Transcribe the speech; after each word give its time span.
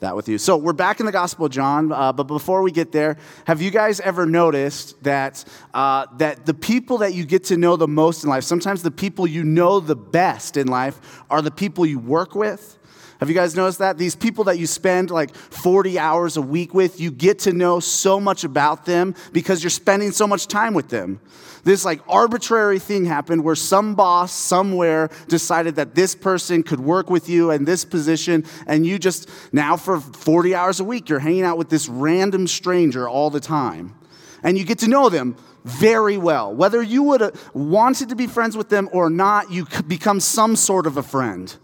that 0.00 0.16
with 0.16 0.28
you. 0.28 0.38
So 0.38 0.56
we're 0.56 0.72
back 0.72 1.00
in 1.00 1.06
the 1.06 1.12
Gospel 1.12 1.46
of 1.46 1.52
John, 1.52 1.92
uh, 1.92 2.12
but 2.12 2.24
before 2.24 2.62
we 2.62 2.72
get 2.72 2.92
there, 2.92 3.16
have 3.46 3.62
you 3.62 3.70
guys 3.70 4.00
ever 4.00 4.26
noticed 4.26 5.02
that 5.04 5.44
uh, 5.74 6.06
that 6.18 6.46
the 6.46 6.54
people 6.54 6.98
that 6.98 7.14
you 7.14 7.24
get 7.24 7.44
to 7.44 7.56
know 7.56 7.76
the 7.76 7.88
most 7.88 8.24
in 8.24 8.30
life, 8.30 8.44
sometimes 8.44 8.82
the 8.82 8.90
people 8.90 9.26
you 9.26 9.44
know 9.44 9.80
the 9.80 9.96
best 9.96 10.56
in 10.56 10.66
life, 10.66 11.22
are 11.30 11.42
the 11.42 11.50
people 11.50 11.86
you 11.86 11.98
work 11.98 12.34
with? 12.34 12.78
Have 13.20 13.28
you 13.28 13.34
guys 13.34 13.54
noticed 13.54 13.80
that? 13.80 13.98
These 13.98 14.16
people 14.16 14.44
that 14.44 14.58
you 14.58 14.66
spend 14.66 15.10
like 15.10 15.34
40 15.34 15.98
hours 15.98 16.38
a 16.38 16.42
week 16.42 16.72
with, 16.72 16.98
you 16.98 17.10
get 17.10 17.40
to 17.40 17.52
know 17.52 17.78
so 17.78 18.18
much 18.18 18.44
about 18.44 18.86
them 18.86 19.14
because 19.32 19.62
you're 19.62 19.68
spending 19.68 20.10
so 20.10 20.26
much 20.26 20.48
time 20.48 20.72
with 20.72 20.88
them. 20.88 21.20
This 21.62 21.84
like 21.84 22.00
arbitrary 22.08 22.78
thing 22.78 23.04
happened 23.04 23.44
where 23.44 23.54
some 23.54 23.94
boss 23.94 24.32
somewhere 24.32 25.10
decided 25.28 25.76
that 25.76 25.94
this 25.94 26.14
person 26.14 26.62
could 26.62 26.80
work 26.80 27.10
with 27.10 27.28
you 27.28 27.50
in 27.50 27.66
this 27.66 27.84
position, 27.84 28.46
and 28.66 28.86
you 28.86 28.98
just 28.98 29.28
now 29.52 29.76
for 29.76 30.00
40 30.00 30.54
hours 30.54 30.80
a 30.80 30.84
week, 30.84 31.10
you're 31.10 31.18
hanging 31.18 31.42
out 31.42 31.58
with 31.58 31.68
this 31.68 31.90
random 31.90 32.46
stranger 32.46 33.06
all 33.06 33.28
the 33.28 33.40
time. 33.40 33.94
And 34.42 34.56
you 34.56 34.64
get 34.64 34.78
to 34.78 34.88
know 34.88 35.10
them 35.10 35.36
very 35.64 36.16
well. 36.16 36.54
Whether 36.54 36.82
you 36.82 37.02
would 37.02 37.20
have 37.20 37.50
wanted 37.52 38.08
to 38.08 38.16
be 38.16 38.26
friends 38.26 38.56
with 38.56 38.70
them 38.70 38.88
or 38.92 39.10
not, 39.10 39.50
you 39.50 39.66
become 39.86 40.20
some 40.20 40.56
sort 40.56 40.86
of 40.86 40.96
a 40.96 41.02
friend 41.02 41.54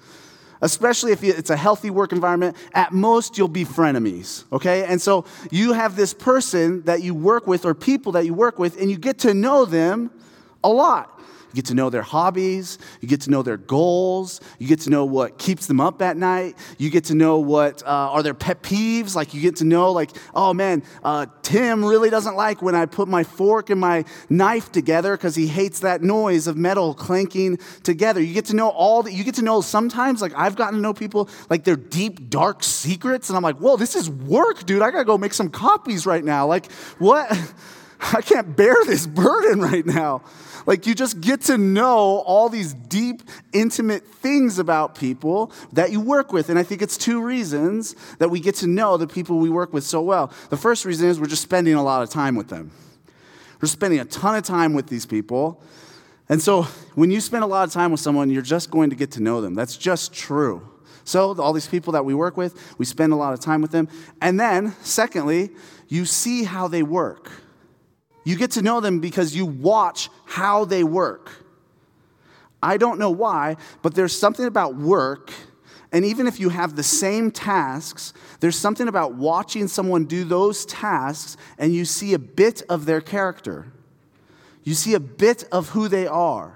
especially 0.61 1.13
if 1.13 1.23
it's 1.25 1.51
a 1.51 1.57
healthy 1.57 1.91
work 1.91 2.13
environment, 2.13 2.57
at 2.75 2.93
most 2.93 3.39
you'll 3.39 3.49
be 3.49 3.65
frenemies, 3.65 4.45
okay? 4.53 4.85
And 4.85 5.01
so 5.01 5.25
you 5.51 5.73
have 5.73 5.97
this 5.97 6.15
person 6.15 6.83
that 6.83 7.03
you 7.03 7.15
work 7.15 7.47
with 7.47 7.65
or 7.65 7.75
people 7.75 8.13
that 8.13 8.25
you 8.25 8.35
work 8.35 8.59
with, 8.59 8.81
and 8.81 8.91
you 8.91 8.97
get 8.97 9.19
to 9.21 9.35
know 9.35 9.65
them 9.65 10.11
a 10.63 10.69
lot. 10.69 11.16
You 11.57 11.63
get 11.63 11.69
to 11.69 11.75
know 11.75 11.89
their 11.89 12.03
hobbies. 12.03 12.79
You 13.01 13.09
get 13.09 13.23
to 13.23 13.31
know 13.31 13.43
their 13.43 13.57
goals. 13.57 14.43
You 14.59 14.69
get 14.69 14.81
to 14.81 14.91
know 14.91 15.07
what 15.07 15.39
keeps 15.39 15.67
them 15.67 15.81
up 15.81 16.03
at 16.03 16.19
night. 16.19 16.55
You 16.77 16.91
get 16.91 17.05
to 17.05 17.15
know 17.15 17.39
what 17.39 17.83
uh, 17.83 17.87
are 17.87 18.23
their 18.23 18.35
pet 18.35 18.63
peeves. 18.63 19.17
Like 19.17 19.33
you 19.33 19.41
get 19.41 19.57
to 19.57 19.65
know, 19.65 19.91
like, 19.91 20.11
oh 20.35 20.53
man, 20.53 20.83
uh, 21.03 21.25
Tim 21.41 21.83
really 21.83 22.11
doesn't 22.11 22.37
like 22.37 22.61
when 22.61 22.75
I 22.75 22.85
put 22.85 23.09
my 23.09 23.25
fork 23.25 23.71
and 23.71 23.81
my 23.81 24.05
knife 24.29 24.71
together 24.71 25.17
because 25.17 25.35
he 25.35 25.47
hates 25.47 25.81
that 25.81 26.03
noise 26.03 26.47
of 26.47 26.59
metal 26.59 26.93
clanking 26.93 27.57
together. 27.83 28.21
You 28.21 28.35
get 28.35 28.45
to 28.47 28.55
know 28.55 28.69
all 28.69 29.03
that. 29.05 29.15
You 29.15 29.25
get 29.25 29.37
to 29.37 29.43
know 29.43 29.63
sometimes, 29.63 30.21
like 30.21 30.35
I've 30.37 30.57
gotten 30.57 30.75
to 30.75 30.83
know 30.83 30.93
people 30.93 31.31
like 31.49 31.65
their 31.65 31.77
deep 31.77 32.29
dark 32.29 32.65
secrets, 32.65 33.31
and 33.31 33.37
I'm 33.39 33.43
like, 33.43 33.57
whoa, 33.57 33.79
this 33.79 33.97
is 33.97 34.11
work, 34.11 34.67
dude. 34.67 34.83
I 34.83 34.91
gotta 34.91 35.07
go 35.07 35.17
make 35.17 35.33
some 35.33 35.49
copies 35.49 36.05
right 36.05 36.23
now. 36.23 36.47
Like 36.47 36.71
what? 36.99 37.33
I 38.01 38.21
can't 38.21 38.57
bear 38.57 38.77
this 38.85 39.07
burden 39.07 39.61
right 39.61 39.87
now. 39.87 40.23
Like 40.67 40.87
you 40.87 40.95
just 40.95 41.21
get 41.21 41.43
to 41.43 41.57
know 41.57 42.19
all 42.27 42.49
these 42.49 42.75
deep, 42.75 43.23
intimate 43.53 44.07
things 44.07 44.59
about 44.59 44.97
people 44.97 45.53
that 45.73 45.93
you 45.93 46.01
work 46.01 46.33
with. 46.33 46.51
And 46.51 46.59
I 46.59 46.65
think 46.65 46.83
it's 46.83 46.97
two 46.97 47.23
reasons 47.23 47.95
that 48.19 48.29
we 48.29 48.41
get 48.41 48.57
to 48.57 48.67
know 48.67 48.97
the 48.97 49.07
people 49.07 49.39
we 49.39 49.49
work 49.49 49.73
with 49.73 49.85
so 49.85 50.03
well. 50.03 50.33
The 50.51 50.57
first 50.57 50.85
reason 50.85 51.09
is 51.09 51.21
we're 51.21 51.27
just 51.27 51.43
spending 51.43 51.75
a 51.75 51.83
lot 51.83 52.03
of 52.03 52.11
time 52.11 52.35
with 52.35 52.49
them. 52.49 52.73
We're 53.61 53.69
spending 53.69 54.01
a 54.01 54.05
ton 54.05 54.35
of 54.35 54.45
time 54.45 54.75
with 54.75 54.89
these 54.89 55.07
people. 55.07 55.63
And 56.29 56.43
so 56.43 56.63
when 56.95 57.11
you 57.11 57.21
spend 57.21 57.45
a 57.45 57.47
lot 57.47 57.67
of 57.67 57.73
time 57.73 57.93
with 57.93 58.01
someone, 58.01 58.29
you're 58.31 58.43
just 58.43 58.71
going 58.71 58.91
to 58.91 58.97
get 58.97 59.13
to 59.13 59.23
know 59.23 59.41
them. 59.41 59.55
That's 59.55 59.77
just 59.77 60.13
true. 60.13 60.69
So, 61.05 61.41
all 61.41 61.53
these 61.53 61.69
people 61.69 61.93
that 61.93 62.05
we 62.05 62.15
work 62.15 62.37
with, 62.37 62.77
we 62.79 62.85
spend 62.85 63.13
a 63.13 63.17
lot 63.17 63.33
of 63.33 63.39
time 63.39 63.63
with 63.63 63.71
them. 63.71 63.87
And 64.21 64.41
then, 64.41 64.75
secondly, 64.83 65.51
you 65.87 66.05
see 66.05 66.43
how 66.43 66.67
they 66.67 66.83
work. 66.83 67.31
You 68.27 68.35
get 68.35 68.51
to 68.53 68.63
know 68.63 68.81
them 68.81 68.99
because 68.99 69.37
you 69.37 69.47
watch 69.47 70.11
how 70.25 70.65
they 70.65 70.83
work. 70.83 71.31
I 72.61 72.77
don't 72.77 72.99
know 72.99 73.13
why, 73.13 73.57
but 73.83 73.95
there's 73.95 74.19
something 74.19 74.47
about 74.47 74.75
work, 74.75 75.33
and 75.93 76.05
even 76.05 76.27
if 76.27 76.41
you 76.41 76.49
have 76.49 76.75
the 76.75 76.83
same 76.83 77.31
tasks, 77.31 78.13
there's 78.41 78.57
something 78.59 78.89
about 78.89 79.15
watching 79.15 79.69
someone 79.69 80.07
do 80.07 80.25
those 80.25 80.67
tasks 80.67 81.37
and 81.57 81.73
you 81.73 81.85
see 81.85 82.15
a 82.15 82.19
bit 82.19 82.63
of 82.69 82.85
their 82.85 83.01
character. 83.01 83.71
You 84.65 84.75
see 84.75 84.95
a 84.95 85.01
bit 85.01 85.45
of 85.53 85.69
who 85.69 85.87
they 85.87 86.09
are. 86.09 86.56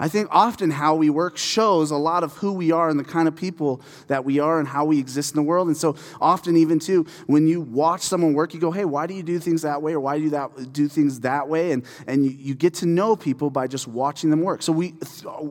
I 0.00 0.08
think 0.08 0.28
often 0.30 0.70
how 0.70 0.94
we 0.94 1.10
work 1.10 1.36
shows 1.36 1.90
a 1.90 1.96
lot 1.96 2.22
of 2.22 2.34
who 2.34 2.52
we 2.52 2.70
are 2.70 2.88
and 2.88 2.98
the 2.98 3.04
kind 3.04 3.26
of 3.26 3.34
people 3.34 3.80
that 4.06 4.24
we 4.24 4.38
are 4.38 4.60
and 4.60 4.68
how 4.68 4.84
we 4.84 4.98
exist 4.98 5.34
in 5.34 5.36
the 5.36 5.42
world. 5.42 5.66
And 5.66 5.76
so 5.76 5.96
often, 6.20 6.56
even 6.56 6.78
too, 6.78 7.04
when 7.26 7.48
you 7.48 7.60
watch 7.60 8.02
someone 8.02 8.32
work, 8.32 8.54
you 8.54 8.60
go, 8.60 8.70
hey, 8.70 8.84
why 8.84 9.08
do 9.08 9.14
you 9.14 9.24
do 9.24 9.40
things 9.40 9.62
that 9.62 9.82
way? 9.82 9.94
Or 9.94 10.00
why 10.00 10.16
do 10.16 10.24
you 10.24 10.30
that, 10.30 10.72
do 10.72 10.86
things 10.86 11.20
that 11.20 11.48
way? 11.48 11.72
And, 11.72 11.84
and 12.06 12.24
you, 12.24 12.30
you 12.30 12.54
get 12.54 12.74
to 12.74 12.86
know 12.86 13.16
people 13.16 13.50
by 13.50 13.66
just 13.66 13.88
watching 13.88 14.30
them 14.30 14.42
work. 14.42 14.62
So 14.62 14.72
we, 14.72 14.94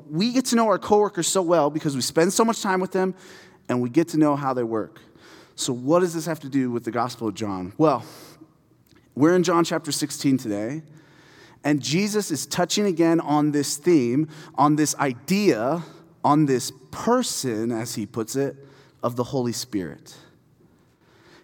we 0.09 0.31
get 0.31 0.45
to 0.45 0.55
know 0.55 0.69
our 0.69 0.79
coworkers 0.79 1.27
so 1.27 1.41
well 1.41 1.69
because 1.69 1.95
we 1.95 2.01
spend 2.01 2.31
so 2.31 2.45
much 2.45 2.61
time 2.61 2.79
with 2.79 2.93
them 2.93 3.15
and 3.67 3.81
we 3.81 3.89
get 3.89 4.07
to 4.09 4.17
know 4.17 4.37
how 4.37 4.53
they 4.53 4.63
work. 4.63 5.01
So, 5.55 5.73
what 5.73 6.01
does 6.01 6.13
this 6.13 6.27
have 6.27 6.39
to 6.41 6.49
do 6.49 6.69
with 6.69 6.83
the 6.83 6.91
Gospel 6.91 7.27
of 7.27 7.33
John? 7.33 7.73
Well, 7.79 8.05
we're 9.15 9.35
in 9.35 9.41
John 9.41 9.63
chapter 9.63 9.91
16 9.91 10.37
today. 10.37 10.83
And 11.63 11.81
Jesus 11.81 12.31
is 12.31 12.45
touching 12.45 12.85
again 12.85 13.19
on 13.19 13.51
this 13.51 13.77
theme, 13.77 14.29
on 14.55 14.75
this 14.75 14.95
idea, 14.95 15.83
on 16.23 16.45
this 16.45 16.71
person, 16.91 17.71
as 17.71 17.95
he 17.95 18.05
puts 18.05 18.35
it, 18.35 18.55
of 19.03 19.15
the 19.15 19.23
Holy 19.23 19.53
Spirit. 19.53 20.15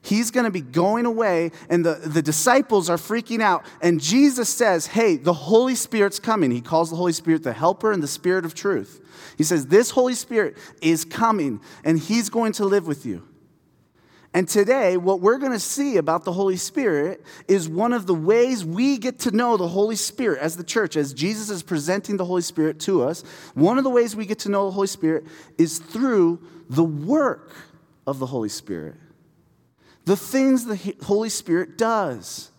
He's 0.01 0.31
going 0.31 0.43
to 0.43 0.51
be 0.51 0.61
going 0.61 1.05
away, 1.05 1.51
and 1.69 1.85
the, 1.85 1.93
the 1.93 2.21
disciples 2.21 2.89
are 2.89 2.97
freaking 2.97 3.41
out. 3.41 3.65
And 3.81 4.01
Jesus 4.01 4.49
says, 4.49 4.87
Hey, 4.87 5.15
the 5.15 5.33
Holy 5.33 5.75
Spirit's 5.75 6.19
coming. 6.19 6.51
He 6.51 6.59
calls 6.59 6.89
the 6.89 6.97
Holy 6.97 7.13
Spirit 7.13 7.43
the 7.43 7.53
helper 7.53 7.93
and 7.93 8.03
the 8.03 8.07
Spirit 8.07 8.43
of 8.43 8.53
truth. 8.53 8.99
He 9.37 9.45
says, 9.45 9.67
This 9.67 9.91
Holy 9.91 10.13
Spirit 10.13 10.57
is 10.81 11.05
coming, 11.05 11.61
and 11.85 11.97
He's 11.97 12.29
going 12.29 12.51
to 12.53 12.65
live 12.65 12.85
with 12.85 13.05
you. 13.05 13.25
And 14.35 14.47
today, 14.47 14.97
what 14.97 15.21
we're 15.21 15.37
going 15.37 15.51
to 15.51 15.59
see 15.59 15.97
about 15.97 16.23
the 16.23 16.33
Holy 16.33 16.57
Spirit 16.57 17.23
is 17.47 17.69
one 17.69 17.93
of 17.93 18.07
the 18.07 18.15
ways 18.15 18.65
we 18.65 18.97
get 18.97 19.19
to 19.19 19.31
know 19.31 19.57
the 19.57 19.67
Holy 19.67 19.95
Spirit 19.95 20.39
as 20.39 20.57
the 20.57 20.63
church, 20.63 20.95
as 20.95 21.13
Jesus 21.13 21.51
is 21.51 21.61
presenting 21.61 22.17
the 22.17 22.25
Holy 22.25 22.41
Spirit 22.41 22.79
to 22.81 23.03
us. 23.03 23.21
One 23.53 23.77
of 23.77 23.83
the 23.83 23.91
ways 23.91 24.15
we 24.15 24.25
get 24.25 24.39
to 24.39 24.49
know 24.49 24.65
the 24.65 24.71
Holy 24.71 24.87
Spirit 24.87 25.25
is 25.59 25.77
through 25.77 26.41
the 26.67 26.83
work 26.83 27.53
of 28.07 28.17
the 28.17 28.25
Holy 28.25 28.49
Spirit. 28.49 28.95
The 30.05 30.17
things 30.17 30.65
the 30.65 30.95
Holy 31.03 31.29
Spirit 31.29 31.77
does, 31.77 32.51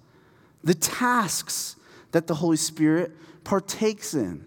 the 0.62 0.74
tasks 0.74 1.74
that 2.12 2.28
the 2.28 2.34
Holy 2.36 2.56
Spirit 2.56 3.12
partakes 3.42 4.14
in. 4.14 4.44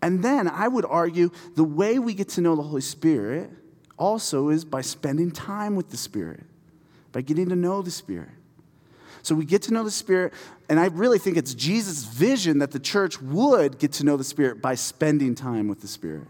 And 0.00 0.22
then 0.22 0.46
I 0.46 0.68
would 0.68 0.86
argue 0.86 1.30
the 1.56 1.64
way 1.64 1.98
we 1.98 2.14
get 2.14 2.28
to 2.30 2.40
know 2.40 2.54
the 2.54 2.62
Holy 2.62 2.80
Spirit 2.80 3.50
also 4.00 4.48
is 4.48 4.64
by 4.64 4.80
spending 4.80 5.30
time 5.30 5.76
with 5.76 5.90
the 5.90 5.96
Spirit, 5.96 6.42
by 7.12 7.20
getting 7.20 7.50
to 7.50 7.56
know 7.56 7.82
the 7.82 7.90
Spirit. 7.90 8.30
So 9.22 9.34
we 9.34 9.44
get 9.44 9.62
to 9.62 9.72
know 9.72 9.84
the 9.84 9.90
Spirit, 9.90 10.32
and 10.68 10.80
I 10.80 10.86
really 10.86 11.18
think 11.18 11.36
it's 11.36 11.54
Jesus' 11.54 12.04
vision 12.04 12.58
that 12.58 12.72
the 12.72 12.80
church 12.80 13.20
would 13.20 13.78
get 13.78 13.92
to 13.92 14.04
know 14.04 14.16
the 14.16 14.24
Spirit 14.24 14.62
by 14.62 14.74
spending 14.74 15.34
time 15.34 15.68
with 15.68 15.82
the 15.82 15.88
Spirit. 15.88 16.26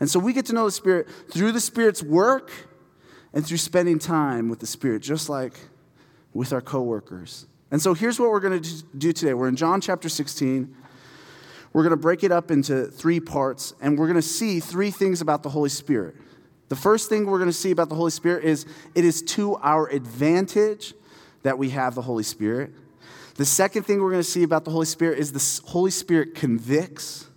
And 0.00 0.10
so 0.10 0.18
we 0.18 0.32
get 0.32 0.46
to 0.46 0.52
know 0.52 0.64
the 0.64 0.72
Spirit 0.72 1.08
through 1.30 1.52
the 1.52 1.60
Spirit's 1.60 2.02
work 2.02 2.50
and 3.32 3.46
through 3.46 3.58
spending 3.58 4.00
time 4.00 4.48
with 4.48 4.58
the 4.58 4.66
Spirit, 4.66 5.02
just 5.02 5.28
like 5.28 5.54
with 6.34 6.52
our 6.52 6.60
coworkers. 6.60 7.46
And 7.70 7.80
so 7.80 7.94
here's 7.94 8.18
what 8.18 8.30
we're 8.30 8.40
going 8.40 8.60
to 8.60 8.82
do 8.96 9.12
today. 9.12 9.34
We're 9.34 9.48
in 9.48 9.56
John 9.56 9.80
chapter 9.80 10.08
16. 10.08 10.74
We're 11.72 11.82
going 11.82 11.90
to 11.90 11.96
break 11.96 12.24
it 12.24 12.32
up 12.32 12.50
into 12.50 12.86
three 12.86 13.20
parts, 13.20 13.74
and 13.80 13.98
we're 13.98 14.06
going 14.06 14.16
to 14.16 14.22
see 14.22 14.58
three 14.58 14.90
things 14.90 15.20
about 15.20 15.42
the 15.42 15.50
Holy 15.50 15.68
Spirit. 15.68 16.16
The 16.68 16.76
first 16.76 17.08
thing 17.08 17.26
we're 17.26 17.38
going 17.38 17.50
to 17.50 17.56
see 17.56 17.70
about 17.70 17.88
the 17.88 17.94
Holy 17.94 18.10
Spirit 18.10 18.44
is 18.44 18.66
it 18.94 19.04
is 19.04 19.22
to 19.22 19.56
our 19.56 19.88
advantage 19.88 20.94
that 21.42 21.58
we 21.58 21.70
have 21.70 21.94
the 21.94 22.02
Holy 22.02 22.22
Spirit. 22.22 22.72
The 23.36 23.44
second 23.44 23.84
thing 23.84 24.02
we're 24.02 24.10
going 24.10 24.22
to 24.22 24.28
see 24.28 24.42
about 24.42 24.64
the 24.64 24.70
Holy 24.70 24.86
Spirit 24.86 25.18
is 25.18 25.32
the 25.32 25.68
Holy 25.70 25.90
Spirit 25.90 26.34
convicts. 26.34 27.27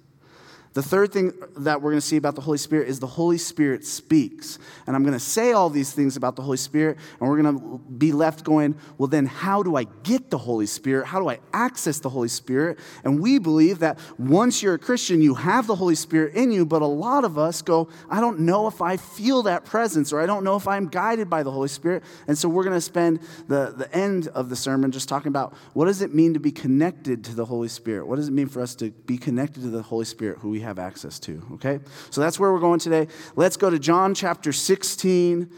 The 0.74 0.82
third 0.82 1.12
thing 1.12 1.34
that 1.58 1.82
we're 1.82 1.92
going 1.92 2.00
to 2.00 2.06
see 2.06 2.16
about 2.16 2.36
the 2.36 2.42
Holy 2.42 2.58
Spirit 2.58 2.88
is 2.88 3.00
the 3.00 3.08
Holy 3.08 3.38
Spirit 3.38 3.86
speaks. 3.86 4.58
And 4.88 4.96
I'm 4.96 5.04
going 5.04 5.14
to 5.14 5.20
say 5.20 5.52
all 5.52 5.70
these 5.70 5.92
things 5.92 6.16
about 6.16 6.38
the 6.38 6.42
Holy 6.42 6.58
Spirit, 6.58 6.98
and 7.20 7.30
we're 7.30 7.42
going 7.42 7.60
to 7.60 7.78
be 7.78 8.14
left 8.14 8.46
going, 8.46 8.76
well, 8.98 9.08
then 9.08 9.26
how 9.26 9.64
do 9.64 9.76
I 9.76 9.84
get 10.04 10.30
the 10.30 10.38
Holy 10.38 10.66
Spirit? 10.66 11.08
How 11.08 11.20
do 11.20 11.30
I 11.30 11.40
access 11.52 12.00
the 12.00 12.10
Holy 12.10 12.30
Spirit? 12.30 12.80
And 13.04 13.20
we 13.20 13.38
believe 13.38 13.80
that 13.80 14.00
once 14.18 14.64
you're 14.64 14.76
a 14.76 14.80
Christian, 14.80 15.22
you 15.22 15.36
have 15.36 15.68
the 15.68 15.76
Holy 15.76 15.96
Spirit 15.96 16.36
in 16.36 16.52
you, 16.52 16.66
but 16.66 16.82
a 16.82 16.86
lot 16.86 17.26
of 17.26 17.38
us 17.38 17.62
go, 17.62 17.90
I 18.10 18.22
don't 18.22 18.40
know 18.40 18.68
if 18.68 18.82
I 18.82 18.96
feel 18.96 19.44
that 19.44 19.66
presence, 19.66 20.14
or 20.14 20.22
I 20.22 20.26
don't 20.26 20.46
know 20.46 20.56
if 20.56 20.70
I'm 20.70 20.88
guided 20.88 21.30
by 21.30 21.44
the 21.44 21.52
Holy 21.52 21.68
Spirit. 21.68 22.04
And 22.28 22.38
so 22.38 22.48
we're 22.48 22.64
going 22.64 22.78
to 22.78 22.82
spend 22.82 23.20
the, 23.50 23.74
the 23.76 23.94
end 23.94 24.30
of 24.30 24.48
the 24.48 24.56
sermon 24.56 24.92
just 24.92 25.10
talking 25.10 25.28
about 25.28 25.54
what 25.74 25.86
does 25.86 26.02
it 26.02 26.16
mean 26.16 26.34
to 26.34 26.40
be 26.40 26.52
connected 26.52 27.26
to 27.26 27.36
the 27.36 27.44
Holy 27.44 27.68
Spirit? 27.68 28.08
What 28.08 28.16
does 28.16 28.30
it 28.30 28.32
mean 28.32 28.48
for 28.48 28.62
us 28.62 28.74
to 28.76 28.92
be 28.92 29.18
connected 29.18 29.64
to 29.64 29.70
the 29.70 29.82
Holy 29.82 30.06
Spirit, 30.06 30.38
who 30.40 30.50
we 30.50 30.61
have 30.62 30.80
access 30.80 31.20
to, 31.20 31.42
okay? 31.54 31.80
So 32.10 32.22
that's 32.22 32.40
where 32.40 32.52
we're 32.52 32.60
going 32.60 32.80
today. 32.80 33.08
Let's 33.36 33.58
go 33.58 33.70
to 33.70 33.80
John 33.80 34.14
chapter 34.14 34.52
16. 34.52 35.50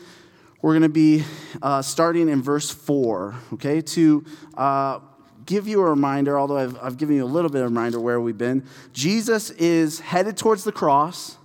We're 0.62 0.72
going 0.72 0.84
to 0.84 0.90
be 0.90 1.24
uh, 1.62 1.82
starting 1.82 2.30
in 2.30 2.42
verse 2.42 2.70
4, 2.70 3.36
okay? 3.54 3.82
To 3.82 4.26
uh, 4.56 5.00
give 5.46 5.68
you 5.68 5.82
a 5.82 5.90
reminder, 5.90 6.40
although 6.40 6.58
I've, 6.58 6.78
I've 6.82 6.98
given 6.98 7.16
you 7.16 7.24
a 7.24 7.26
little 7.26 7.50
bit 7.50 7.60
of 7.60 7.66
a 7.66 7.70
reminder 7.70 8.00
where 8.00 8.20
we've 8.22 8.38
been, 8.38 8.66
Jesus 8.94 9.50
is 9.52 10.00
headed 10.00 10.38
towards 10.38 10.64
the 10.64 10.72
cross. 10.72 11.38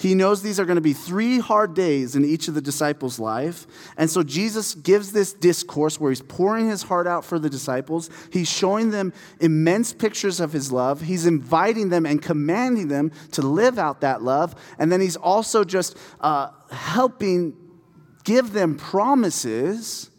He 0.00 0.14
knows 0.14 0.40
these 0.40 0.58
are 0.58 0.64
going 0.64 0.76
to 0.76 0.80
be 0.80 0.94
three 0.94 1.40
hard 1.40 1.74
days 1.74 2.16
in 2.16 2.24
each 2.24 2.48
of 2.48 2.54
the 2.54 2.62
disciples' 2.62 3.18
life. 3.18 3.66
And 3.98 4.08
so 4.08 4.22
Jesus 4.22 4.74
gives 4.74 5.12
this 5.12 5.34
discourse 5.34 6.00
where 6.00 6.10
he's 6.10 6.22
pouring 6.22 6.70
his 6.70 6.82
heart 6.84 7.06
out 7.06 7.22
for 7.22 7.38
the 7.38 7.50
disciples. 7.50 8.08
He's 8.32 8.48
showing 8.48 8.92
them 8.92 9.12
immense 9.40 9.92
pictures 9.92 10.40
of 10.40 10.54
his 10.54 10.72
love. 10.72 11.02
He's 11.02 11.26
inviting 11.26 11.90
them 11.90 12.06
and 12.06 12.22
commanding 12.22 12.88
them 12.88 13.12
to 13.32 13.42
live 13.42 13.78
out 13.78 14.00
that 14.00 14.22
love. 14.22 14.54
And 14.78 14.90
then 14.90 15.02
he's 15.02 15.16
also 15.16 15.64
just 15.64 15.98
uh, 16.22 16.48
helping 16.70 17.54
give 18.24 18.54
them 18.54 18.76
promises 18.76 20.09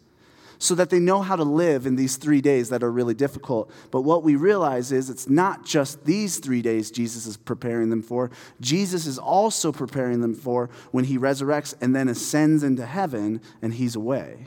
so 0.62 0.76
that 0.76 0.90
they 0.90 1.00
know 1.00 1.22
how 1.22 1.34
to 1.34 1.42
live 1.42 1.86
in 1.86 1.96
these 1.96 2.14
three 2.14 2.40
days 2.40 2.68
that 2.68 2.84
are 2.84 2.92
really 2.92 3.14
difficult. 3.14 3.68
But 3.90 4.02
what 4.02 4.22
we 4.22 4.36
realize 4.36 4.92
is 4.92 5.10
it's 5.10 5.28
not 5.28 5.66
just 5.66 6.04
these 6.04 6.38
three 6.38 6.62
days 6.62 6.92
Jesus 6.92 7.26
is 7.26 7.36
preparing 7.36 7.90
them 7.90 8.00
for, 8.00 8.30
Jesus 8.60 9.04
is 9.04 9.18
also 9.18 9.72
preparing 9.72 10.20
them 10.20 10.36
for 10.36 10.70
when 10.92 11.06
he 11.06 11.18
resurrects 11.18 11.74
and 11.80 11.96
then 11.96 12.08
ascends 12.08 12.62
into 12.62 12.86
heaven 12.86 13.40
and 13.60 13.74
he's 13.74 13.96
away. 13.96 14.46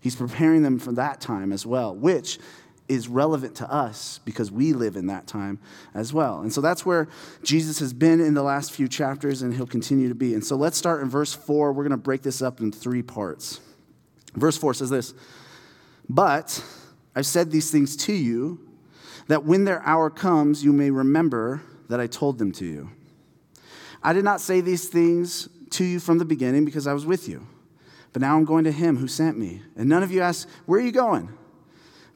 He's 0.00 0.16
preparing 0.16 0.62
them 0.62 0.78
for 0.78 0.92
that 0.92 1.20
time 1.20 1.52
as 1.52 1.66
well, 1.66 1.94
which 1.94 2.38
is 2.88 3.06
relevant 3.06 3.54
to 3.56 3.70
us 3.70 4.20
because 4.24 4.50
we 4.50 4.72
live 4.72 4.96
in 4.96 5.08
that 5.08 5.26
time 5.26 5.58
as 5.92 6.14
well. 6.14 6.40
And 6.40 6.54
so 6.54 6.62
that's 6.62 6.86
where 6.86 7.06
Jesus 7.42 7.80
has 7.80 7.92
been 7.92 8.18
in 8.18 8.32
the 8.32 8.42
last 8.42 8.72
few 8.72 8.88
chapters 8.88 9.42
and 9.42 9.52
he'll 9.52 9.66
continue 9.66 10.08
to 10.08 10.14
be. 10.14 10.32
And 10.32 10.42
so 10.42 10.56
let's 10.56 10.78
start 10.78 11.02
in 11.02 11.10
verse 11.10 11.34
4. 11.34 11.74
We're 11.74 11.82
going 11.82 11.90
to 11.90 11.98
break 11.98 12.22
this 12.22 12.40
up 12.40 12.60
in 12.60 12.72
three 12.72 13.02
parts. 13.02 13.60
Verse 14.34 14.56
4 14.56 14.74
says 14.74 14.90
this 14.90 15.14
But 16.08 16.62
I've 17.14 17.26
said 17.26 17.50
these 17.50 17.70
things 17.70 17.96
to 17.96 18.12
you, 18.12 18.60
that 19.28 19.44
when 19.44 19.64
their 19.64 19.82
hour 19.82 20.10
comes, 20.10 20.64
you 20.64 20.72
may 20.72 20.90
remember 20.90 21.62
that 21.88 22.00
I 22.00 22.06
told 22.06 22.38
them 22.38 22.52
to 22.52 22.64
you. 22.64 22.90
I 24.02 24.12
did 24.12 24.24
not 24.24 24.40
say 24.40 24.60
these 24.60 24.88
things 24.88 25.48
to 25.70 25.84
you 25.84 25.98
from 25.98 26.18
the 26.18 26.24
beginning 26.24 26.64
because 26.64 26.86
I 26.86 26.92
was 26.92 27.06
with 27.06 27.28
you. 27.28 27.46
But 28.12 28.22
now 28.22 28.36
I'm 28.36 28.44
going 28.44 28.64
to 28.64 28.72
him 28.72 28.96
who 28.96 29.08
sent 29.08 29.38
me. 29.38 29.62
And 29.76 29.88
none 29.88 30.02
of 30.02 30.12
you 30.12 30.20
ask, 30.20 30.48
Where 30.66 30.78
are 30.78 30.84
you 30.84 30.92
going? 30.92 31.30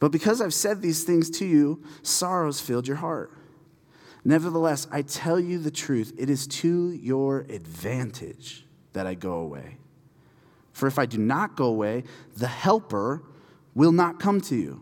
But 0.01 0.13
because 0.13 0.41
I've 0.41 0.55
said 0.55 0.81
these 0.81 1.03
things 1.03 1.29
to 1.31 1.47
you, 1.47 1.83
sorrows 2.03 2.61
filled 2.61 2.87
your 2.87 2.99
heart. 2.99 3.33
Nevertheless, 4.25 4.87
I 4.93 5.03
tell 5.03 5.41
you 5.41 5.59
the 5.59 5.71
truth, 5.71 6.13
it 6.19 6.31
is 6.31 6.47
to 6.47 6.93
your 6.93 7.41
advantage 7.49 8.65
that 8.93 9.07
I 9.07 9.15
go 9.15 9.35
away. 9.41 9.79
For 10.79 10.87
if 10.87 10.97
I 10.97 11.07
do 11.07 11.19
not 11.19 11.57
go 11.57 11.67
away, 11.67 12.05
the 12.37 12.47
Helper 12.47 13.25
will 13.75 13.91
not 13.91 14.21
come 14.21 14.41
to 14.43 14.55
you. 14.55 14.81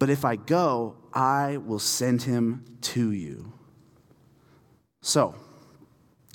But 0.00 0.10
if 0.10 0.24
I 0.24 0.34
go, 0.34 0.96
I 1.14 1.58
will 1.58 1.78
send 1.78 2.22
him 2.22 2.64
to 2.80 3.12
you. 3.12 3.52
So, 5.02 5.36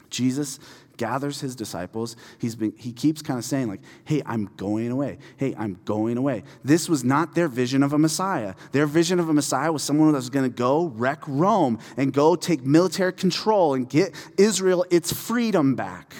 Jesus 0.09 0.59
gathers 0.95 1.42
his 1.42 1.57
disciples. 1.57 2.15
He's 2.39 2.56
been, 2.56 2.74
he 2.77 2.94
keeps 2.94 3.21
kind 3.21 3.38
of 3.38 3.44
saying, 3.44 3.68
like, 3.68 3.81
hey, 4.06 4.21
I'm 4.25 4.50
going 4.56 4.92
away. 4.92 5.18
Hey, 5.36 5.53
I'm 5.57 5.77
going 5.83 6.18
away. 6.18 6.44
This 6.63 6.88
was 6.88 7.03
not 7.03 7.36
their 7.36 7.50
vision 7.50 7.83
of 7.83 7.92
a 7.92 7.97
Messiah. 7.97 8.53
Their 8.71 8.86
vision 8.86 9.19
of 9.19 9.27
a 9.27 9.33
Messiah 9.33 9.74
was 9.74 9.83
someone 9.83 10.09
that 10.13 10.15
was 10.15 10.30
going 10.30 10.50
to 10.50 10.56
go 10.56 10.86
wreck 10.86 11.21
Rome 11.27 11.80
and 11.97 12.13
go 12.13 12.38
take 12.38 12.63
military 12.63 13.12
control 13.12 13.74
and 13.74 13.89
get 13.89 14.15
Israel 14.38 14.86
its 14.89 15.12
freedom 15.12 15.75
back. 15.75 16.13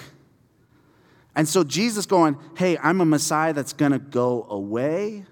And 1.36 1.46
so 1.46 1.62
Jesus 1.62 2.06
going, 2.06 2.38
hey, 2.56 2.78
I'm 2.78 3.00
a 3.02 3.04
Messiah 3.04 3.52
that's 3.52 3.74
going 3.74 3.92
to 3.92 3.98
go 3.98 4.46
away. 4.48 5.26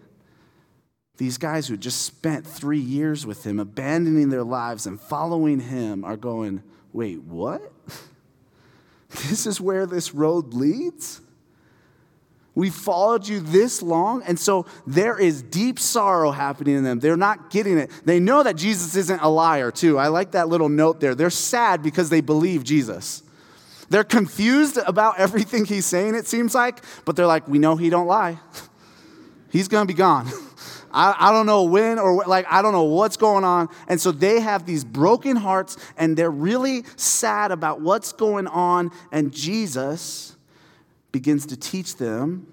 These 1.17 1.39
guys 1.39 1.67
who 1.67 1.79
just 1.79 2.03
spent 2.03 2.47
three 2.47 2.79
years 2.79 3.25
with 3.25 3.45
him, 3.45 3.59
abandoning 3.59 4.29
their 4.29 4.45
lives 4.45 4.87
and 4.87 5.01
following 5.01 5.61
him, 5.61 6.05
are 6.05 6.17
going, 6.17 6.62
wait, 6.93 7.23
what? 7.23 7.73
This 9.29 9.47
is 9.47 9.61
where 9.61 9.87
this 9.87 10.12
road 10.12 10.55
leads? 10.55 11.21
We 12.56 12.69
followed 12.69 13.29
you 13.29 13.39
this 13.39 13.81
long, 13.81 14.25
and 14.25 14.37
so 14.37 14.67
there 14.89 15.17
is 15.17 15.41
deep 15.41 15.79
sorrow 15.79 16.33
happening 16.33 16.75
in 16.75 16.83
them. 16.83 16.99
They're 16.99 17.17
not 17.17 17.49
getting 17.49 17.79
it. 17.79 17.93
They 18.05 18.19
know 18.19 18.43
that 18.43 18.56
Jesus 18.56 18.97
isn't 18.97 19.21
a 19.21 19.29
liar, 19.29 19.71
too. 19.71 19.99
I 19.99 20.09
like 20.09 20.33
that 20.33 20.49
little 20.49 20.69
note 20.69 20.99
there. 20.99 21.15
They're 21.15 21.31
sad 21.31 21.81
because 21.81 22.11
they 22.11 22.21
believe 22.21 22.65
Jesus. 22.65 23.23
They're 23.90 24.04
confused 24.04 24.78
about 24.86 25.19
everything 25.19 25.64
he's 25.64 25.86
saying, 25.86 26.14
it 26.14 26.26
seems 26.26 26.54
like, 26.54 26.82
but 27.04 27.16
they're 27.16 27.26
like, 27.26 27.48
we 27.48 27.58
know 27.58 27.76
he 27.76 27.90
don't 27.90 28.06
lie. 28.06 28.38
He's 29.50 29.69
to 29.69 29.84
be 29.84 29.94
gone. 29.94 30.28
I, 30.94 31.14
I 31.19 31.32
don't 31.32 31.46
know 31.46 31.64
when 31.64 31.98
or 31.98 32.25
like, 32.25 32.46
I 32.48 32.62
don't 32.62 32.72
know 32.72 32.84
what's 32.84 33.16
going 33.16 33.44
on. 33.44 33.69
And 33.88 34.00
so 34.00 34.12
they 34.12 34.40
have 34.40 34.64
these 34.64 34.84
broken 34.84 35.36
hearts 35.36 35.76
and 35.96 36.16
they're 36.16 36.31
really 36.31 36.84
sad 36.96 37.50
about 37.50 37.81
what's 37.81 38.12
going 38.12 38.46
on. 38.46 38.92
And 39.10 39.32
Jesus 39.32 40.36
begins 41.12 41.46
to 41.46 41.56
teach 41.56 41.96
them 41.96 42.52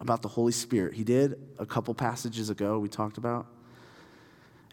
about 0.00 0.22
the 0.22 0.28
Holy 0.28 0.52
Spirit. 0.52 0.94
He 0.94 1.04
did 1.04 1.38
a 1.58 1.66
couple 1.66 1.92
passages 1.94 2.48
ago, 2.48 2.78
we 2.78 2.88
talked 2.88 3.18
about. 3.18 3.46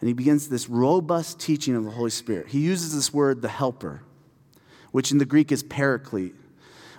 And 0.00 0.08
he 0.08 0.14
begins 0.14 0.48
this 0.48 0.68
robust 0.68 1.40
teaching 1.40 1.76
of 1.76 1.84
the 1.84 1.90
Holy 1.90 2.10
Spirit. 2.10 2.48
He 2.48 2.60
uses 2.60 2.94
this 2.94 3.12
word, 3.12 3.42
the 3.42 3.48
helper 3.48 4.02
which 4.92 5.12
in 5.12 5.18
the 5.18 5.24
Greek 5.24 5.52
is 5.52 5.62
paraclete, 5.62 6.34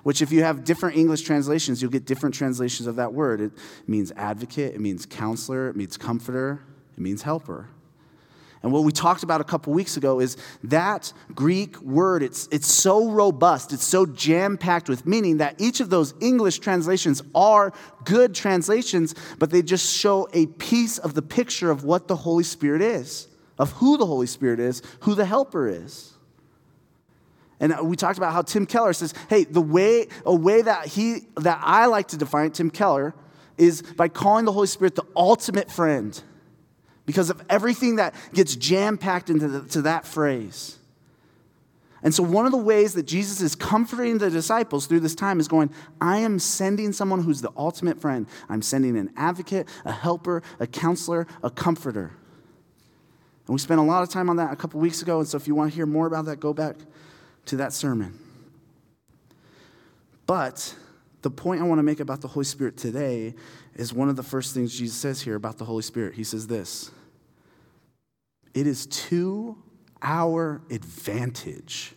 which, 0.04 0.22
if 0.22 0.32
you 0.32 0.44
have 0.44 0.64
different 0.64 0.96
English 0.98 1.22
translations, 1.22 1.82
you'll 1.82 1.92
get 1.92 2.06
different 2.06 2.34
translations 2.34 2.88
of 2.88 2.96
that 2.96 3.14
word. 3.14 3.42
It 3.42 3.52
means 3.88 4.12
advocate, 4.16 4.74
it 4.74 4.82
means 4.82 5.06
counselor, 5.06 5.70
it 5.70 5.76
means 5.76 5.98
comforter, 5.98 6.62
it 6.98 7.02
means 7.02 7.22
helper. 7.22 7.70
And 8.62 8.74
what 8.74 8.84
we 8.84 8.92
talked 8.92 9.24
about 9.24 9.40
a 9.40 9.46
couple 9.46 9.72
weeks 9.72 9.96
ago 9.96 10.20
is 10.20 10.36
that 10.66 11.14
Greek 11.34 11.80
word, 11.82 12.24
it's, 12.24 12.48
it's 12.52 12.68
so 12.68 13.10
robust, 13.10 13.72
it's 13.72 13.86
so 13.86 14.06
jam 14.06 14.58
packed 14.58 14.90
with 14.90 15.06
meaning 15.06 15.38
that 15.38 15.56
each 15.60 15.80
of 15.80 15.90
those 15.90 16.14
English 16.20 16.60
translations 16.60 17.22
are 17.34 17.72
good 18.04 18.36
translations, 18.36 19.16
but 19.38 19.50
they 19.50 19.62
just 19.62 19.96
show 19.96 20.28
a 20.34 20.48
piece 20.48 20.98
of 20.98 21.14
the 21.14 21.22
picture 21.22 21.72
of 21.72 21.86
what 21.86 22.10
the 22.10 22.18
Holy 22.18 22.44
Spirit 22.44 22.82
is, 22.82 23.30
of 23.58 23.72
who 23.74 23.98
the 23.98 24.06
Holy 24.06 24.28
Spirit 24.28 24.60
is, 24.60 24.82
who 25.02 25.16
the 25.16 25.26
helper 25.26 25.70
is. 25.70 26.14
And 27.60 27.78
we 27.90 27.96
talked 27.96 28.18
about 28.18 28.34
how 28.34 28.42
Tim 28.42 28.66
Keller 28.66 28.94
says, 28.94 29.14
hey, 29.30 29.44
the 29.44 29.62
way, 29.62 30.08
a 30.26 30.34
way 30.34 30.62
that 30.62 30.86
he, 30.88 31.28
that 31.38 31.60
I 31.62 31.88
like 31.88 32.10
to 32.10 32.18
define 32.18 32.52
Tim 32.52 32.70
Keller, 32.70 33.14
is 33.58 33.82
by 33.82 34.08
calling 34.08 34.46
the 34.46 34.54
Holy 34.54 34.68
Spirit 34.68 34.96
the 34.96 35.06
ultimate 35.16 35.70
friend 35.70 36.22
because 37.06 37.30
of 37.30 37.42
everything 37.50 37.98
that 37.98 38.16
gets 38.34 38.56
jam 38.56 38.98
packed 38.98 39.30
into 39.30 39.48
the, 39.48 39.82
that 39.82 40.06
phrase. 40.06 40.78
And 42.02 42.14
so, 42.14 42.24
one 42.24 42.46
of 42.46 42.54
the 42.54 42.58
ways 42.58 42.94
that 42.94 43.04
Jesus 43.04 43.42
is 43.42 43.56
comforting 43.56 44.20
the 44.20 44.30
disciples 44.30 44.86
through 44.86 45.02
this 45.02 45.16
time 45.16 45.40
is 45.42 45.50
going, 45.50 45.70
I 46.00 46.20
am 46.20 46.40
sending 46.40 46.94
someone 46.94 47.24
who's 47.24 47.42
the 47.42 47.52
ultimate 47.58 48.00
friend. 48.00 48.26
I'm 48.48 48.62
sending 48.62 48.98
an 48.98 49.12
advocate, 49.18 49.68
a 49.84 49.92
helper, 49.92 50.42
a 50.62 50.68
counselor, 50.68 51.28
a 51.44 51.50
comforter. 51.50 52.14
And 53.48 53.54
we 53.54 53.60
spent 53.60 53.82
a 53.82 53.84
lot 53.84 54.02
of 54.02 54.10
time 54.10 54.30
on 54.30 54.38
that 54.38 54.54
a 54.54 54.56
couple 54.56 54.80
weeks 54.80 55.02
ago. 55.02 55.20
And 55.20 55.28
so, 55.28 55.36
if 55.36 55.46
you 55.46 55.56
want 55.56 55.72
to 55.72 55.76
hear 55.76 55.86
more 55.86 56.08
about 56.08 56.24
that, 56.26 56.40
go 56.40 56.54
back 56.54 56.78
to 57.46 57.58
that 57.58 57.74
sermon. 57.74 58.18
But 60.26 60.76
the 61.22 61.32
point 61.32 61.62
I 61.62 61.66
want 61.66 61.80
to 61.80 61.84
make 61.84 62.00
about 62.00 62.22
the 62.22 62.28
Holy 62.28 62.46
Spirit 62.46 62.78
today 62.78 63.34
is 63.76 63.94
one 63.94 64.10
of 64.10 64.16
the 64.16 64.24
first 64.24 64.54
things 64.54 64.78
Jesus 64.78 64.96
says 64.96 65.22
here 65.22 65.36
about 65.36 65.58
the 65.58 65.66
Holy 65.66 65.82
Spirit. 65.82 66.14
He 66.14 66.24
says 66.24 66.48
this 66.48 66.92
It 68.54 68.68
is 68.68 68.86
to 68.86 69.58
our 70.02 70.62
advantage 70.70 71.94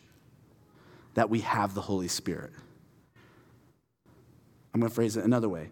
that 1.15 1.29
we 1.29 1.41
have 1.41 1.75
the 1.75 1.83
Holy 1.83 2.09
Spirit. 2.09 2.53
I'm 4.75 4.81
going 4.81 4.89
to 4.89 4.95
phrase 4.95 5.17
it 5.17 5.25
another 5.25 5.49
way. 5.49 5.71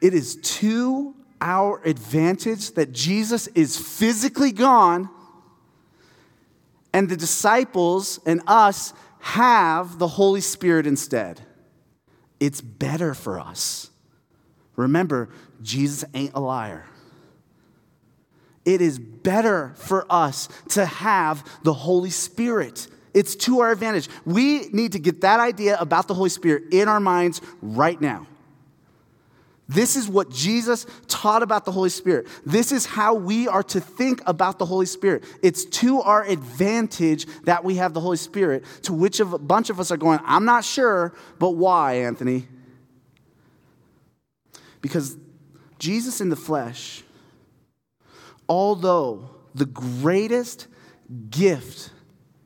It 0.00 0.12
is 0.14 0.36
to 0.36 1.14
our 1.40 1.80
advantage 1.84 2.72
that 2.72 2.92
Jesus 2.92 3.46
is 3.48 3.76
physically 3.76 4.52
gone 4.52 5.08
and 6.98 7.08
the 7.08 7.16
disciples 7.16 8.18
and 8.26 8.42
us 8.48 8.92
have 9.20 10.00
the 10.00 10.08
Holy 10.08 10.40
Spirit 10.40 10.84
instead. 10.84 11.40
It's 12.40 12.60
better 12.60 13.14
for 13.14 13.38
us. 13.38 13.90
Remember, 14.74 15.28
Jesus 15.62 16.04
ain't 16.12 16.34
a 16.34 16.40
liar. 16.40 16.86
It 18.64 18.80
is 18.80 18.98
better 18.98 19.74
for 19.76 20.06
us 20.10 20.48
to 20.70 20.86
have 20.86 21.48
the 21.62 21.72
Holy 21.72 22.10
Spirit. 22.10 22.88
It's 23.14 23.36
to 23.36 23.60
our 23.60 23.70
advantage. 23.70 24.08
We 24.24 24.66
need 24.70 24.90
to 24.90 24.98
get 24.98 25.20
that 25.20 25.38
idea 25.38 25.76
about 25.78 26.08
the 26.08 26.14
Holy 26.14 26.30
Spirit 26.30 26.64
in 26.72 26.88
our 26.88 26.98
minds 26.98 27.40
right 27.62 28.00
now. 28.00 28.26
This 29.68 29.96
is 29.96 30.08
what 30.08 30.30
Jesus 30.30 30.86
taught 31.08 31.42
about 31.42 31.66
the 31.66 31.72
Holy 31.72 31.90
Spirit. 31.90 32.26
This 32.46 32.72
is 32.72 32.86
how 32.86 33.14
we 33.14 33.48
are 33.48 33.62
to 33.64 33.80
think 33.80 34.22
about 34.26 34.58
the 34.58 34.64
Holy 34.64 34.86
Spirit. 34.86 35.24
It's 35.42 35.66
to 35.66 36.00
our 36.00 36.24
advantage 36.24 37.26
that 37.42 37.64
we 37.64 37.74
have 37.74 37.92
the 37.92 38.00
Holy 38.00 38.16
Spirit, 38.16 38.64
to 38.84 38.94
which 38.94 39.20
of 39.20 39.34
a 39.34 39.38
bunch 39.38 39.68
of 39.68 39.78
us 39.78 39.90
are 39.90 39.98
going, 39.98 40.20
I'm 40.24 40.46
not 40.46 40.64
sure, 40.64 41.12
but 41.38 41.50
why, 41.50 41.94
Anthony? 41.94 42.48
Because 44.80 45.18
Jesus 45.78 46.22
in 46.22 46.30
the 46.30 46.36
flesh, 46.36 47.02
although 48.48 49.28
the 49.54 49.66
greatest 49.66 50.66
gift 51.28 51.90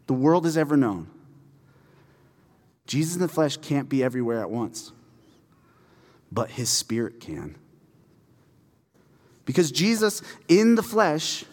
the 0.08 0.14
world 0.14 0.44
has 0.44 0.56
ever 0.56 0.76
known, 0.76 1.08
Jesus 2.86 3.14
in 3.14 3.20
the 3.20 3.28
flesh 3.28 3.58
can't 3.58 3.88
be 3.88 4.02
everywhere 4.02 4.40
at 4.40 4.50
once, 4.50 4.90
but 6.32 6.50
his 6.50 6.70
spirit 6.70 7.20
can. 7.20 7.56
Because 9.44 9.70
Jesus 9.70 10.22
in 10.48 10.76
the 10.76 10.82
flesh, 10.82 11.44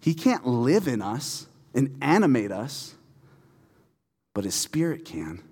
he 0.00 0.12
can't 0.12 0.46
live 0.46 0.86
in 0.86 1.00
us 1.00 1.46
and 1.74 1.96
animate 2.02 2.52
us, 2.52 2.94
but 4.34 4.44
his 4.44 4.54
spirit 4.54 5.04
can. 5.04 5.42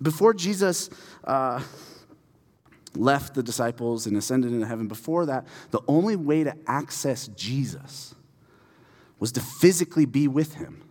Before 0.00 0.32
Jesus 0.32 0.88
uh, 1.24 1.60
left 2.94 3.34
the 3.34 3.42
disciples 3.42 4.06
and 4.06 4.16
ascended 4.16 4.52
into 4.52 4.66
heaven, 4.66 4.88
before 4.88 5.26
that, 5.26 5.46
the 5.70 5.80
only 5.86 6.16
way 6.16 6.44
to 6.44 6.56
access 6.66 7.28
Jesus 7.28 8.14
was 9.18 9.32
to 9.32 9.40
physically 9.40 10.06
be 10.06 10.28
with 10.28 10.54
him. 10.54 10.87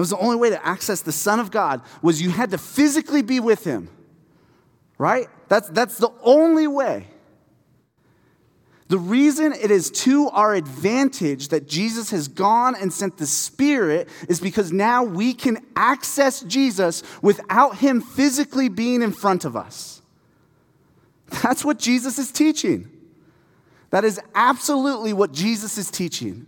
That 0.00 0.04
was 0.04 0.10
the 0.10 0.18
only 0.18 0.36
way 0.36 0.48
to 0.48 0.66
access 0.66 1.02
the 1.02 1.12
Son 1.12 1.40
of 1.40 1.50
God 1.50 1.82
was 2.00 2.22
you 2.22 2.30
had 2.30 2.52
to 2.52 2.56
physically 2.56 3.20
be 3.20 3.38
with 3.38 3.64
him. 3.64 3.90
Right? 4.96 5.28
That's, 5.48 5.68
that's 5.68 5.98
the 5.98 6.08
only 6.22 6.66
way. 6.66 7.06
The 8.88 8.96
reason 8.96 9.52
it 9.52 9.70
is 9.70 9.90
to 9.90 10.30
our 10.30 10.54
advantage 10.54 11.48
that 11.48 11.68
Jesus 11.68 12.08
has 12.12 12.28
gone 12.28 12.76
and 12.76 12.90
sent 12.90 13.18
the 13.18 13.26
Spirit 13.26 14.08
is 14.26 14.40
because 14.40 14.72
now 14.72 15.04
we 15.04 15.34
can 15.34 15.58
access 15.76 16.40
Jesus 16.40 17.02
without 17.20 17.76
Him 17.76 18.00
physically 18.00 18.70
being 18.70 19.02
in 19.02 19.12
front 19.12 19.44
of 19.44 19.54
us. 19.54 20.00
That's 21.42 21.62
what 21.62 21.78
Jesus 21.78 22.18
is 22.18 22.32
teaching. 22.32 22.90
That 23.90 24.06
is 24.06 24.18
absolutely 24.34 25.12
what 25.12 25.32
Jesus 25.32 25.76
is 25.76 25.90
teaching. 25.90 26.46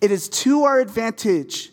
It 0.00 0.10
is 0.10 0.28
to 0.28 0.64
our 0.64 0.78
advantage 0.78 1.70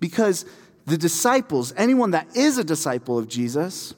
because 0.00 0.44
the 0.86 0.98
disciples, 0.98 1.72
anyone 1.76 2.12
that 2.12 2.36
is 2.36 2.58
a 2.58 2.64
disciple 2.64 3.18
of 3.18 3.28
Jesus, 3.28 3.94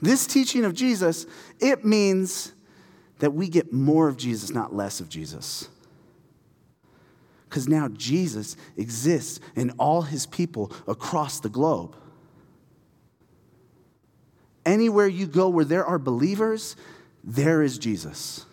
this 0.00 0.26
teaching 0.26 0.64
of 0.64 0.74
Jesus, 0.74 1.26
it 1.60 1.84
means 1.84 2.52
that 3.18 3.32
we 3.32 3.48
get 3.48 3.72
more 3.72 4.08
of 4.08 4.16
Jesus, 4.16 4.50
not 4.50 4.74
less 4.74 5.00
of 5.00 5.08
Jesus. 5.08 5.68
Because 7.48 7.66
now 7.66 7.88
Jesus 7.88 8.56
exists 8.76 9.40
in 9.56 9.70
all 9.72 10.02
his 10.02 10.26
people 10.26 10.70
across 10.86 11.40
the 11.40 11.48
globe. 11.48 11.96
Anywhere 14.64 15.08
you 15.08 15.26
go 15.26 15.48
where 15.48 15.64
there 15.64 15.84
are 15.84 15.98
believers, 15.98 16.76
there 17.24 17.62
is 17.62 17.78
Jesus. 17.78 18.44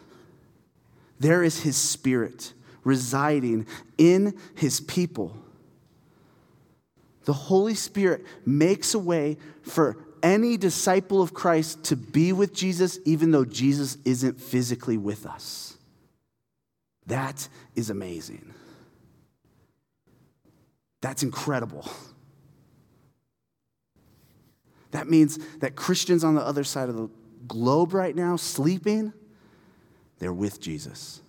There 1.20 1.44
is 1.44 1.62
his 1.62 1.75
spirit 1.75 2.53
residing 2.86 3.68
in 3.98 4.38
his 4.56 4.80
people. 4.80 5.36
The 7.25 7.34
Holy 7.34 7.75
Spirit 7.75 8.25
makes 8.46 8.94
a 8.94 9.00
way 9.00 9.38
for 9.63 9.98
any 10.24 10.56
disciple 10.58 11.22
of 11.22 11.34
Christ 11.34 11.84
to 11.86 11.98
be 11.98 12.32
with 12.32 12.54
Jesus, 12.54 13.00
even 13.04 13.32
though 13.32 13.46
Jesus 13.46 13.98
isn't 14.06 14.39
physically 14.39 14.98
with 14.98 15.25
us. 15.25 15.77
That 17.08 17.48
is 17.75 17.89
amazing. 17.89 18.54
That's 21.01 21.22
incredible. 21.22 21.88
That 24.92 25.10
means 25.10 25.38
that 25.60 25.75
Christians 25.75 26.24
on 26.24 26.36
the 26.36 26.42
other 26.42 26.63
side 26.63 26.89
of 26.89 26.96
the 26.96 27.10
globe 27.48 27.94
right 27.94 28.15
now, 28.15 28.38
sleeping, 28.38 29.13
they're 30.20 30.34
with 30.34 30.60
Jesus. 30.60 31.22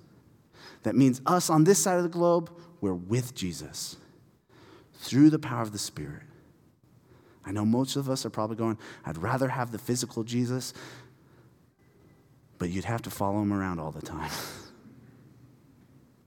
That 0.86 0.94
means 0.94 1.20
us 1.26 1.50
on 1.50 1.64
this 1.64 1.80
side 1.80 1.96
of 1.96 2.04
the 2.04 2.08
globe, 2.08 2.48
we're 2.80 2.94
with 2.94 3.34
Jesus 3.34 3.96
through 4.94 5.30
the 5.30 5.38
power 5.40 5.62
of 5.62 5.72
the 5.72 5.80
Spirit. 5.80 6.22
I 7.44 7.50
know 7.50 7.64
most 7.64 7.96
of 7.96 8.08
us 8.08 8.24
are 8.24 8.30
probably 8.30 8.54
going, 8.54 8.78
I'd 9.04 9.18
rather 9.18 9.48
have 9.48 9.72
the 9.72 9.80
physical 9.80 10.22
Jesus, 10.22 10.72
but 12.58 12.70
you'd 12.70 12.84
have 12.84 13.02
to 13.02 13.10
follow 13.10 13.42
him 13.42 13.52
around 13.52 13.80
all 13.80 13.90
the 13.90 14.00
time. 14.00 14.30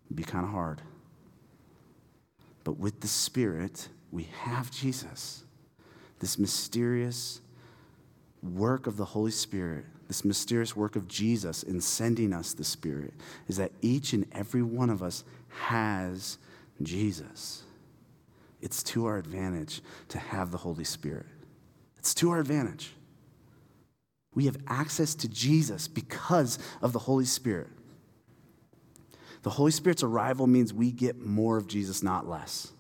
It'd 0.07 0.15
be 0.17 0.23
kind 0.23 0.43
of 0.43 0.51
hard. 0.51 0.81
But 2.65 2.77
with 2.77 2.99
the 2.99 3.07
Spirit, 3.07 3.87
we 4.11 4.27
have 4.41 4.71
Jesus. 4.71 5.45
This 6.19 6.37
mysterious 6.37 7.39
work 8.43 8.87
of 8.87 8.97
the 8.97 9.05
Holy 9.05 9.31
Spirit, 9.31 9.85
this 10.09 10.25
mysterious 10.25 10.75
work 10.75 10.97
of 10.97 11.07
Jesus 11.07 11.63
in 11.63 11.79
sending 11.79 12.33
us 12.33 12.53
the 12.53 12.63
Spirit, 12.63 13.13
is 13.47 13.55
that 13.57 13.71
each 13.81 14.11
and 14.11 14.25
every 14.33 14.63
one 14.63 14.89
of 14.89 15.01
us 15.01 15.23
has 15.49 16.39
Jesus. 16.81 17.63
It's 18.59 18.83
to 18.83 19.05
our 19.05 19.17
advantage 19.17 19.81
to 20.09 20.17
have 20.17 20.51
the 20.51 20.57
Holy 20.57 20.83
Spirit. 20.83 21.27
It's 21.97 22.13
to 22.15 22.31
our 22.31 22.39
advantage. 22.39 22.91
We 24.33 24.45
have 24.45 24.57
access 24.67 25.13
to 25.15 25.29
Jesus 25.29 25.87
because 25.87 26.57
of 26.81 26.91
the 26.91 26.99
Holy 26.99 27.25
Spirit. 27.25 27.67
The 29.43 29.51
Holy 29.51 29.71
Spirit's 29.71 30.03
arrival 30.03 30.47
means 30.47 30.73
we 30.73 30.91
get 30.91 31.21
more 31.21 31.55
of 31.55 31.67
Jesus, 31.67 32.01
not 32.01 32.27
less. 32.27 32.71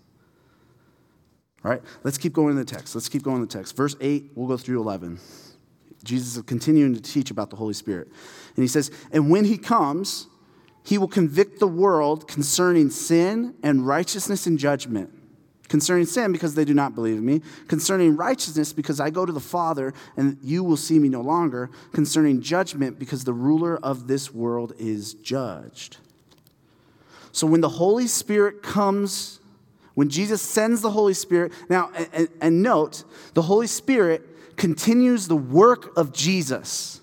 All 1.63 1.69
right, 1.69 1.81
let's 2.03 2.17
keep 2.17 2.33
going 2.33 2.51
in 2.51 2.55
the 2.55 2.65
text. 2.65 2.95
Let's 2.95 3.07
keep 3.07 3.21
going 3.21 3.37
in 3.37 3.41
the 3.43 3.47
text. 3.47 3.75
Verse 3.75 3.95
8, 4.01 4.31
we'll 4.33 4.47
go 4.47 4.57
through 4.57 4.81
11. 4.81 5.19
Jesus 6.03 6.37
is 6.37 6.43
continuing 6.43 6.93
to 6.93 7.01
teach 7.01 7.31
about 7.31 7.49
the 7.49 7.55
Holy 7.55 7.73
Spirit. 7.73 8.07
And 8.55 8.63
he 8.63 8.67
says, 8.67 8.91
And 9.11 9.29
when 9.29 9.45
he 9.45 9.57
comes, 9.57 10.27
he 10.83 10.97
will 10.97 11.07
convict 11.07 11.59
the 11.59 11.67
world 11.67 12.27
concerning 12.27 12.89
sin 12.89 13.55
and 13.63 13.85
righteousness 13.85 14.47
and 14.47 14.57
judgment 14.57 15.11
concerning 15.69 16.05
sin 16.05 16.31
because 16.31 16.55
they 16.55 16.65
do 16.65 16.73
not 16.73 16.95
believe 16.95 17.17
in 17.17 17.25
me, 17.25 17.41
concerning 17.67 18.17
righteousness 18.17 18.73
because 18.73 18.99
I 18.99 19.09
go 19.09 19.25
to 19.25 19.31
the 19.31 19.39
Father 19.39 19.93
and 20.17 20.37
you 20.43 20.63
will 20.63 20.77
see 20.77 20.99
me 20.99 21.07
no 21.07 21.21
longer, 21.21 21.69
concerning 21.93 22.41
judgment 22.41 22.99
because 22.99 23.23
the 23.23 23.33
ruler 23.33 23.77
of 23.77 24.07
this 24.07 24.33
world 24.33 24.73
is 24.77 25.13
judged. 25.13 25.97
So 27.31 27.47
when 27.47 27.61
the 27.61 27.69
Holy 27.69 28.07
Spirit 28.07 28.63
comes, 28.63 29.39
when 29.93 30.09
Jesus 30.09 30.41
sends 30.41 30.81
the 30.81 30.89
Holy 30.89 31.13
Spirit, 31.13 31.53
now, 31.69 31.91
and, 32.11 32.27
and 32.41 32.63
note, 32.63 33.03
the 33.35 33.43
Holy 33.43 33.67
Spirit 33.67 34.25
continues 34.59 35.27
the 35.27 35.35
work 35.35 35.97
of 35.97 36.13
Jesus. 36.13 37.01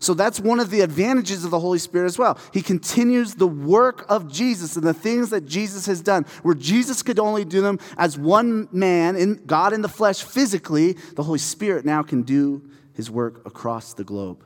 So 0.00 0.12
that's 0.12 0.38
one 0.38 0.60
of 0.60 0.68
the 0.68 0.82
advantages 0.82 1.44
of 1.44 1.50
the 1.50 1.58
Holy 1.58 1.78
Spirit 1.78 2.06
as 2.06 2.18
well. 2.18 2.38
He 2.52 2.60
continues 2.60 3.36
the 3.36 3.46
work 3.46 4.04
of 4.10 4.30
Jesus 4.30 4.76
and 4.76 4.86
the 4.86 4.92
things 4.92 5.30
that 5.30 5.46
Jesus 5.46 5.86
has 5.86 6.02
done. 6.02 6.26
Where 6.42 6.54
Jesus 6.54 7.02
could 7.02 7.18
only 7.18 7.46
do 7.46 7.62
them 7.62 7.78
as 7.96 8.18
one 8.18 8.68
man, 8.70 9.16
in 9.16 9.42
God 9.46 9.72
in 9.72 9.80
the 9.80 9.88
flesh 9.88 10.22
physically, 10.22 10.92
the 11.14 11.22
Holy 11.22 11.38
Spirit 11.38 11.86
now 11.86 12.02
can 12.02 12.22
do 12.22 12.68
his 12.92 13.10
work 13.10 13.46
across 13.46 13.94
the 13.94 14.04
globe. 14.04 14.44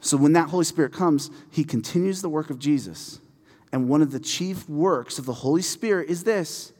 So 0.00 0.18
when 0.18 0.34
that 0.34 0.50
Holy 0.50 0.64
Spirit 0.64 0.92
comes, 0.92 1.30
he 1.50 1.64
continues 1.64 2.20
the 2.20 2.28
work 2.28 2.50
of 2.50 2.58
Jesus. 2.58 3.20
And 3.72 3.88
one 3.88 4.02
of 4.02 4.10
the 4.10 4.20
chief 4.20 4.68
works 4.68 5.18
of 5.18 5.24
the 5.24 5.32
Holy 5.32 5.62
Spirit 5.62 6.10
is 6.10 6.24
this 6.24 6.72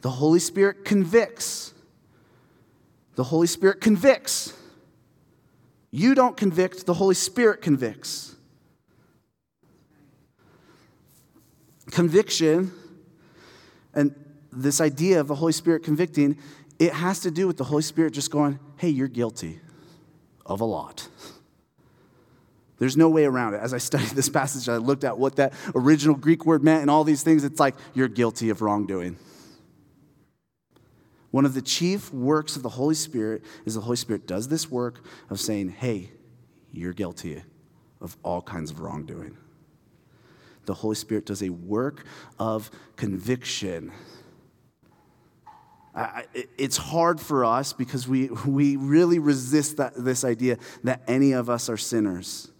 the 0.00 0.10
Holy 0.10 0.38
Spirit 0.38 0.84
convicts. 0.84 1.74
The 3.14 3.24
Holy 3.24 3.46
Spirit 3.46 3.80
convicts. 3.80 4.54
You 5.90 6.14
don't 6.14 6.36
convict, 6.36 6.86
the 6.86 6.94
Holy 6.94 7.14
Spirit 7.14 7.60
convicts. 7.60 8.34
Conviction 11.90 12.72
and 13.94 14.14
this 14.50 14.80
idea 14.80 15.20
of 15.20 15.28
the 15.28 15.34
Holy 15.34 15.52
Spirit 15.52 15.82
convicting, 15.82 16.38
it 16.78 16.92
has 16.94 17.20
to 17.20 17.30
do 17.30 17.46
with 17.46 17.58
the 17.58 17.64
Holy 17.64 17.82
Spirit 17.82 18.14
just 18.14 18.30
going, 18.30 18.58
hey, 18.78 18.88
you're 18.88 19.08
guilty 19.08 19.60
of 20.46 20.60
a 20.60 20.64
lot. 20.64 21.08
There's 22.78 22.96
no 22.96 23.08
way 23.10 23.24
around 23.24 23.54
it. 23.54 23.60
As 23.60 23.72
I 23.72 23.78
studied 23.78 24.08
this 24.08 24.28
passage, 24.28 24.68
I 24.68 24.78
looked 24.78 25.04
at 25.04 25.16
what 25.16 25.36
that 25.36 25.52
original 25.74 26.16
Greek 26.16 26.46
word 26.46 26.64
meant 26.64 26.80
and 26.80 26.90
all 26.90 27.04
these 27.04 27.22
things. 27.22 27.44
It's 27.44 27.60
like, 27.60 27.74
you're 27.94 28.08
guilty 28.08 28.50
of 28.50 28.62
wrongdoing. 28.62 29.18
One 31.32 31.46
of 31.46 31.54
the 31.54 31.62
chief 31.62 32.12
works 32.12 32.56
of 32.56 32.62
the 32.62 32.68
Holy 32.68 32.94
Spirit 32.94 33.42
is 33.64 33.74
the 33.74 33.80
Holy 33.80 33.96
Spirit 33.96 34.26
does 34.26 34.48
this 34.48 34.70
work 34.70 35.04
of 35.30 35.40
saying, 35.40 35.70
hey, 35.70 36.12
you're 36.70 36.92
guilty 36.92 37.42
of 38.00 38.16
all 38.22 38.42
kinds 38.42 38.70
of 38.70 38.80
wrongdoing. 38.80 39.36
The 40.66 40.74
Holy 40.74 40.94
Spirit 40.94 41.26
does 41.26 41.42
a 41.42 41.48
work 41.48 42.04
of 42.38 42.70
conviction. 42.96 43.92
I, 45.94 46.26
it's 46.58 46.76
hard 46.76 47.18
for 47.18 47.46
us 47.46 47.72
because 47.72 48.06
we, 48.06 48.28
we 48.46 48.76
really 48.76 49.18
resist 49.18 49.78
that, 49.78 49.94
this 49.96 50.24
idea 50.24 50.58
that 50.84 51.02
any 51.08 51.32
of 51.32 51.48
us 51.48 51.70
are 51.70 51.78
sinners, 51.78 52.50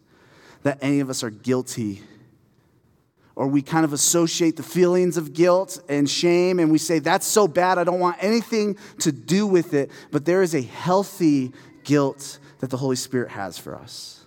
that 0.62 0.78
any 0.80 1.00
of 1.00 1.10
us 1.10 1.22
are 1.22 1.30
guilty 1.30 2.02
or 3.34 3.46
we 3.46 3.62
kind 3.62 3.84
of 3.84 3.92
associate 3.92 4.56
the 4.56 4.62
feelings 4.62 5.16
of 5.16 5.32
guilt 5.32 5.82
and 5.88 6.08
shame 6.08 6.58
and 6.58 6.70
we 6.70 6.78
say, 6.78 6.98
that's 6.98 7.26
so 7.26 7.48
bad, 7.48 7.78
I 7.78 7.84
don't 7.84 8.00
want 8.00 8.16
anything 8.20 8.76
to 9.00 9.12
do 9.12 9.46
with 9.46 9.74
it. 9.74 9.90
But 10.10 10.24
there 10.24 10.42
is 10.42 10.54
a 10.54 10.62
healthy 10.62 11.52
guilt 11.84 12.38
that 12.60 12.70
the 12.70 12.76
Holy 12.76 12.96
Spirit 12.96 13.30
has 13.30 13.58
for 13.58 13.74
us. 13.74 14.24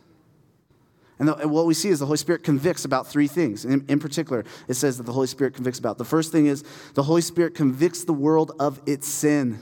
And, 1.18 1.30
the, 1.30 1.36
and, 1.36 1.52
what 1.52 1.66
we 1.66 1.74
see 1.74 1.90
is 1.90 2.00
the 2.00 2.06
Holy 2.06 2.18
Spirit 2.18 2.44
convicts 2.44 2.84
about 2.84 3.08
three 3.08 3.28
things. 3.28 3.64
In, 3.64 3.86
in, 3.88 4.00
particular, 4.00 4.44
it 4.68 4.74
says 4.74 4.98
that 4.98 5.04
the 5.04 5.14
Holy 5.14 5.28
Spirit 5.28 5.54
convicts 5.54 5.80
about. 5.80 5.98
The 5.98 6.04
first 6.04 6.32
thing 6.32 6.48
is 6.48 6.64
the 6.94 7.04
Holy 7.04 7.22
Spirit 7.22 7.56
convicts 7.56 8.04
the 8.04 8.14
world 8.14 8.52
of 8.60 8.82
its 8.86 9.08
sin. 9.08 9.60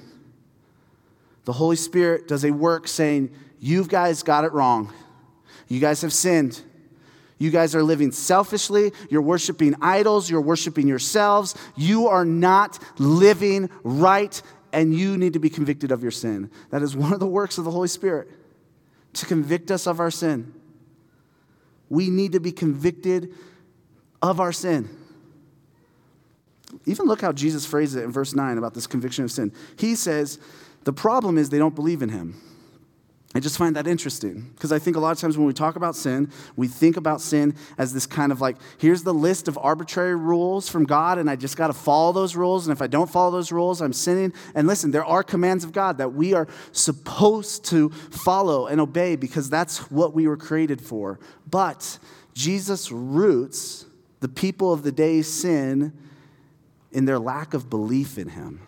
The 1.46 1.54
Holy 1.54 1.76
Spirit 1.76 2.28
does 2.28 2.44
a 2.44 2.52
work 2.52 2.88
saying, 2.88 3.32
You 3.60 3.86
guys 3.86 4.24
got 4.24 4.46
it 4.46 4.54
wrong. 4.54 4.92
You 5.68 5.80
guys 5.80 6.02
have 6.02 6.14
sinned. 6.14 6.62
You 7.44 7.52
guys 7.52 7.76
are 7.76 7.84
living 7.84 8.14
selfishly. 8.14 8.94
You're 9.10 9.22
worshiping 9.22 9.76
idols. 9.82 10.30
You're 10.30 10.40
worshiping 10.40 10.88
yourselves. 10.88 11.56
You 11.76 12.08
are 12.08 12.24
not 12.24 12.80
living 12.98 13.70
right, 13.84 14.42
and 14.72 14.96
you 14.96 15.18
need 15.18 15.34
to 15.34 15.40
be 15.40 15.50
convicted 15.50 15.92
of 15.92 16.02
your 16.02 16.12
sin. 16.12 16.50
That 16.70 16.82
is 16.82 16.96
one 16.96 17.12
of 17.12 17.20
the 17.20 17.28
works 17.28 17.58
of 17.58 17.66
the 17.66 17.72
Holy 17.72 17.90
Spirit 17.90 18.30
to 19.16 19.26
convict 19.26 19.72
us 19.72 19.88
of 19.88 20.00
our 20.00 20.10
sin. 20.10 20.54
We 21.90 22.10
need 22.10 22.32
to 22.32 22.40
be 22.40 22.54
convicted 22.54 23.34
of 24.22 24.40
our 24.40 24.54
sin. 24.54 24.88
Even 26.86 27.08
look 27.08 27.20
how 27.20 27.34
Jesus 27.34 27.66
phrases 27.66 27.98
it 27.98 28.06
in 28.06 28.12
verse 28.14 28.34
9 28.34 28.58
about 28.58 28.74
this 28.74 28.88
conviction 28.88 29.26
of 29.26 29.32
sin. 29.34 29.52
He 29.78 29.96
says, 29.96 30.40
The 30.86 30.94
problem 30.94 31.38
is 31.38 31.50
they 31.50 31.60
don't 31.60 31.76
believe 31.76 32.02
in 32.02 32.08
him. 32.08 32.40
I 33.36 33.40
just 33.40 33.58
find 33.58 33.75
that 33.75 33.88
interesting 33.88 34.52
because 34.54 34.72
I 34.72 34.78
think 34.78 34.96
a 34.96 35.00
lot 35.00 35.12
of 35.12 35.18
times 35.18 35.40
when 35.40 35.48
we 35.48 35.54
talk 35.54 35.75
about 35.75 35.96
sin, 35.96 36.32
we 36.56 36.68
think 36.68 36.98
about 36.98 37.20
sin 37.20 37.56
as 37.80 37.92
this 37.92 38.06
kind 38.06 38.32
of 38.32 38.42
like, 38.42 38.58
here's 38.78 39.02
the 39.02 39.13
list 39.13 39.48
of 39.48 39.58
arbitrary 39.58 40.16
rules 40.16 40.70
from 40.70 40.86
God, 40.86 41.18
and 41.18 41.28
I 41.28 41.36
just 41.36 41.58
got 41.58 41.68
to 41.68 41.74
follow 41.74 42.12
those 42.12 42.36
rules. 42.36 42.68
And 42.68 42.75
if 42.75 42.82
I 42.82 42.86
don't 42.86 43.10
follow 43.10 43.32
those 43.32 43.52
rules, 43.52 43.82
I'm 43.82 43.94
sinning. 43.94 44.34
And 44.54 44.68
listen, 44.68 44.92
there 44.92 45.06
are 45.06 45.24
commands 45.24 45.63
of 45.63 45.72
God 45.72 45.98
that 45.98 46.13
we 46.13 46.36
are 46.36 46.48
supposed 46.74 47.66
to 47.66 47.90
follow 47.90 48.68
and 48.68 48.80
obey 48.80 49.16
because 49.16 49.50
that's 49.50 49.90
what 49.90 50.13
we 50.13 50.28
were 50.28 50.38
created 50.38 50.80
for. 50.80 51.20
But 51.50 51.98
Jesus 52.36 52.92
roots 52.92 53.88
the 54.20 54.30
people 54.30 54.72
of 54.72 54.84
the 54.84 54.92
day's 54.92 55.32
sin 55.32 55.92
in 56.92 57.06
their 57.06 57.18
lack 57.18 57.56
of 57.56 57.68
belief 57.68 58.20
in 58.20 58.30
Him. 58.30 58.62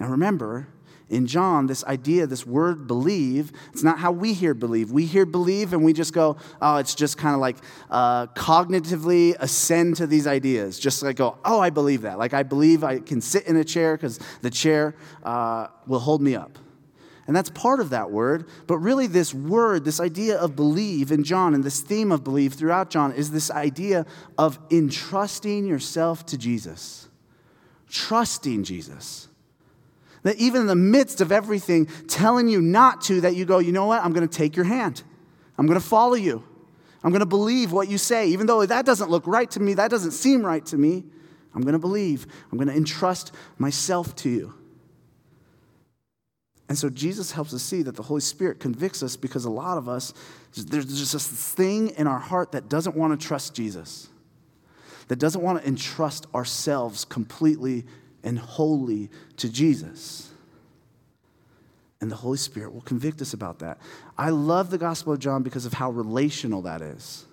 Now 0.00 0.08
remember, 0.08 0.66
in 1.10 1.26
John, 1.26 1.66
this 1.66 1.84
idea, 1.84 2.26
this 2.26 2.46
word 2.46 2.86
believe, 2.86 3.52
it's 3.72 3.82
not 3.82 3.98
how 3.98 4.10
we 4.10 4.32
hear 4.32 4.54
believe. 4.54 4.90
We 4.90 5.04
hear 5.04 5.26
believe 5.26 5.72
and 5.72 5.84
we 5.84 5.92
just 5.92 6.12
go, 6.12 6.36
oh, 6.62 6.76
it's 6.76 6.94
just 6.94 7.18
kind 7.18 7.34
of 7.34 7.40
like 7.40 7.56
uh, 7.90 8.26
cognitively 8.28 9.36
ascend 9.38 9.96
to 9.96 10.06
these 10.06 10.26
ideas. 10.26 10.78
Just 10.78 11.02
like 11.02 11.16
go, 11.16 11.38
oh, 11.44 11.60
I 11.60 11.70
believe 11.70 12.02
that. 12.02 12.18
Like 12.18 12.32
I 12.32 12.42
believe 12.42 12.82
I 12.82 13.00
can 13.00 13.20
sit 13.20 13.46
in 13.46 13.56
a 13.56 13.64
chair 13.64 13.96
because 13.96 14.18
the 14.40 14.50
chair 14.50 14.94
uh, 15.22 15.66
will 15.86 16.00
hold 16.00 16.22
me 16.22 16.34
up. 16.34 16.58
And 17.26 17.34
that's 17.34 17.50
part 17.50 17.80
of 17.80 17.90
that 17.90 18.10
word. 18.10 18.46
But 18.66 18.78
really, 18.78 19.06
this 19.06 19.32
word, 19.32 19.84
this 19.84 19.98
idea 19.98 20.38
of 20.38 20.54
believe 20.54 21.10
in 21.10 21.24
John, 21.24 21.54
and 21.54 21.64
this 21.64 21.80
theme 21.80 22.12
of 22.12 22.22
believe 22.22 22.52
throughout 22.52 22.90
John, 22.90 23.12
is 23.12 23.30
this 23.30 23.50
idea 23.50 24.04
of 24.36 24.58
entrusting 24.70 25.64
yourself 25.64 26.26
to 26.26 26.36
Jesus. 26.36 27.08
Trusting 27.88 28.64
Jesus. 28.64 29.28
That 30.24 30.36
even 30.36 30.62
in 30.62 30.66
the 30.66 30.74
midst 30.74 31.20
of 31.20 31.30
everything 31.30 31.86
telling 32.08 32.48
you 32.48 32.60
not 32.60 33.02
to, 33.02 33.20
that 33.22 33.36
you 33.36 33.44
go, 33.44 33.58
you 33.58 33.72
know 33.72 33.86
what? 33.86 34.04
I'm 34.04 34.12
going 34.12 34.26
to 34.26 34.36
take 34.36 34.56
your 34.56 34.64
hand. 34.64 35.02
I'm 35.56 35.66
going 35.66 35.80
to 35.80 35.86
follow 35.86 36.14
you. 36.14 36.42
I'm 37.04 37.10
going 37.10 37.20
to 37.20 37.26
believe 37.26 37.70
what 37.70 37.88
you 37.88 37.98
say. 37.98 38.28
Even 38.28 38.46
though 38.46 38.64
that 38.64 38.86
doesn't 38.86 39.10
look 39.10 39.26
right 39.26 39.50
to 39.52 39.60
me, 39.60 39.74
that 39.74 39.90
doesn't 39.90 40.12
seem 40.12 40.44
right 40.44 40.64
to 40.66 40.76
me, 40.76 41.04
I'm 41.54 41.60
going 41.60 41.74
to 41.74 41.78
believe. 41.78 42.26
I'm 42.50 42.58
going 42.58 42.68
to 42.68 42.74
entrust 42.74 43.32
myself 43.58 44.16
to 44.16 44.30
you. 44.30 44.54
And 46.68 46.78
so 46.78 46.88
Jesus 46.88 47.30
helps 47.30 47.52
us 47.52 47.62
see 47.62 47.82
that 47.82 47.94
the 47.94 48.02
Holy 48.02 48.22
Spirit 48.22 48.58
convicts 48.58 49.02
us 49.02 49.16
because 49.16 49.44
a 49.44 49.50
lot 49.50 49.76
of 49.76 49.88
us, 49.88 50.14
there's 50.54 50.86
just 50.86 51.12
this 51.12 51.28
thing 51.28 51.88
in 51.90 52.06
our 52.06 52.18
heart 52.18 52.52
that 52.52 52.70
doesn't 52.70 52.96
want 52.96 53.18
to 53.18 53.26
trust 53.26 53.54
Jesus, 53.54 54.08
that 55.08 55.16
doesn't 55.16 55.42
want 55.42 55.60
to 55.60 55.68
entrust 55.68 56.26
ourselves 56.34 57.04
completely 57.04 57.84
and 58.24 58.38
wholly 58.38 59.10
to 59.36 59.48
Jesus. 59.48 60.30
And 62.00 62.10
the 62.10 62.16
Holy 62.16 62.38
Spirit 62.38 62.74
will 62.74 62.82
convict 62.82 63.22
us 63.22 63.32
about 63.32 63.60
that. 63.60 63.78
I 64.18 64.30
love 64.30 64.70
the 64.70 64.78
Gospel 64.78 65.12
of 65.12 65.20
John 65.20 65.42
because 65.42 65.64
of 65.64 65.74
how 65.74 65.90
relational 65.90 66.62
that 66.62 66.82
is. 66.82 67.24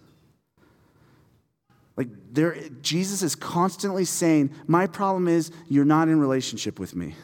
Like 1.97 2.09
there 2.31 2.55
Jesus 2.81 3.21
is 3.21 3.35
constantly 3.35 4.05
saying, 4.05 4.51
"My 4.67 4.87
problem 4.87 5.27
is 5.27 5.51
you're 5.67 5.83
not 5.83 6.07
in 6.07 6.19
relationship 6.19 6.79
with 6.79 6.95
me." 6.95 7.15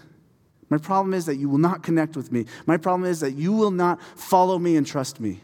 My 0.70 0.78
problem 0.78 1.14
is 1.14 1.26
that 1.28 1.38
you 1.38 1.48
will 1.48 1.58
not 1.58 1.84
connect 1.84 2.18
with 2.18 2.32
me. 2.32 2.46
My 2.66 2.76
problem 2.76 3.10
is 3.10 3.22
that 3.22 3.32
you 3.32 3.54
will 3.54 3.72
not 3.72 4.02
follow 4.16 4.60
me 4.60 4.76
and 4.76 4.86
trust 4.86 5.22
me. 5.22 5.42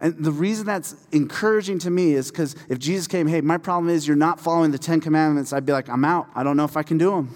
And 0.00 0.24
the 0.24 0.32
reason 0.32 0.64
that's 0.64 0.94
encouraging 1.12 1.78
to 1.80 1.90
me 1.90 2.14
is 2.14 2.30
because 2.30 2.56
if 2.68 2.78
Jesus 2.78 3.06
came, 3.06 3.26
hey, 3.26 3.42
my 3.42 3.58
problem 3.58 3.92
is 3.92 4.06
you're 4.06 4.16
not 4.16 4.40
following 4.40 4.70
the 4.70 4.78
Ten 4.78 5.00
Commandments, 5.00 5.52
I'd 5.52 5.66
be 5.66 5.72
like, 5.72 5.88
I'm 5.88 6.04
out. 6.04 6.28
I 6.34 6.42
don't 6.42 6.56
know 6.56 6.64
if 6.64 6.76
I 6.76 6.82
can 6.82 6.96
do 6.96 7.10
them. 7.10 7.34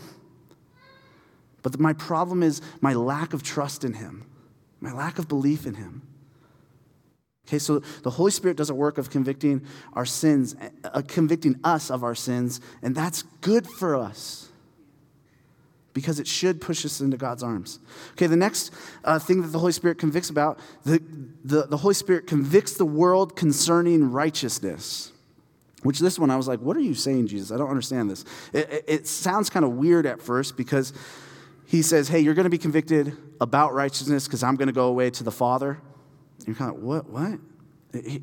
But 1.63 1.79
my 1.79 1.93
problem 1.93 2.43
is 2.43 2.63
my 2.81 2.95
lack 2.95 3.35
of 3.35 3.43
trust 3.43 3.85
in 3.85 3.95
Him, 3.95 4.27
my 4.81 4.93
lack 4.93 5.19
of 5.19 5.29
belief 5.29 5.67
in 5.67 5.75
Him. 5.75 6.03
Okay, 7.47 7.59
so 7.59 7.81
the 8.03 8.11
Holy 8.11 8.31
Spirit 8.31 8.57
does 8.57 8.71
a 8.71 8.75
work 8.75 8.97
of 8.97 9.11
convicting 9.11 9.67
our 9.93 10.07
sins, 10.07 10.57
uh, 10.85 11.03
convicting 11.07 11.61
us 11.65 11.91
of 11.91 12.03
our 12.03 12.15
sins, 12.15 12.61
and 12.83 12.95
that's 12.95 13.23
good 13.43 13.67
for 13.67 13.95
us 13.97 14.49
because 15.95 16.21
it 16.21 16.27
should 16.27 16.61
push 16.61 16.85
us 16.85 17.01
into 17.01 17.17
God's 17.17 17.43
arms. 17.43 17.79
Okay, 18.13 18.27
the 18.27 18.37
next 18.37 18.73
uh, 19.05 19.19
thing 19.19 19.41
that 19.43 19.49
the 19.49 19.59
Holy 19.59 19.73
Spirit 19.73 19.97
convicts 19.97 20.29
about, 20.29 20.59
the, 20.85 21.03
the, 21.45 21.67
the 21.67 21.77
Holy 21.79 21.95
Spirit 21.95 22.27
convicts 22.27 22.75
the 22.75 22.85
world 22.85 23.37
concerning 23.37 24.11
righteousness. 24.11 25.13
Which 25.83 26.01
this 26.01 26.19
one, 26.19 26.31
I 26.31 26.37
was 26.37 26.49
like, 26.49 26.61
what 26.61 26.77
are 26.77 26.81
you 26.81 26.95
saying, 26.95 27.29
Jesus? 27.29 27.53
I 27.53 27.57
don't 27.57 27.71
understand 27.71 28.11
this. 28.11 28.25
It, 28.53 28.71
it, 28.71 28.85
it 28.89 29.07
sounds 29.07 29.49
kind 29.49 29.65
of 29.65 29.73
weird 29.73 30.05
at 30.05 30.21
first 30.21 30.57
because 30.57 30.93
he 31.67 31.83
says, 31.83 32.09
hey, 32.09 32.21
you're 32.21 32.35
going 32.35 32.45
to 32.45 32.51
be 32.51 32.59
convicted 32.59 33.17
about 33.41 33.73
righteousness 33.73 34.27
because 34.27 34.43
I'm 34.43 34.57
going 34.57 34.69
to 34.69 34.75
go 34.75 34.89
away 34.89 35.11
to 35.11 35.25
the 35.25 35.31
Father. 35.31 35.79
And 36.39 36.49
you're 36.49 36.57
kind 36.57 36.75
of, 36.75 36.83
what? 36.83 37.09
What? 37.09 37.39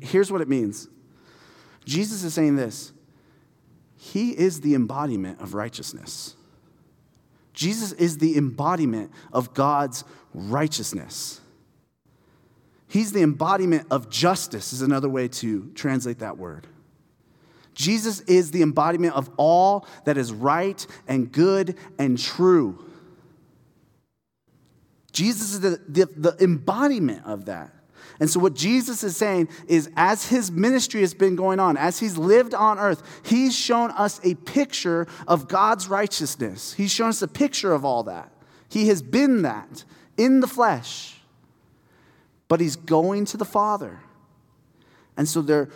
Here's 0.02 0.30
what 0.30 0.42
it 0.42 0.48
means 0.48 0.88
Jesus 1.84 2.22
is 2.22 2.34
saying 2.34 2.56
this 2.56 2.92
He 3.96 4.30
is 4.30 4.60
the 4.60 4.74
embodiment 4.74 5.40
of 5.40 5.54
righteousness. 5.54 6.36
Jesus 7.52 7.92
is 7.92 8.18
the 8.18 8.36
embodiment 8.36 9.10
of 9.32 9.54
God's 9.54 10.04
righteousness. 10.34 11.40
He's 12.88 13.12
the 13.12 13.22
embodiment 13.22 13.86
of 13.90 14.10
justice, 14.10 14.72
is 14.72 14.82
another 14.82 15.08
way 15.08 15.28
to 15.28 15.70
translate 15.74 16.18
that 16.18 16.36
word. 16.36 16.66
Jesus 17.74 18.20
is 18.20 18.50
the 18.50 18.62
embodiment 18.62 19.14
of 19.14 19.30
all 19.36 19.86
that 20.04 20.18
is 20.18 20.32
right 20.32 20.86
and 21.08 21.32
good 21.32 21.76
and 21.98 22.18
true. 22.18 22.84
Jesus 25.12 25.54
is 25.54 25.60
the, 25.60 25.80
the, 25.88 26.06
the 26.16 26.36
embodiment 26.42 27.24
of 27.24 27.46
that. 27.46 27.72
And 28.22 28.30
so, 28.30 28.38
what 28.38 28.54
Jesus 28.54 29.02
is 29.02 29.16
saying 29.16 29.48
is, 29.66 29.90
as 29.96 30.28
his 30.28 30.52
ministry 30.52 31.00
has 31.00 31.12
been 31.12 31.34
going 31.34 31.58
on, 31.58 31.76
as 31.76 31.98
he's 31.98 32.16
lived 32.16 32.54
on 32.54 32.78
earth, 32.78 33.02
he's 33.24 33.52
shown 33.52 33.90
us 33.90 34.20
a 34.22 34.36
picture 34.36 35.08
of 35.26 35.48
God's 35.48 35.88
righteousness. 35.88 36.72
He's 36.72 36.92
shown 36.92 37.08
us 37.08 37.20
a 37.22 37.26
picture 37.26 37.72
of 37.72 37.84
all 37.84 38.04
that. 38.04 38.30
He 38.68 38.86
has 38.86 39.02
been 39.02 39.42
that 39.42 39.82
in 40.16 40.38
the 40.38 40.46
flesh, 40.46 41.20
but 42.46 42.60
he's 42.60 42.76
going 42.76 43.24
to 43.24 43.36
the 43.36 43.44
Father. 43.44 43.98
And 45.16 45.28
so, 45.28 45.42
there, 45.42 45.70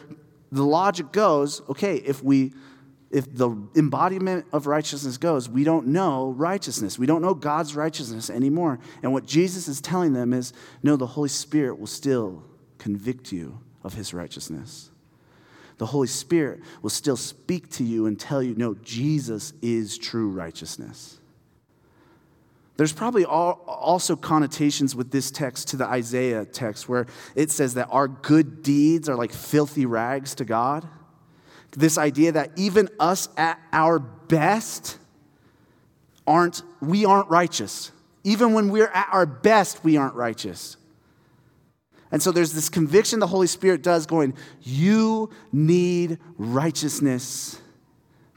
the 0.52 0.62
logic 0.62 1.10
goes 1.10 1.62
okay, 1.68 1.96
if 1.96 2.22
we 2.22 2.52
if 3.10 3.32
the 3.34 3.50
embodiment 3.76 4.46
of 4.52 4.66
righteousness 4.66 5.16
goes, 5.16 5.48
we 5.48 5.64
don't 5.64 5.86
know 5.86 6.30
righteousness. 6.32 6.98
We 6.98 7.06
don't 7.06 7.22
know 7.22 7.34
God's 7.34 7.76
righteousness 7.76 8.30
anymore. 8.30 8.80
And 9.02 9.12
what 9.12 9.26
Jesus 9.26 9.68
is 9.68 9.80
telling 9.80 10.12
them 10.12 10.32
is 10.32 10.52
no, 10.82 10.96
the 10.96 11.06
Holy 11.06 11.28
Spirit 11.28 11.78
will 11.78 11.86
still 11.86 12.42
convict 12.78 13.30
you 13.30 13.60
of 13.84 13.94
his 13.94 14.12
righteousness. 14.12 14.90
The 15.78 15.86
Holy 15.86 16.08
Spirit 16.08 16.60
will 16.82 16.90
still 16.90 17.16
speak 17.16 17.70
to 17.72 17.84
you 17.84 18.06
and 18.06 18.18
tell 18.18 18.42
you, 18.42 18.54
no, 18.56 18.74
Jesus 18.74 19.52
is 19.62 19.98
true 19.98 20.30
righteousness. 20.30 21.20
There's 22.76 22.92
probably 22.92 23.24
also 23.24 24.16
connotations 24.16 24.94
with 24.94 25.10
this 25.10 25.30
text 25.30 25.68
to 25.68 25.76
the 25.76 25.86
Isaiah 25.86 26.44
text 26.44 26.88
where 26.88 27.06
it 27.34 27.50
says 27.50 27.74
that 27.74 27.86
our 27.86 28.08
good 28.08 28.62
deeds 28.62 29.08
are 29.08 29.16
like 29.16 29.32
filthy 29.32 29.86
rags 29.86 30.34
to 30.36 30.44
God 30.44 30.86
this 31.76 31.98
idea 31.98 32.32
that 32.32 32.50
even 32.56 32.88
us 32.98 33.28
at 33.36 33.60
our 33.72 33.98
best 33.98 34.98
aren't, 36.26 36.62
we 36.80 37.04
aren't 37.04 37.28
righteous. 37.28 37.92
Even 38.24 38.54
when 38.54 38.70
we're 38.70 38.88
at 38.88 39.08
our 39.12 39.26
best, 39.26 39.84
we 39.84 39.96
aren't 39.96 40.14
righteous. 40.14 40.76
And 42.10 42.22
so 42.22 42.32
there's 42.32 42.52
this 42.52 42.68
conviction 42.68 43.20
the 43.20 43.26
Holy 43.26 43.46
Spirit 43.46 43.82
does 43.82 44.06
going, 44.06 44.34
you 44.62 45.30
need 45.52 46.18
righteousness 46.38 47.60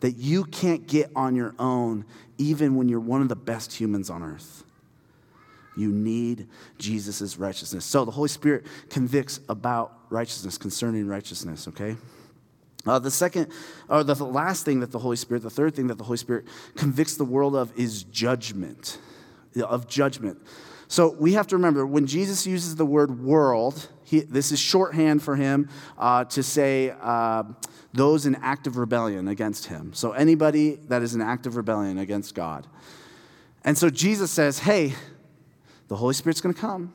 that 0.01 0.17
you 0.17 0.43
can't 0.45 0.85
get 0.87 1.11
on 1.15 1.35
your 1.35 1.55
own, 1.59 2.05
even 2.37 2.75
when 2.75 2.89
you're 2.89 2.99
one 2.99 3.21
of 3.21 3.29
the 3.29 3.35
best 3.35 3.73
humans 3.73 4.09
on 4.09 4.23
earth. 4.23 4.63
You 5.77 5.89
need 5.89 6.47
Jesus' 6.77 7.37
righteousness. 7.37 7.85
So 7.85 8.05
the 8.05 8.11
Holy 8.11 8.29
Spirit 8.29 8.65
convicts 8.89 9.39
about 9.47 9.97
righteousness, 10.09 10.57
concerning 10.57 11.07
righteousness, 11.07 11.67
okay? 11.67 11.95
Uh, 12.85 12.97
the 12.97 13.11
second, 13.11 13.51
or 13.89 14.03
the 14.03 14.15
last 14.15 14.63
thing 14.65 14.79
that 14.79 14.91
the 14.91 14.99
Holy 14.99 15.17
Spirit, 15.17 15.43
the 15.43 15.49
third 15.49 15.75
thing 15.75 15.87
that 15.87 15.97
the 15.97 16.03
Holy 16.03 16.17
Spirit 16.17 16.45
convicts 16.75 17.17
the 17.17 17.25
world 17.25 17.55
of 17.55 17.77
is 17.77 18.03
judgment. 18.03 18.99
Of 19.61 19.87
judgment. 19.87 20.39
So 20.87 21.15
we 21.19 21.33
have 21.33 21.45
to 21.47 21.55
remember 21.55 21.85
when 21.85 22.07
Jesus 22.07 22.47
uses 22.47 22.75
the 22.75 22.85
word 22.85 23.23
world, 23.23 23.89
he, 24.03 24.21
this 24.21 24.51
is 24.51 24.59
shorthand 24.59 25.21
for 25.21 25.35
him 25.35 25.69
uh, 25.97 26.25
to 26.25 26.41
say 26.41 26.95
uh, 27.01 27.43
those 27.93 28.25
in 28.25 28.35
active 28.35 28.77
rebellion 28.77 29.27
against 29.27 29.67
him. 29.67 29.93
So 29.93 30.13
anybody 30.13 30.75
that 30.87 31.03
is 31.03 31.13
in 31.13 31.21
active 31.21 31.57
rebellion 31.57 31.99
against 31.99 32.33
God. 32.33 32.65
And 33.63 33.77
so 33.77 33.89
Jesus 33.89 34.31
says, 34.31 34.59
hey, 34.59 34.93
the 35.89 35.95
Holy 35.95 36.13
Spirit's 36.13 36.41
going 36.41 36.55
to 36.55 36.61
come. 36.61 36.93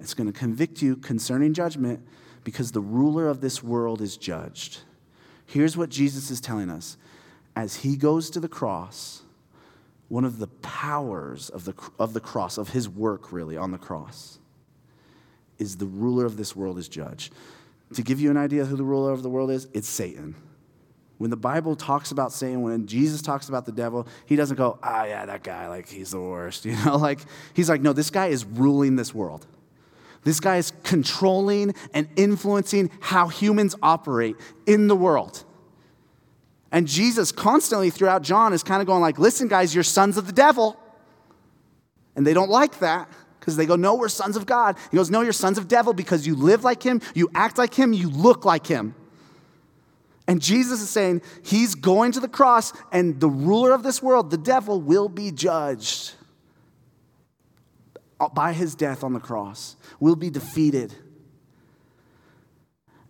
It's 0.00 0.14
going 0.14 0.32
to 0.32 0.38
convict 0.38 0.80
you 0.80 0.96
concerning 0.96 1.52
judgment 1.52 2.06
because 2.44 2.72
the 2.72 2.80
ruler 2.80 3.28
of 3.28 3.40
this 3.40 3.62
world 3.62 4.00
is 4.00 4.16
judged. 4.16 4.78
Here's 5.46 5.76
what 5.76 5.88
Jesus 5.88 6.30
is 6.30 6.40
telling 6.40 6.70
us 6.70 6.96
as 7.54 7.76
he 7.76 7.96
goes 7.96 8.28
to 8.30 8.40
the 8.40 8.48
cross, 8.48 9.22
one 10.08 10.24
of 10.24 10.38
the 10.38 10.46
powers 10.46 11.48
of 11.48 11.64
the, 11.64 11.74
of 11.98 12.12
the 12.12 12.20
cross, 12.20 12.58
of 12.58 12.68
his 12.70 12.88
work 12.88 13.32
really 13.32 13.56
on 13.56 13.70
the 13.70 13.78
cross, 13.78 14.38
is 15.58 15.76
the 15.78 15.86
ruler 15.86 16.26
of 16.26 16.36
this 16.36 16.54
world 16.54 16.78
is 16.78 16.88
judged. 16.88 17.32
To 17.94 18.02
give 18.02 18.20
you 18.20 18.30
an 18.30 18.36
idea 18.36 18.64
who 18.64 18.76
the 18.76 18.84
ruler 18.84 19.12
of 19.12 19.22
the 19.22 19.30
world 19.30 19.50
is, 19.50 19.68
it's 19.72 19.88
Satan. 19.88 20.34
When 21.18 21.30
the 21.30 21.36
Bible 21.36 21.76
talks 21.76 22.10
about 22.10 22.30
Satan, 22.30 22.60
when 22.60 22.86
Jesus 22.86 23.22
talks 23.22 23.48
about 23.48 23.64
the 23.64 23.72
devil, 23.72 24.06
he 24.26 24.36
doesn't 24.36 24.56
go, 24.56 24.78
ah, 24.82 25.00
oh, 25.00 25.04
yeah, 25.04 25.24
that 25.24 25.42
guy, 25.42 25.68
like, 25.68 25.88
he's 25.88 26.10
the 26.10 26.20
worst. 26.20 26.64
You 26.66 26.76
know, 26.84 26.96
like, 26.96 27.20
he's 27.54 27.70
like, 27.70 27.80
no, 27.80 27.92
this 27.92 28.10
guy 28.10 28.26
is 28.26 28.44
ruling 28.44 28.96
this 28.96 29.14
world. 29.14 29.46
This 30.26 30.40
guy 30.40 30.56
is 30.56 30.72
controlling 30.82 31.72
and 31.94 32.08
influencing 32.16 32.90
how 32.98 33.28
humans 33.28 33.76
operate 33.80 34.34
in 34.66 34.88
the 34.88 34.96
world. 34.96 35.44
And 36.72 36.88
Jesus 36.88 37.30
constantly 37.30 37.90
throughout 37.90 38.22
John 38.22 38.52
is 38.52 38.64
kind 38.64 38.80
of 38.80 38.88
going 38.88 39.00
like, 39.00 39.20
listen, 39.20 39.46
guys, 39.46 39.72
you're 39.72 39.84
sons 39.84 40.16
of 40.18 40.26
the 40.26 40.32
devil. 40.32 40.76
And 42.16 42.26
they 42.26 42.34
don't 42.34 42.50
like 42.50 42.80
that 42.80 43.08
because 43.38 43.56
they 43.56 43.66
go, 43.66 43.76
no, 43.76 43.94
we're 43.94 44.08
sons 44.08 44.34
of 44.36 44.46
God. 44.46 44.76
He 44.90 44.96
goes, 44.96 45.12
no, 45.12 45.20
you're 45.20 45.32
sons 45.32 45.58
of 45.58 45.68
devil 45.68 45.92
because 45.92 46.26
you 46.26 46.34
live 46.34 46.64
like 46.64 46.82
him, 46.82 47.02
you 47.14 47.30
act 47.32 47.56
like 47.56 47.72
him, 47.72 47.92
you 47.92 48.10
look 48.10 48.44
like 48.44 48.66
him. 48.66 48.96
And 50.26 50.42
Jesus 50.42 50.82
is 50.82 50.90
saying 50.90 51.22
he's 51.44 51.76
going 51.76 52.10
to 52.10 52.18
the 52.18 52.26
cross, 52.26 52.72
and 52.90 53.20
the 53.20 53.28
ruler 53.30 53.70
of 53.70 53.84
this 53.84 54.02
world, 54.02 54.32
the 54.32 54.36
devil, 54.36 54.80
will 54.80 55.08
be 55.08 55.30
judged 55.30 56.14
Uh, 58.18 58.28
by 58.28 58.52
his 58.52 58.74
death 58.74 59.04
on 59.04 59.12
the 59.12 59.20
cross, 59.20 59.76
will 60.00 60.16
be 60.16 60.30
defeated. 60.30 60.94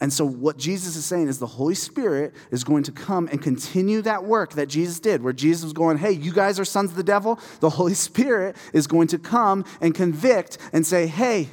And 0.00 0.12
so, 0.12 0.26
what 0.26 0.58
Jesus 0.58 0.96
is 0.96 1.06
saying 1.06 1.28
is 1.28 1.38
the 1.38 1.46
Holy 1.46 1.74
Spirit 1.74 2.34
is 2.50 2.64
going 2.64 2.82
to 2.82 2.92
come 2.92 3.28
and 3.28 3.40
continue 3.40 4.02
that 4.02 4.24
work 4.24 4.54
that 4.54 4.66
Jesus 4.66 5.00
did, 5.00 5.22
where 5.22 5.32
Jesus 5.32 5.64
was 5.64 5.72
going, 5.72 5.96
Hey, 5.98 6.12
you 6.12 6.32
guys 6.32 6.60
are 6.60 6.64
sons 6.64 6.90
of 6.90 6.96
the 6.96 7.02
devil. 7.02 7.38
The 7.60 7.70
Holy 7.70 7.94
Spirit 8.08 8.56
is 8.72 8.86
going 8.86 9.08
to 9.08 9.18
come 9.18 9.64
and 9.80 9.94
convict 9.94 10.58
and 10.72 10.86
say, 10.86 11.06
Hey, 11.06 11.48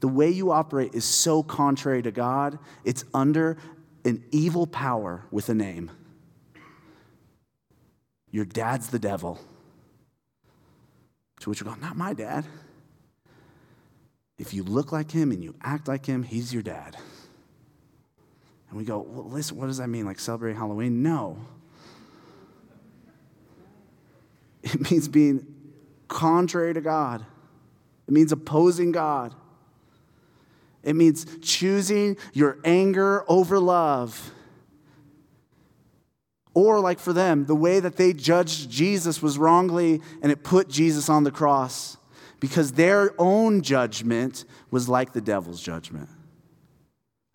the 0.00 0.08
way 0.08 0.30
you 0.30 0.50
operate 0.50 0.94
is 0.94 1.04
so 1.04 1.42
contrary 1.42 2.02
to 2.02 2.10
God, 2.10 2.58
it's 2.84 3.04
under 3.12 3.58
an 4.04 4.24
evil 4.30 4.66
power 4.66 5.24
with 5.30 5.48
a 5.48 5.54
name. 5.54 5.90
Your 8.30 8.44
dad's 8.44 8.88
the 8.88 8.98
devil. 8.98 9.40
To 11.40 11.50
which 11.50 11.62
we 11.62 11.70
go, 11.70 11.76
Not 11.76 11.96
my 11.96 12.12
dad. 12.12 12.44
If 14.38 14.54
you 14.54 14.62
look 14.62 14.92
like 14.92 15.10
him 15.10 15.32
and 15.32 15.42
you 15.42 15.54
act 15.62 15.88
like 15.88 16.06
him, 16.06 16.22
he's 16.22 16.52
your 16.52 16.62
dad. 16.62 16.96
And 18.68 18.78
we 18.78 18.84
go, 18.84 19.00
Well, 19.00 19.28
listen, 19.28 19.56
what 19.56 19.66
does 19.66 19.78
that 19.78 19.88
mean? 19.88 20.04
Like 20.04 20.18
celebrating 20.18 20.58
Halloween? 20.58 21.02
No. 21.02 21.38
It 24.62 24.90
means 24.90 25.08
being 25.08 25.46
contrary 26.08 26.74
to 26.74 26.80
God, 26.80 27.24
it 28.06 28.14
means 28.14 28.32
opposing 28.32 28.92
God. 28.92 29.34
It 30.84 30.94
means 30.94 31.26
choosing 31.42 32.16
your 32.32 32.58
anger 32.64 33.24
over 33.28 33.58
love. 33.58 34.30
Or, 36.58 36.80
like 36.80 36.98
for 36.98 37.12
them, 37.12 37.46
the 37.46 37.54
way 37.54 37.78
that 37.78 37.94
they 37.94 38.12
judged 38.12 38.68
Jesus 38.68 39.22
was 39.22 39.38
wrongly 39.38 40.02
and 40.20 40.32
it 40.32 40.42
put 40.42 40.68
Jesus 40.68 41.08
on 41.08 41.22
the 41.22 41.30
cross 41.30 41.98
because 42.40 42.72
their 42.72 43.14
own 43.16 43.62
judgment 43.62 44.44
was 44.68 44.88
like 44.88 45.12
the 45.12 45.20
devil's 45.20 45.62
judgment. 45.62 46.08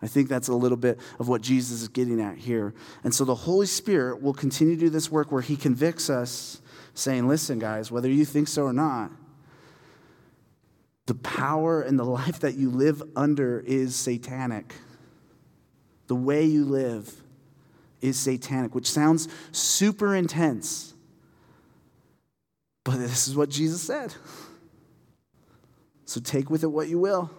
I 0.02 0.08
think 0.08 0.28
that's 0.28 0.48
a 0.48 0.54
little 0.54 0.76
bit 0.76 1.00
of 1.18 1.26
what 1.26 1.40
Jesus 1.40 1.80
is 1.80 1.88
getting 1.88 2.20
at 2.20 2.36
here. 2.36 2.74
And 3.02 3.14
so 3.14 3.24
the 3.24 3.34
Holy 3.34 3.64
Spirit 3.64 4.20
will 4.20 4.34
continue 4.34 4.74
to 4.74 4.80
do 4.80 4.90
this 4.90 5.10
work 5.10 5.32
where 5.32 5.40
he 5.40 5.56
convicts 5.56 6.10
us, 6.10 6.60
saying, 6.92 7.26
Listen, 7.26 7.58
guys, 7.58 7.90
whether 7.90 8.10
you 8.10 8.26
think 8.26 8.46
so 8.46 8.64
or 8.64 8.74
not, 8.74 9.10
the 11.06 11.14
power 11.14 11.80
and 11.80 11.98
the 11.98 12.04
life 12.04 12.40
that 12.40 12.56
you 12.56 12.68
live 12.68 13.02
under 13.16 13.60
is 13.60 13.96
satanic. 13.96 14.74
The 16.08 16.14
way 16.14 16.44
you 16.44 16.66
live 16.66 17.23
is 18.04 18.18
satanic, 18.18 18.74
which 18.74 18.90
sounds 18.90 19.28
super 19.50 20.14
intense. 20.14 20.94
But 22.84 22.98
this 22.98 23.26
is 23.26 23.34
what 23.34 23.48
Jesus 23.48 23.80
said. 23.82 24.14
So 26.04 26.20
take 26.20 26.50
with 26.50 26.62
it 26.62 26.66
what 26.66 26.88
you 26.88 26.98
will. 26.98 27.30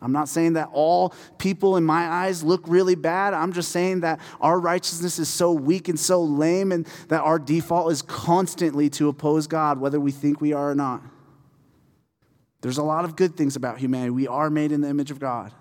I'm 0.00 0.12
not 0.12 0.28
saying 0.28 0.52
that 0.52 0.68
all 0.72 1.14
people 1.38 1.76
in 1.76 1.84
my 1.84 2.06
eyes 2.06 2.44
look 2.44 2.62
really 2.68 2.94
bad. 2.94 3.34
I'm 3.34 3.52
just 3.52 3.72
saying 3.72 4.00
that 4.00 4.20
our 4.40 4.60
righteousness 4.60 5.18
is 5.18 5.28
so 5.28 5.50
weak 5.50 5.88
and 5.88 5.98
so 5.98 6.22
lame, 6.22 6.70
and 6.72 6.86
that 7.08 7.22
our 7.22 7.38
default 7.38 7.90
is 7.90 8.02
constantly 8.02 8.88
to 8.90 9.08
oppose 9.08 9.46
God, 9.46 9.80
whether 9.80 9.98
we 9.98 10.12
think 10.12 10.40
we 10.40 10.52
are 10.52 10.70
or 10.70 10.74
not. 10.74 11.02
There's 12.60 12.78
a 12.78 12.82
lot 12.82 13.04
of 13.04 13.16
good 13.16 13.34
things 13.36 13.56
about 13.56 13.78
humanity. 13.78 14.10
We 14.10 14.28
are 14.28 14.48
made 14.50 14.72
in 14.72 14.80
the 14.80 14.88
image 14.88 15.10
of 15.10 15.18
God. 15.18 15.52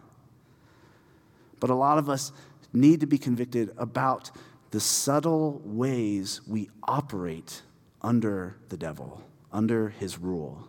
But 1.59 1.69
a 1.69 1.75
lot 1.75 1.97
of 1.97 2.09
us 2.09 2.33
need 2.73 2.99
to 2.99 3.05
be 3.05 3.17
convicted 3.17 3.71
about 3.77 4.31
the 4.71 4.79
subtle 4.79 5.61
ways 5.63 6.41
we 6.47 6.69
operate 6.83 7.61
under 8.01 8.57
the 8.69 8.77
devil, 8.77 9.21
under 9.51 9.89
his 9.89 10.17
rule. 10.17 10.67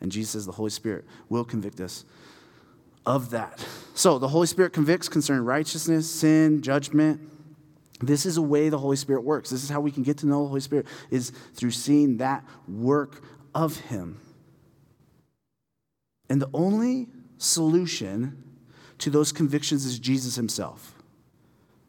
And 0.00 0.12
Jesus 0.12 0.30
says 0.30 0.46
the 0.46 0.52
Holy 0.52 0.70
Spirit 0.70 1.04
will 1.28 1.44
convict 1.44 1.80
us 1.80 2.04
of 3.06 3.30
that. 3.30 3.64
So 3.94 4.18
the 4.18 4.28
Holy 4.28 4.46
Spirit 4.46 4.72
convicts 4.72 5.08
concerning 5.08 5.44
righteousness, 5.44 6.10
sin, 6.10 6.62
judgment. 6.62 7.20
This 8.00 8.26
is 8.26 8.36
a 8.36 8.42
way 8.42 8.68
the 8.68 8.78
Holy 8.78 8.96
Spirit 8.96 9.24
works. 9.24 9.50
This 9.50 9.62
is 9.62 9.70
how 9.70 9.80
we 9.80 9.90
can 9.90 10.02
get 10.02 10.18
to 10.18 10.26
know 10.26 10.42
the 10.42 10.48
Holy 10.48 10.60
Spirit 10.60 10.86
is 11.10 11.30
through 11.54 11.70
seeing 11.70 12.18
that 12.18 12.44
work 12.68 13.22
of 13.54 13.78
him. 13.80 14.20
And 16.28 16.40
the 16.40 16.50
only 16.54 17.08
solution 17.38 18.43
to 19.04 19.10
those 19.10 19.32
convictions 19.32 19.84
is 19.84 19.98
Jesus 19.98 20.34
himself. 20.34 20.94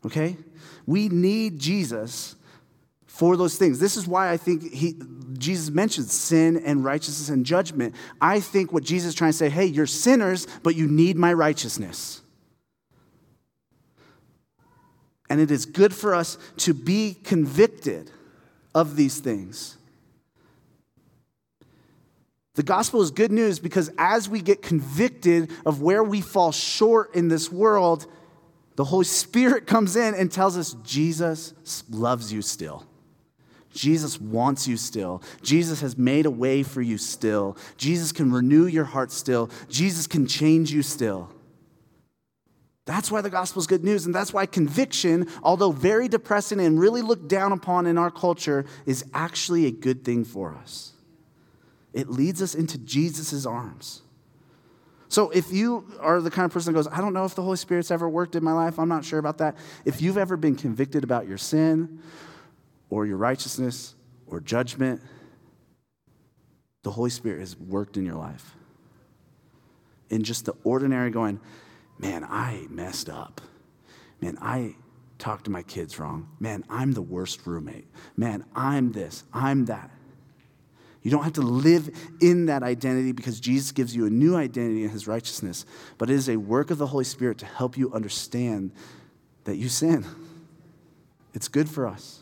Okay? 0.06 0.36
We 0.86 1.08
need 1.08 1.60
Jesus 1.60 2.36
for 3.08 3.38
those 3.38 3.56
things. 3.56 3.80
This 3.80 3.96
is 3.96 4.06
why 4.06 4.30
I 4.30 4.36
think 4.36 4.74
he, 4.74 4.96
Jesus 5.38 5.74
mentions 5.74 6.12
sin 6.12 6.58
and 6.58 6.84
righteousness 6.84 7.30
and 7.30 7.46
judgment. 7.46 7.96
I 8.20 8.42
think 8.42 8.74
what 8.74 8.84
Jesus 8.84 9.10
is 9.10 9.16
trying 9.16 9.32
to 9.32 9.38
say, 9.38 9.48
hey, 9.48 9.66
you're 9.66 9.88
sinners, 9.88 10.46
but 10.62 10.76
you 10.76 10.88
need 10.88 11.16
my 11.16 11.32
righteousness. 11.32 12.22
And 15.30 15.40
it 15.40 15.52
is 15.52 15.66
good 15.66 15.94
for 15.96 16.14
us 16.14 16.38
to 16.58 16.74
be 16.74 17.16
convicted 17.24 18.12
of 18.74 18.98
these 18.98 19.20
things. 19.20 19.78
The 22.56 22.64
gospel 22.64 23.02
is 23.02 23.12
good 23.12 23.34
news 23.34 23.60
because 23.60 23.92
as 23.98 24.30
we 24.30 24.42
get 24.42 24.62
convicted 24.62 25.52
of 25.66 25.82
where 25.82 26.04
we 26.04 26.22
fall 26.22 26.54
short 26.54 27.14
in 27.14 27.28
this 27.28 27.52
world, 27.52 28.08
the 28.78 28.86
Holy 28.86 29.06
Spirit 29.06 29.68
comes 29.68 29.96
in 29.96 30.16
and 30.16 30.32
tells 30.32 30.58
us 30.58 30.76
Jesus 30.84 31.54
loves 31.90 32.32
you 32.34 32.42
still. 32.42 32.86
Jesus 33.74 34.22
wants 34.22 34.70
you 34.70 34.78
still. 34.78 35.22
Jesus 35.42 35.82
has 35.82 35.98
made 35.98 36.26
a 36.26 36.32
way 36.32 36.64
for 36.64 36.82
you 36.82 36.98
still. 36.98 37.58
Jesus 37.76 38.14
can 38.14 38.32
renew 38.32 38.68
your 38.68 38.86
heart 38.86 39.12
still. 39.12 39.50
Jesus 39.68 40.08
can 40.08 40.26
change 40.26 40.72
you 40.72 40.82
still. 40.82 41.30
That's 42.86 43.12
why 43.12 43.20
the 43.20 43.30
gospel 43.30 43.60
is 43.60 43.68
good 43.68 43.84
news. 43.84 44.06
And 44.06 44.16
that's 44.16 44.32
why 44.32 44.46
conviction, 44.46 45.28
although 45.44 45.72
very 45.72 46.08
depressing 46.08 46.62
and 46.62 46.80
really 46.80 47.02
looked 47.02 47.28
down 47.28 47.52
upon 47.52 47.86
in 47.86 47.98
our 47.98 48.12
culture, 48.12 48.66
is 48.86 49.04
actually 49.14 49.66
a 49.66 49.72
good 49.72 50.06
thing 50.06 50.24
for 50.24 50.56
us 50.56 50.95
it 51.96 52.10
leads 52.10 52.42
us 52.42 52.54
into 52.54 52.78
Jesus' 52.78 53.46
arms. 53.46 54.02
So 55.08 55.30
if 55.30 55.52
you 55.54 55.86
are 56.02 56.20
the 56.20 56.30
kind 56.30 56.46
of 56.46 56.52
person 56.52 56.74
that 56.74 56.78
goes, 56.78 56.92
I 56.92 57.00
don't 57.00 57.14
know 57.14 57.24
if 57.24 57.36
the 57.36 57.42
Holy 57.42 57.56
Spirit's 57.56 57.90
ever 57.90 58.10
worked 58.10 58.36
in 58.36 58.44
my 58.44 58.52
life, 58.52 58.78
I'm 58.78 58.90
not 58.90 59.06
sure 59.06 59.18
about 59.18 59.38
that. 59.38 59.56
If 59.86 60.02
you've 60.02 60.18
ever 60.18 60.36
been 60.36 60.58
convicted 60.58 61.06
about 61.06 61.26
your 61.26 61.38
sin 61.38 62.02
or 62.90 63.06
your 63.06 63.16
righteousness 63.16 63.96
or 64.28 64.42
judgment, 64.42 65.02
the 66.84 66.92
Holy 66.92 67.10
Spirit 67.10 67.40
has 67.40 67.58
worked 67.58 67.96
in 67.96 68.06
your 68.06 68.16
life. 68.16 68.56
In 70.10 70.24
just 70.24 70.44
the 70.44 70.54
ordinary 70.66 71.12
going, 71.12 71.40
man, 71.98 72.26
I 72.26 72.68
messed 72.70 73.10
up. 73.10 73.40
Man, 74.20 74.38
I 74.42 74.76
talked 75.18 75.46
to 75.46 75.52
my 75.52 75.64
kids 75.64 75.98
wrong. 75.98 76.30
Man, 76.42 76.66
I'm 76.70 76.92
the 76.92 77.02
worst 77.02 77.48
roommate. 77.48 77.88
Man, 78.18 78.44
I'm 78.54 78.92
this, 78.92 79.24
I'm 79.32 79.66
that. 79.66 79.92
You 81.06 81.12
don't 81.12 81.22
have 81.22 81.34
to 81.34 81.42
live 81.42 81.96
in 82.20 82.48
that 82.48 82.64
identity 82.64 83.12
because 83.12 83.40
Jesus 83.40 83.72
gives 83.72 83.96
you 83.96 84.08
a 84.08 84.10
new 84.10 84.36
identity 84.36 84.86
in 84.86 84.90
his 84.90 85.08
righteousness, 85.08 85.64
but 86.00 86.10
it 86.10 86.16
is 86.16 86.30
a 86.30 86.36
work 86.36 86.72
of 86.72 86.80
the 86.80 86.88
Holy 86.88 87.04
Spirit 87.04 87.38
to 87.38 87.46
help 87.46 87.78
you 87.78 87.94
understand 87.94 88.72
that 89.44 89.58
you 89.58 89.70
sin. 89.70 90.04
It's 91.36 91.48
good 91.48 91.70
for 91.70 91.86
us. 91.86 92.22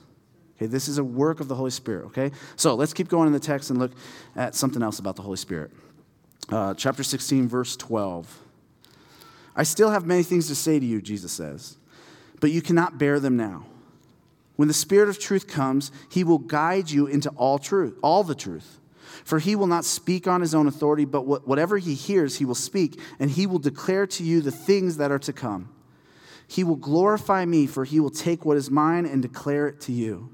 Okay, 0.58 0.66
this 0.66 0.90
is 0.90 0.98
a 0.98 1.04
work 1.04 1.40
of 1.40 1.48
the 1.48 1.56
Holy 1.56 1.72
Spirit, 1.72 2.08
okay? 2.08 2.32
So 2.58 2.76
let's 2.76 2.92
keep 2.92 3.08
going 3.08 3.28
in 3.28 3.32
the 3.32 3.40
text 3.40 3.70
and 3.70 3.80
look 3.80 3.94
at 4.36 4.54
something 4.54 4.84
else 4.84 5.00
about 5.00 5.16
the 5.16 5.22
Holy 5.22 5.38
Spirit. 5.38 5.72
Uh, 6.50 6.74
chapter 6.74 7.04
16, 7.04 7.48
verse 7.48 7.78
12. 7.78 8.38
I 9.56 9.64
still 9.64 9.92
have 9.92 10.06
many 10.06 10.24
things 10.24 10.50
to 10.50 10.56
say 10.56 10.78
to 10.78 10.86
you, 10.86 11.02
Jesus 11.02 11.32
says, 11.32 11.78
but 12.42 12.52
you 12.52 12.62
cannot 12.62 12.98
bear 12.98 13.22
them 13.22 13.38
now. 13.38 13.66
When 14.56 14.68
the 14.68 14.74
Spirit 14.74 15.10
of 15.10 15.20
truth 15.20 15.48
comes, 15.48 15.92
he 16.10 16.24
will 16.24 16.38
guide 16.38 16.92
you 16.92 17.08
into 17.08 17.30
all 17.32 17.58
truth, 17.58 17.98
all 18.04 18.24
the 18.24 18.36
truth. 18.36 18.80
For 19.24 19.40
he 19.40 19.56
will 19.56 19.68
not 19.68 19.86
speak 19.86 20.28
on 20.28 20.42
his 20.42 20.54
own 20.54 20.68
authority, 20.68 21.06
but 21.06 21.48
whatever 21.48 21.78
he 21.78 21.94
hears, 21.94 22.38
he 22.38 22.46
will 22.46 22.56
speak, 22.56 23.00
and 23.20 23.32
he 23.32 23.48
will 23.48 23.60
declare 23.60 24.06
to 24.08 24.24
you 24.24 24.42
the 24.42 24.52
things 24.52 24.98
that 24.98 25.12
are 25.12 25.20
to 25.20 25.34
come. 25.34 25.70
He 26.48 26.64
will 26.64 26.76
glorify 26.76 27.46
me, 27.46 27.68
for 27.68 27.86
he 27.86 28.00
will 28.00 28.10
take 28.10 28.46
what 28.46 28.58
is 28.58 28.70
mine 28.70 29.06
and 29.06 29.22
declare 29.22 29.68
it 29.68 29.80
to 29.82 29.92
you. 29.92 30.30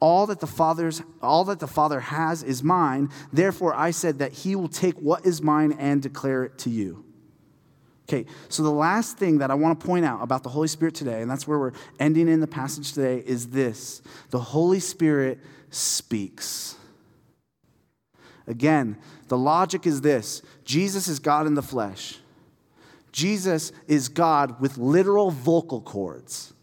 All 0.00 0.26
that 0.26 0.40
the 0.40 0.46
Father's 0.46 1.02
all 1.20 1.44
that 1.46 1.58
the 1.58 1.66
Father 1.66 2.00
has 2.00 2.42
is 2.44 2.62
mine. 2.62 3.10
Therefore 3.32 3.74
I 3.74 3.90
said 3.90 4.20
that 4.20 4.32
he 4.32 4.54
will 4.54 4.68
take 4.68 4.94
what 4.96 5.26
is 5.26 5.42
mine 5.42 5.72
and 5.72 6.00
declare 6.00 6.44
it 6.44 6.58
to 6.58 6.70
you. 6.70 7.04
Okay, 8.08 8.24
so 8.48 8.62
the 8.62 8.70
last 8.70 9.18
thing 9.18 9.38
that 9.38 9.50
I 9.50 9.54
want 9.54 9.78
to 9.78 9.86
point 9.86 10.06
out 10.06 10.22
about 10.22 10.42
the 10.42 10.48
Holy 10.48 10.68
Spirit 10.68 10.94
today, 10.94 11.20
and 11.20 11.30
that's 11.30 11.46
where 11.46 11.58
we're 11.58 11.72
ending 12.00 12.26
in 12.26 12.40
the 12.40 12.46
passage 12.46 12.92
today, 12.92 13.22
is 13.26 13.48
this 13.48 14.00
the 14.30 14.38
Holy 14.38 14.80
Spirit 14.80 15.38
speaks. 15.70 16.76
Again, 18.46 18.96
the 19.28 19.36
logic 19.36 19.86
is 19.86 20.00
this 20.00 20.40
Jesus 20.64 21.06
is 21.06 21.18
God 21.18 21.46
in 21.46 21.54
the 21.54 21.62
flesh. 21.62 22.18
Jesus 23.12 23.72
is 23.86 24.08
God 24.08 24.58
with 24.60 24.78
literal 24.78 25.30
vocal 25.30 25.82
cords. 25.82 26.54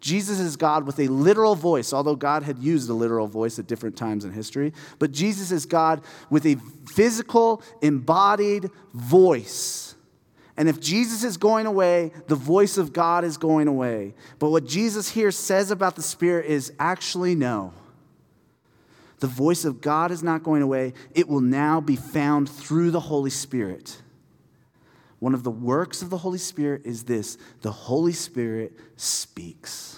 Jesus 0.00 0.38
is 0.38 0.56
God 0.56 0.86
with 0.86 1.00
a 1.00 1.08
literal 1.08 1.54
voice, 1.54 1.92
although 1.92 2.14
God 2.14 2.44
had 2.44 2.58
used 2.58 2.88
a 2.88 2.94
literal 2.94 3.26
voice 3.26 3.58
at 3.58 3.66
different 3.66 3.96
times 3.96 4.24
in 4.24 4.32
history. 4.32 4.72
But 4.98 5.12
Jesus 5.12 5.50
is 5.50 5.66
God 5.66 6.02
with 6.30 6.46
a 6.46 6.56
physical, 6.86 7.62
embodied 7.82 8.70
voice. 8.94 9.87
And 10.58 10.68
if 10.68 10.80
Jesus 10.80 11.22
is 11.22 11.36
going 11.36 11.66
away, 11.66 12.10
the 12.26 12.34
voice 12.34 12.78
of 12.78 12.92
God 12.92 13.24
is 13.24 13.36
going 13.36 13.68
away. 13.68 14.14
But 14.40 14.50
what 14.50 14.66
Jesus 14.66 15.08
here 15.08 15.30
says 15.30 15.70
about 15.70 15.94
the 15.94 16.02
Spirit 16.02 16.46
is 16.46 16.72
actually 16.80 17.36
no. 17.36 17.72
The 19.20 19.28
voice 19.28 19.64
of 19.64 19.80
God 19.80 20.10
is 20.10 20.22
not 20.22 20.42
going 20.42 20.62
away, 20.62 20.94
it 21.14 21.28
will 21.28 21.40
now 21.40 21.80
be 21.80 21.94
found 21.94 22.50
through 22.50 22.90
the 22.90 22.98
Holy 22.98 23.30
Spirit. 23.30 24.02
One 25.20 25.32
of 25.32 25.44
the 25.44 25.50
works 25.50 26.02
of 26.02 26.10
the 26.10 26.18
Holy 26.18 26.38
Spirit 26.38 26.82
is 26.84 27.04
this 27.04 27.38
the 27.62 27.72
Holy 27.72 28.12
Spirit 28.12 28.72
speaks. 28.96 29.97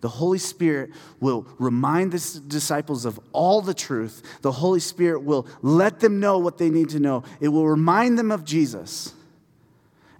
The 0.00 0.08
Holy 0.08 0.38
Spirit 0.38 0.90
will 1.18 1.46
remind 1.58 2.12
the 2.12 2.40
disciples 2.46 3.04
of 3.04 3.18
all 3.32 3.60
the 3.60 3.74
truth. 3.74 4.22
The 4.42 4.52
Holy 4.52 4.80
Spirit 4.80 5.24
will 5.24 5.46
let 5.60 6.00
them 6.00 6.20
know 6.20 6.38
what 6.38 6.58
they 6.58 6.70
need 6.70 6.90
to 6.90 7.00
know. 7.00 7.24
It 7.40 7.48
will 7.48 7.66
remind 7.66 8.18
them 8.18 8.30
of 8.30 8.44
Jesus. 8.44 9.12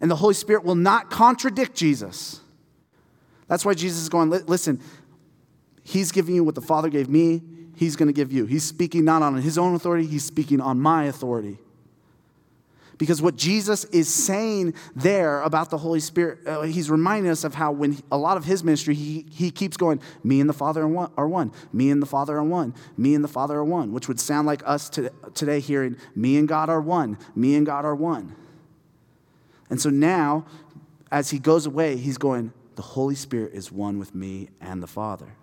And 0.00 0.10
the 0.10 0.16
Holy 0.16 0.34
Spirit 0.34 0.64
will 0.64 0.74
not 0.74 1.10
contradict 1.10 1.76
Jesus. 1.76 2.40
That's 3.46 3.64
why 3.64 3.74
Jesus 3.74 4.02
is 4.02 4.08
going, 4.08 4.30
listen, 4.30 4.80
He's 5.82 6.12
giving 6.12 6.34
you 6.34 6.44
what 6.44 6.54
the 6.54 6.60
Father 6.60 6.88
gave 6.88 7.08
me, 7.08 7.40
He's 7.76 7.96
going 7.96 8.08
to 8.08 8.12
give 8.12 8.32
you. 8.32 8.46
He's 8.46 8.64
speaking 8.64 9.04
not 9.04 9.22
on 9.22 9.36
His 9.36 9.56
own 9.56 9.74
authority, 9.74 10.06
He's 10.06 10.24
speaking 10.24 10.60
on 10.60 10.80
my 10.80 11.04
authority. 11.04 11.58
Because 12.98 13.22
what 13.22 13.36
Jesus 13.36 13.84
is 13.84 14.12
saying 14.12 14.74
there 14.94 15.40
about 15.42 15.70
the 15.70 15.78
Holy 15.78 16.00
Spirit, 16.00 16.46
uh, 16.46 16.62
he's 16.62 16.90
reminding 16.90 17.30
us 17.30 17.44
of 17.44 17.54
how 17.54 17.70
when 17.70 17.92
he, 17.92 18.02
a 18.10 18.18
lot 18.18 18.36
of 18.36 18.44
his 18.44 18.64
ministry, 18.64 18.94
he, 18.94 19.24
he 19.30 19.52
keeps 19.52 19.76
going, 19.76 20.00
me 20.24 20.40
and 20.40 20.50
the 20.50 20.54
Father 20.54 20.82
are 20.82 20.88
one, 20.88 21.12
are 21.16 21.28
one, 21.28 21.52
me 21.72 21.90
and 21.90 22.02
the 22.02 22.06
Father 22.06 22.36
are 22.36 22.44
one, 22.44 22.74
me 22.96 23.14
and 23.14 23.22
the 23.22 23.28
Father 23.28 23.56
are 23.56 23.64
one, 23.64 23.92
which 23.92 24.08
would 24.08 24.18
sound 24.18 24.48
like 24.48 24.62
us 24.66 24.90
to, 24.90 25.12
today 25.32 25.60
hearing, 25.60 25.96
me 26.16 26.36
and 26.36 26.48
God 26.48 26.68
are 26.68 26.80
one, 26.80 27.16
me 27.36 27.54
and 27.54 27.64
God 27.64 27.84
are 27.84 27.94
one. 27.94 28.34
And 29.70 29.80
so 29.80 29.90
now, 29.90 30.44
as 31.12 31.30
he 31.30 31.38
goes 31.38 31.66
away, 31.66 31.96
he's 31.96 32.18
going, 32.18 32.52
the 32.74 32.82
Holy 32.82 33.14
Spirit 33.14 33.54
is 33.54 33.70
one 33.70 33.98
with 33.98 34.14
me 34.14 34.48
and 34.60 34.82
the 34.82 34.86
Father. 34.88 35.34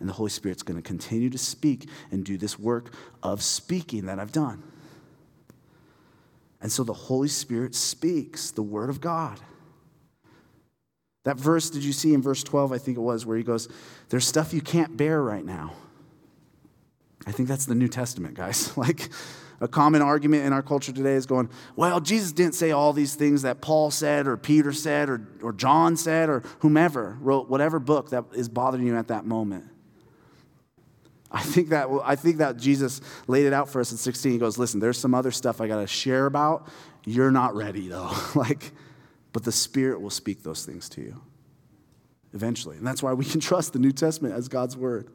And 0.00 0.08
the 0.08 0.12
Holy 0.12 0.30
Spirit's 0.30 0.62
going 0.62 0.76
to 0.76 0.86
continue 0.86 1.30
to 1.30 1.38
speak 1.38 1.88
and 2.10 2.24
do 2.24 2.36
this 2.36 2.58
work 2.58 2.92
of 3.22 3.42
speaking 3.42 4.06
that 4.06 4.18
I've 4.18 4.32
done. 4.32 4.62
And 6.60 6.72
so 6.72 6.84
the 6.84 6.92
Holy 6.92 7.28
Spirit 7.28 7.74
speaks 7.74 8.50
the 8.50 8.62
word 8.62 8.90
of 8.90 9.00
God. 9.00 9.40
That 11.24 11.38
verse, 11.38 11.70
did 11.70 11.84
you 11.84 11.92
see 11.92 12.14
in 12.14 12.22
verse 12.22 12.44
12, 12.44 12.72
I 12.72 12.78
think 12.78 12.96
it 12.96 13.00
was, 13.00 13.26
where 13.26 13.36
he 13.36 13.42
goes, 13.42 13.68
There's 14.10 14.26
stuff 14.26 14.54
you 14.54 14.60
can't 14.60 14.96
bear 14.96 15.20
right 15.20 15.44
now. 15.44 15.72
I 17.26 17.32
think 17.32 17.48
that's 17.48 17.66
the 17.66 17.74
New 17.74 17.88
Testament, 17.88 18.34
guys. 18.34 18.76
like 18.76 19.10
a 19.60 19.66
common 19.66 20.02
argument 20.02 20.44
in 20.44 20.52
our 20.52 20.62
culture 20.62 20.92
today 20.92 21.14
is 21.14 21.26
going, 21.26 21.50
Well, 21.74 22.00
Jesus 22.00 22.30
didn't 22.30 22.54
say 22.54 22.70
all 22.70 22.92
these 22.92 23.16
things 23.16 23.42
that 23.42 23.60
Paul 23.60 23.90
said, 23.90 24.28
or 24.28 24.36
Peter 24.36 24.72
said, 24.72 25.08
or, 25.08 25.26
or 25.42 25.52
John 25.52 25.96
said, 25.96 26.28
or 26.28 26.44
whomever 26.60 27.18
wrote 27.20 27.50
whatever 27.50 27.80
book 27.80 28.10
that 28.10 28.24
is 28.32 28.48
bothering 28.48 28.86
you 28.86 28.96
at 28.96 29.08
that 29.08 29.26
moment. 29.26 29.64
I 31.30 31.42
think 31.42 31.70
that 31.70 31.88
I 32.04 32.16
think 32.16 32.38
that 32.38 32.56
Jesus 32.56 33.00
laid 33.26 33.46
it 33.46 33.52
out 33.52 33.68
for 33.68 33.80
us 33.80 33.90
in 33.90 33.98
16. 33.98 34.32
He 34.32 34.38
goes, 34.38 34.58
"Listen, 34.58 34.80
there's 34.80 34.98
some 34.98 35.14
other 35.14 35.30
stuff 35.30 35.60
I 35.60 35.66
got 35.66 35.80
to 35.80 35.86
share 35.86 36.26
about. 36.26 36.68
You're 37.04 37.32
not 37.32 37.54
ready 37.54 37.88
though." 37.88 38.12
like 38.34 38.72
but 39.36 39.44
the 39.44 39.52
Spirit 39.52 40.00
will 40.00 40.08
speak 40.08 40.42
those 40.42 40.64
things 40.64 40.88
to 40.88 41.02
you 41.02 41.20
eventually. 42.32 42.78
And 42.78 42.86
that's 42.86 43.02
why 43.02 43.12
we 43.12 43.24
can 43.26 43.38
trust 43.38 43.74
the 43.74 43.78
New 43.78 43.92
Testament 43.92 44.34
as 44.34 44.48
God's 44.48 44.78
word. 44.78 45.10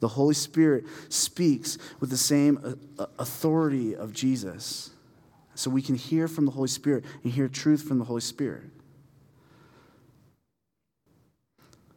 The 0.00 0.08
Holy 0.08 0.32
Spirit 0.32 0.84
speaks 1.10 1.76
with 2.00 2.08
the 2.08 2.16
same 2.16 2.58
uh, 2.64 3.02
uh, 3.02 3.06
authority 3.18 3.94
of 3.94 4.14
Jesus. 4.14 4.88
So 5.54 5.70
we 5.70 5.82
can 5.82 5.96
hear 5.96 6.28
from 6.28 6.46
the 6.46 6.52
Holy 6.52 6.68
Spirit 6.68 7.04
and 7.24 7.30
hear 7.30 7.46
truth 7.46 7.82
from 7.82 7.98
the 7.98 8.06
Holy 8.06 8.22
Spirit. 8.22 8.70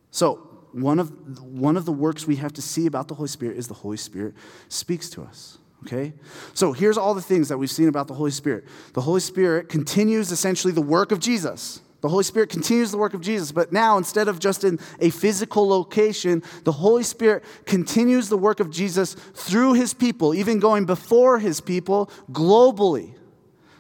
So, 0.10 0.51
one 0.74 1.00
of, 1.00 1.42
one 1.42 1.78
of 1.78 1.86
the 1.86 1.92
works 1.92 2.26
we 2.26 2.38
have 2.38 2.54
to 2.54 2.62
see 2.62 2.86
about 2.86 3.08
the 3.08 3.16
Holy 3.16 3.28
Spirit 3.28 3.58
is 3.58 3.68
the 3.68 3.74
Holy 3.74 3.98
Spirit 3.98 4.36
speaks 4.70 5.10
to 5.12 5.24
us. 5.24 5.58
Okay? 5.86 6.14
So 6.54 6.74
here's 6.74 6.98
all 6.98 7.14
the 7.14 7.22
things 7.22 7.50
that 7.50 7.58
we've 7.58 7.72
seen 7.72 7.88
about 7.88 8.08
the 8.08 8.14
Holy 8.14 8.32
Spirit. 8.32 8.66
The 8.94 9.02
Holy 9.02 9.20
Spirit 9.20 9.70
continues 9.70 10.32
essentially 10.32 10.74
the 10.74 10.82
work 10.82 11.12
of 11.12 11.20
Jesus. 11.20 11.82
The 12.02 12.10
Holy 12.10 12.24
Spirit 12.24 12.50
continues 12.50 12.92
the 12.92 12.98
work 12.98 13.14
of 13.14 13.22
Jesus, 13.22 13.52
but 13.52 13.72
now 13.72 13.98
instead 13.98 14.28
of 14.28 14.40
just 14.40 14.64
in 14.64 14.80
a 15.00 15.12
physical 15.12 15.68
location, 15.68 16.42
the 16.64 16.72
Holy 16.72 17.04
Spirit 17.04 17.44
continues 17.66 18.28
the 18.28 18.38
work 18.38 18.60
of 18.60 18.72
Jesus 18.72 19.14
through 19.14 19.74
his 19.74 19.94
people, 19.94 20.34
even 20.34 20.60
going 20.60 20.86
before 20.86 21.38
his 21.38 21.62
people 21.62 22.10
globally. 22.32 23.14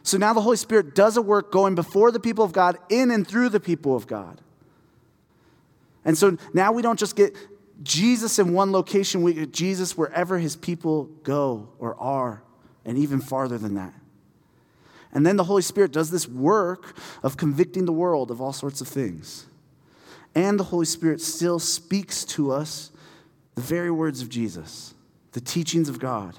So 0.03 0.19
now 0.19 0.33
the 0.33 0.41
Holy 0.41 0.57
Spirit 0.57 0.93
does 0.93 1.17
a 1.17 1.21
work 1.21 1.51
going 1.51 1.73
before 1.73 2.11
the 2.11 2.19
people 2.19 2.45
of 2.45 2.51
God, 2.51 2.77
in 2.89 3.09
and 3.09 3.27
through 3.27 3.49
the 3.49 3.59
people 3.59 3.95
of 3.95 4.05
God. 4.05 4.39
And 6.03 6.17
so 6.17 6.37
now 6.53 6.71
we 6.71 6.81
don't 6.81 6.99
just 6.99 7.15
get 7.15 7.35
Jesus 7.83 8.39
in 8.39 8.53
one 8.53 8.71
location, 8.71 9.23
we 9.23 9.33
get 9.33 9.51
Jesus 9.51 9.97
wherever 9.97 10.37
his 10.37 10.55
people 10.55 11.05
go 11.23 11.69
or 11.79 11.99
are, 11.99 12.43
and 12.85 12.97
even 12.97 13.19
farther 13.19 13.57
than 13.57 13.75
that. 13.75 13.93
And 15.13 15.25
then 15.25 15.35
the 15.35 15.43
Holy 15.43 15.61
Spirit 15.61 15.91
does 15.91 16.09
this 16.11 16.27
work 16.27 16.95
of 17.23 17.37
convicting 17.37 17.85
the 17.85 17.91
world 17.91 18.31
of 18.31 18.39
all 18.39 18.53
sorts 18.53 18.81
of 18.81 18.87
things. 18.87 19.45
And 20.33 20.59
the 20.59 20.65
Holy 20.65 20.85
Spirit 20.85 21.19
still 21.21 21.59
speaks 21.59 22.23
to 22.25 22.51
us 22.51 22.91
the 23.55 23.61
very 23.61 23.91
words 23.91 24.21
of 24.21 24.29
Jesus, 24.29 24.93
the 25.33 25.41
teachings 25.41 25.89
of 25.89 25.99
God. 25.99 26.35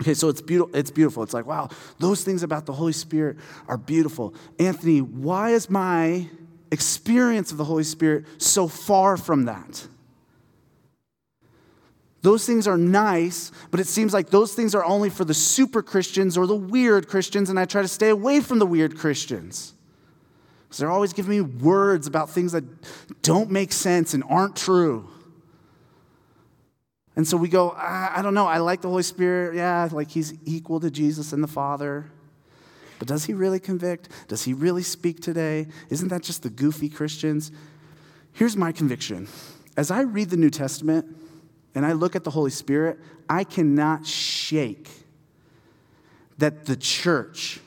Okay, 0.00 0.14
so 0.14 0.28
it's 0.28 0.40
beautiful. 0.40 0.74
It's 0.74 0.90
beautiful. 0.90 1.22
It's 1.22 1.34
like, 1.34 1.46
wow, 1.46 1.68
those 1.98 2.24
things 2.24 2.42
about 2.42 2.66
the 2.66 2.72
Holy 2.72 2.92
Spirit 2.92 3.36
are 3.68 3.76
beautiful. 3.76 4.34
Anthony, 4.58 5.00
why 5.00 5.50
is 5.50 5.68
my 5.68 6.28
experience 6.72 7.52
of 7.52 7.58
the 7.58 7.64
Holy 7.64 7.84
Spirit 7.84 8.24
so 8.38 8.66
far 8.66 9.16
from 9.16 9.44
that. 9.44 9.86
Those 12.22 12.46
things 12.46 12.66
are 12.66 12.78
nice, 12.78 13.52
but 13.70 13.80
it 13.80 13.86
seems 13.86 14.14
like 14.14 14.30
those 14.30 14.54
things 14.54 14.74
are 14.74 14.84
only 14.84 15.10
for 15.10 15.24
the 15.24 15.34
super 15.34 15.82
Christians 15.82 16.36
or 16.38 16.46
the 16.46 16.56
weird 16.56 17.08
Christians, 17.08 17.50
and 17.50 17.58
I 17.58 17.64
try 17.64 17.82
to 17.82 17.88
stay 17.88 18.08
away 18.08 18.40
from 18.40 18.58
the 18.58 18.66
weird 18.66 18.96
Christians. 18.96 19.74
Because 20.64 20.78
they're 20.78 20.90
always 20.90 21.12
giving 21.12 21.30
me 21.30 21.40
words 21.40 22.06
about 22.06 22.30
things 22.30 22.52
that 22.52 22.64
don't 23.22 23.50
make 23.50 23.72
sense 23.72 24.14
and 24.14 24.24
aren't 24.28 24.56
true. 24.56 25.08
And 27.14 27.26
so 27.28 27.36
we 27.36 27.48
go, 27.48 27.70
I, 27.70 28.12
I 28.16 28.22
don't 28.22 28.34
know, 28.34 28.46
I 28.46 28.58
like 28.58 28.80
the 28.80 28.88
Holy 28.88 29.02
Spirit. 29.02 29.56
Yeah, 29.56 29.88
like 29.92 30.10
he's 30.10 30.32
equal 30.46 30.80
to 30.80 30.90
Jesus 30.90 31.32
and 31.32 31.42
the 31.42 31.48
Father. 31.48 32.10
But 33.02 33.08
does 33.08 33.24
he 33.24 33.34
really 33.34 33.58
convict? 33.58 34.08
Does 34.28 34.44
he 34.44 34.52
really 34.52 34.84
speak 34.84 35.20
today? 35.20 35.66
Isn't 35.90 36.06
that 36.10 36.22
just 36.22 36.44
the 36.44 36.50
goofy 36.50 36.88
Christians? 36.88 37.50
Here's 38.32 38.56
my 38.56 38.70
conviction. 38.70 39.26
As 39.76 39.90
I 39.90 40.02
read 40.02 40.30
the 40.30 40.36
New 40.36 40.50
Testament 40.50 41.06
and 41.74 41.84
I 41.84 41.94
look 41.94 42.14
at 42.14 42.22
the 42.22 42.30
Holy 42.30 42.52
Spirit, 42.52 43.00
I 43.28 43.42
cannot 43.42 44.06
shake 44.06 44.88
that 46.38 46.66
the 46.66 46.76
church, 46.76 47.58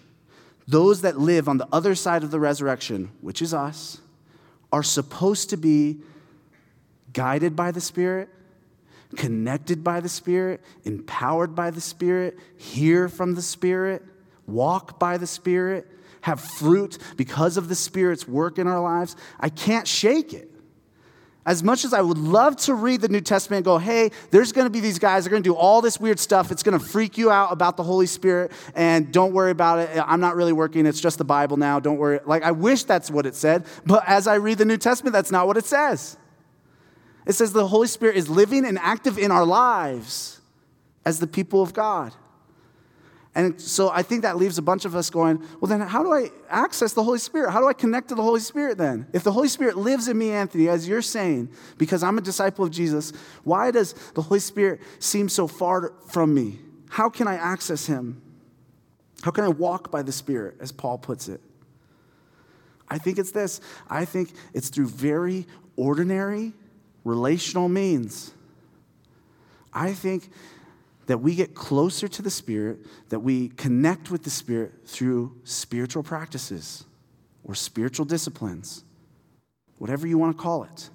those 0.69 1.01
that 1.01 1.19
live 1.19 1.49
on 1.49 1.57
the 1.57 1.67
other 1.69 1.95
side 1.95 2.23
of 2.23 2.31
the 2.31 2.39
resurrection, 2.39 3.11
which 3.19 3.41
is 3.41 3.53
us, 3.53 3.99
are 4.71 4.83
supposed 4.83 5.49
to 5.49 5.57
be 5.57 5.97
guided 7.11 7.57
by 7.57 7.71
the 7.71 7.81
Spirit, 7.81 8.29
connected 9.17 9.83
by 9.83 9.99
the 9.99 10.07
Spirit, 10.07 10.61
empowered 10.85 11.53
by 11.53 11.71
the 11.71 11.81
Spirit, 11.81 12.39
hear 12.55 13.09
from 13.09 13.35
the 13.35 13.41
Spirit, 13.41 14.01
walk 14.47 14.99
by 14.99 15.17
the 15.17 15.27
Spirit, 15.27 15.87
have 16.21 16.39
fruit 16.39 16.97
because 17.17 17.57
of 17.57 17.69
the 17.69 17.75
Spirit's 17.75 18.27
work 18.27 18.57
in 18.57 18.67
our 18.67 18.81
lives. 18.81 19.15
I 19.39 19.49
can't 19.49 19.87
shake 19.87 20.33
it. 20.33 20.51
As 21.47 21.61
much 21.61 21.85
as 21.85 21.93
I 21.93 22.01
would 22.01 22.17
love 22.17 22.55
to 22.57 22.73
read 22.73 23.01
the 23.01 23.07
New 23.07 23.21
Testament 23.21 23.57
and 23.59 23.65
go, 23.65 23.77
hey, 23.77 24.09
there's 24.31 24.51
going 24.51 24.65
to 24.65 24.71
be 24.71 24.79
these 24.79 24.97
guys, 24.97 25.23
they're 25.23 25.29
going 25.29 25.43
to 25.43 25.47
do 25.47 25.53
all 25.53 25.79
this 25.79 25.99
weird 25.99 26.17
stuff. 26.17 26.51
It's 26.51 26.63
going 26.63 26.77
to 26.77 26.83
freak 26.83 27.19
you 27.19 27.29
out 27.29 27.51
about 27.51 27.77
the 27.77 27.83
Holy 27.83 28.07
Spirit, 28.07 28.51
and 28.73 29.13
don't 29.13 29.31
worry 29.31 29.51
about 29.51 29.77
it. 29.77 30.03
I'm 30.03 30.19
not 30.19 30.35
really 30.35 30.53
working. 30.53 30.87
It's 30.87 30.99
just 30.99 31.19
the 31.19 31.23
Bible 31.23 31.57
now. 31.57 31.79
Don't 31.79 31.97
worry. 31.97 32.19
Like, 32.25 32.41
I 32.41 32.49
wish 32.49 32.85
that's 32.85 33.11
what 33.11 33.27
it 33.27 33.35
said, 33.35 33.67
but 33.85 34.03
as 34.07 34.25
I 34.25 34.35
read 34.35 34.57
the 34.57 34.65
New 34.65 34.77
Testament, 34.77 35.13
that's 35.13 35.31
not 35.31 35.45
what 35.45 35.55
it 35.55 35.65
says. 35.65 36.17
It 37.27 37.33
says 37.33 37.53
the 37.53 37.67
Holy 37.67 37.87
Spirit 37.87 38.17
is 38.17 38.27
living 38.27 38.65
and 38.65 38.79
active 38.79 39.19
in 39.19 39.29
our 39.29 39.45
lives 39.45 40.41
as 41.05 41.19
the 41.19 41.27
people 41.27 41.61
of 41.61 41.73
God. 41.73 42.11
And 43.35 43.59
so 43.59 43.89
I 43.89 44.01
think 44.01 44.21
that 44.21 44.37
leaves 44.37 44.57
a 44.57 44.61
bunch 44.61 44.85
of 44.85 44.95
us 44.95 45.09
going, 45.09 45.43
well, 45.59 45.67
then 45.67 45.81
how 45.81 46.01
do 46.01 46.13
I 46.13 46.29
access 46.49 46.93
the 46.93 47.03
Holy 47.03 47.19
Spirit? 47.19 47.51
How 47.51 47.59
do 47.59 47.67
I 47.67 47.73
connect 47.73 48.07
to 48.09 48.15
the 48.15 48.23
Holy 48.23 48.39
Spirit 48.39 48.77
then? 48.77 49.07
If 49.11 49.23
the 49.23 49.31
Holy 49.33 49.49
Spirit 49.49 49.75
lives 49.75 50.07
in 50.07 50.17
me, 50.17 50.31
Anthony, 50.31 50.69
as 50.69 50.87
you're 50.87 51.01
saying, 51.01 51.49
because 51.77 52.01
I'm 52.01 52.17
a 52.17 52.21
disciple 52.21 52.63
of 52.63 52.71
Jesus, 52.71 53.11
why 53.43 53.71
does 53.71 53.93
the 54.13 54.21
Holy 54.21 54.39
Spirit 54.39 54.79
seem 54.99 55.27
so 55.27 55.47
far 55.47 55.93
from 56.07 56.33
me? 56.33 56.59
How 56.87 57.09
can 57.09 57.27
I 57.27 57.35
access 57.35 57.85
him? 57.85 58.21
How 59.21 59.31
can 59.31 59.43
I 59.43 59.49
walk 59.49 59.91
by 59.91 60.01
the 60.01 60.13
Spirit, 60.13 60.55
as 60.61 60.71
Paul 60.71 60.97
puts 60.97 61.27
it? 61.27 61.41
I 62.87 62.97
think 62.99 63.17
it's 63.17 63.31
this 63.31 63.59
I 63.89 64.05
think 64.05 64.31
it's 64.53 64.69
through 64.69 64.87
very 64.89 65.47
ordinary 65.75 66.53
relational 67.03 67.67
means. 67.67 68.31
I 69.73 69.91
think 69.93 70.29
that 71.07 71.19
we 71.19 71.35
get 71.35 71.53
closer 71.53 72.07
to 72.07 72.21
the 72.21 72.29
Spirit, 72.29 72.79
that 73.09 73.19
we 73.19 73.49
connect 73.49 74.09
with 74.09 74.23
the 74.23 74.29
Spirit 74.29 74.73
through 74.85 75.35
spiritual 75.43 76.03
practices 76.03 76.85
or 77.43 77.53
spiritual 77.53 78.05
disciplines, 78.05 78.83
whatever 79.77 80.07
you 80.07 80.17
want 80.17 80.35
to 80.35 80.41
call 80.41 80.63
it. 80.63 80.89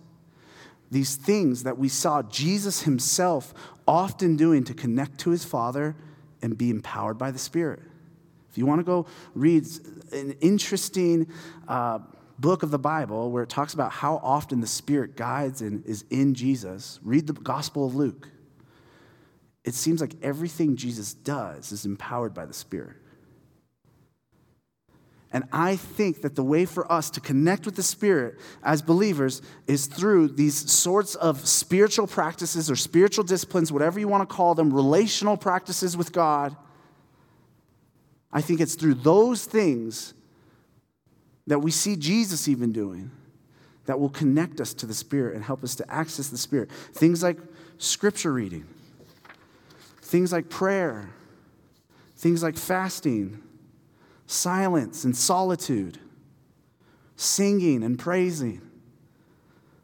These 0.90 1.14
things 1.14 1.62
that 1.62 1.78
we 1.78 1.88
saw 1.88 2.22
Jesus 2.22 2.82
himself 2.82 3.54
often 3.86 4.36
doing 4.36 4.64
to 4.64 4.74
connect 4.74 5.18
to 5.20 5.30
his 5.30 5.44
Father 5.44 5.94
and 6.42 6.58
be 6.58 6.70
empowered 6.70 7.16
by 7.16 7.30
the 7.30 7.38
Spirit. 7.38 7.80
If 8.50 8.58
you 8.58 8.66
want 8.66 8.80
to 8.80 8.84
go 8.84 9.06
read 9.34 9.64
an 10.12 10.32
interesting 10.40 11.28
uh, 11.68 12.00
book 12.40 12.64
of 12.64 12.72
the 12.72 12.78
Bible 12.78 13.30
where 13.30 13.44
it 13.44 13.48
talks 13.48 13.74
about 13.74 13.92
how 13.92 14.16
often 14.24 14.60
the 14.60 14.66
Spirit 14.66 15.14
guides 15.14 15.62
and 15.62 15.84
is 15.86 16.04
in 16.10 16.34
Jesus, 16.34 16.98
read 17.04 17.28
the 17.28 17.32
Gospel 17.34 17.86
of 17.86 17.94
Luke 17.94 18.28
it 19.64 19.74
seems 19.74 20.00
like 20.00 20.14
everything 20.22 20.76
Jesus 20.76 21.12
does 21.14 21.72
is 21.72 21.84
empowered 21.84 22.34
by 22.34 22.46
the 22.46 22.54
Spirit. 22.54 22.96
And 25.32 25.44
I 25.52 25.76
think 25.76 26.22
that 26.22 26.34
the 26.34 26.42
way 26.42 26.64
for 26.64 26.90
us 26.90 27.08
to 27.10 27.20
connect 27.20 27.64
with 27.64 27.76
the 27.76 27.82
Spirit 27.82 28.40
as 28.64 28.82
believers 28.82 29.42
is 29.68 29.86
through 29.86 30.28
these 30.28 30.70
sorts 30.70 31.14
of 31.14 31.46
spiritual 31.46 32.08
practices 32.08 32.68
or 32.68 32.74
spiritual 32.74 33.22
disciplines, 33.22 33.70
whatever 33.70 34.00
you 34.00 34.08
want 34.08 34.28
to 34.28 34.34
call 34.34 34.56
them, 34.56 34.72
relational 34.72 35.36
practices 35.36 35.96
with 35.96 36.12
God. 36.12 36.56
I 38.32 38.40
think 38.40 38.60
it's 38.60 38.74
through 38.74 38.94
those 38.94 39.44
things 39.44 40.14
that 41.46 41.60
we 41.60 41.70
see 41.70 41.96
Jesus 41.96 42.48
even 42.48 42.72
doing 42.72 43.10
that 43.86 44.00
will 44.00 44.10
connect 44.10 44.60
us 44.60 44.74
to 44.74 44.86
the 44.86 44.94
Spirit 44.94 45.36
and 45.36 45.44
help 45.44 45.62
us 45.62 45.76
to 45.76 45.92
access 45.92 46.28
the 46.28 46.38
Spirit. 46.38 46.70
Things 46.92 47.22
like 47.22 47.38
scripture 47.78 48.32
reading 48.32 48.66
Things 50.10 50.32
like 50.32 50.50
prayer, 50.50 51.08
things 52.16 52.42
like 52.42 52.56
fasting, 52.56 53.40
silence 54.26 55.04
and 55.04 55.16
solitude, 55.16 56.00
singing 57.14 57.84
and 57.84 57.96
praising, 57.96 58.60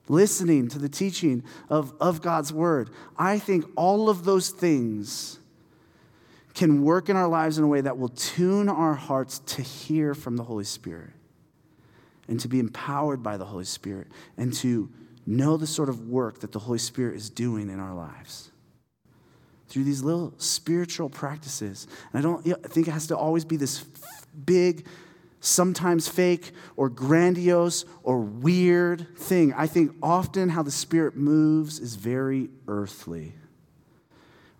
listening 0.08 0.66
to 0.66 0.80
the 0.80 0.88
teaching 0.88 1.44
of, 1.70 1.94
of 2.00 2.22
God's 2.22 2.52
word. 2.52 2.90
I 3.16 3.38
think 3.38 3.66
all 3.76 4.10
of 4.10 4.24
those 4.24 4.50
things 4.50 5.38
can 6.54 6.82
work 6.82 7.08
in 7.08 7.14
our 7.14 7.28
lives 7.28 7.56
in 7.56 7.62
a 7.62 7.68
way 7.68 7.82
that 7.82 7.96
will 7.96 8.08
tune 8.08 8.68
our 8.68 8.94
hearts 8.94 9.38
to 9.38 9.62
hear 9.62 10.12
from 10.12 10.36
the 10.36 10.42
Holy 10.42 10.64
Spirit 10.64 11.12
and 12.26 12.40
to 12.40 12.48
be 12.48 12.58
empowered 12.58 13.22
by 13.22 13.36
the 13.36 13.44
Holy 13.44 13.64
Spirit 13.64 14.08
and 14.36 14.52
to 14.54 14.90
know 15.24 15.56
the 15.56 15.68
sort 15.68 15.88
of 15.88 16.08
work 16.08 16.40
that 16.40 16.50
the 16.50 16.58
Holy 16.58 16.80
Spirit 16.80 17.14
is 17.14 17.30
doing 17.30 17.70
in 17.70 17.78
our 17.78 17.94
lives 17.94 18.50
through 19.68 19.84
these 19.84 20.02
little 20.02 20.32
spiritual 20.38 21.08
practices. 21.08 21.86
And 22.12 22.18
I 22.18 22.22
don't 22.22 22.42
think 22.70 22.88
it 22.88 22.92
has 22.92 23.06
to 23.08 23.16
always 23.16 23.44
be 23.44 23.56
this 23.56 23.84
big, 24.44 24.86
sometimes 25.40 26.08
fake 26.08 26.52
or 26.76 26.88
grandiose 26.88 27.84
or 28.02 28.20
weird 28.20 29.16
thing. 29.16 29.52
I 29.54 29.66
think 29.66 29.92
often 30.02 30.48
how 30.50 30.62
the 30.62 30.70
Spirit 30.70 31.16
moves 31.16 31.78
is 31.78 31.96
very 31.96 32.50
earthly. 32.68 33.34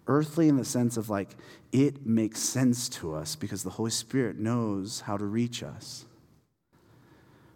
Earthly 0.09 0.49
in 0.49 0.57
the 0.57 0.65
sense 0.65 0.97
of 0.97 1.11
like 1.11 1.31
it 1.73 2.07
makes 2.07 2.41
sense 2.41 2.89
to 2.89 3.15
us 3.15 3.37
because 3.37 3.63
the 3.63 3.71
Holy 3.71 3.91
Spirit 3.91 4.39
knows 4.39 5.01
how 5.01 5.17
to 5.17 5.25
reach 5.25 5.63
us. 5.63 6.07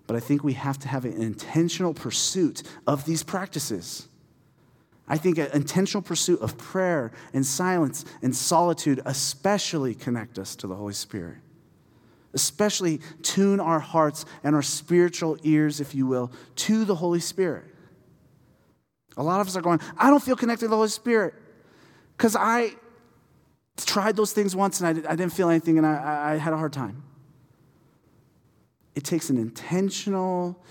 But 0.07 0.17
I 0.17 0.21
think 0.21 0.43
we 0.43 0.55
have 0.55 0.77
to 0.81 0.89
have 0.89 1.05
an 1.05 1.23
intentional 1.23 1.95
pursuit 1.95 2.65
of 2.87 3.05
these 3.05 3.23
practices. 3.23 4.09
I 5.11 5.18
think 5.18 5.38
an 5.38 5.49
intentional 5.53 6.03
pursuit 6.03 6.40
of 6.40 6.57
prayer 6.57 7.11
and 7.35 7.44
silence 7.44 8.05
and 8.23 8.35
solitude 8.35 9.03
especially 9.05 9.92
connect 9.92 10.38
us 10.38 10.55
to 10.57 10.68
the 10.68 10.77
Holy 10.77 10.94
Spirit. 10.94 11.38
Especially 12.33 13.01
tune 13.20 13.59
our 13.59 13.81
hearts 13.81 14.25
and 14.44 14.55
our 14.55 14.62
spiritual 14.62 15.37
ears, 15.42 15.81
if 15.81 15.96
you 15.96 16.07
will, 16.07 16.31
to 16.55 16.85
the 16.85 16.94
Holy 16.94 17.18
Spirit. 17.18 17.64
A 19.16 19.23
lot 19.25 19.40
of 19.40 19.49
us 19.49 19.57
are 19.57 19.62
going, 19.62 19.81
I 19.99 20.11
don't 20.11 20.23
feel 20.23 20.37
connected 20.37 20.66
to 20.66 20.68
the 20.68 20.77
Holy 20.77 20.88
Spirit 20.88 21.35
because 22.16 22.37
I 22.37 22.77
tried 23.77 24.14
those 24.14 24.33
things 24.33 24.55
once 24.55 24.81
and 24.81 25.05
I, 25.09 25.16
didn't 25.16 25.33
feel 25.33 25.51
anything 25.51 25.77
and 25.77 25.85
I, 25.85 26.35
I 26.35 26.37
had 26.37 26.53
a 26.53 26.57
hard 26.57 26.73
time. 26.73 27.03
It 28.94 29.03
takes 29.03 29.29
an 29.29 29.38
intentional 29.38 30.62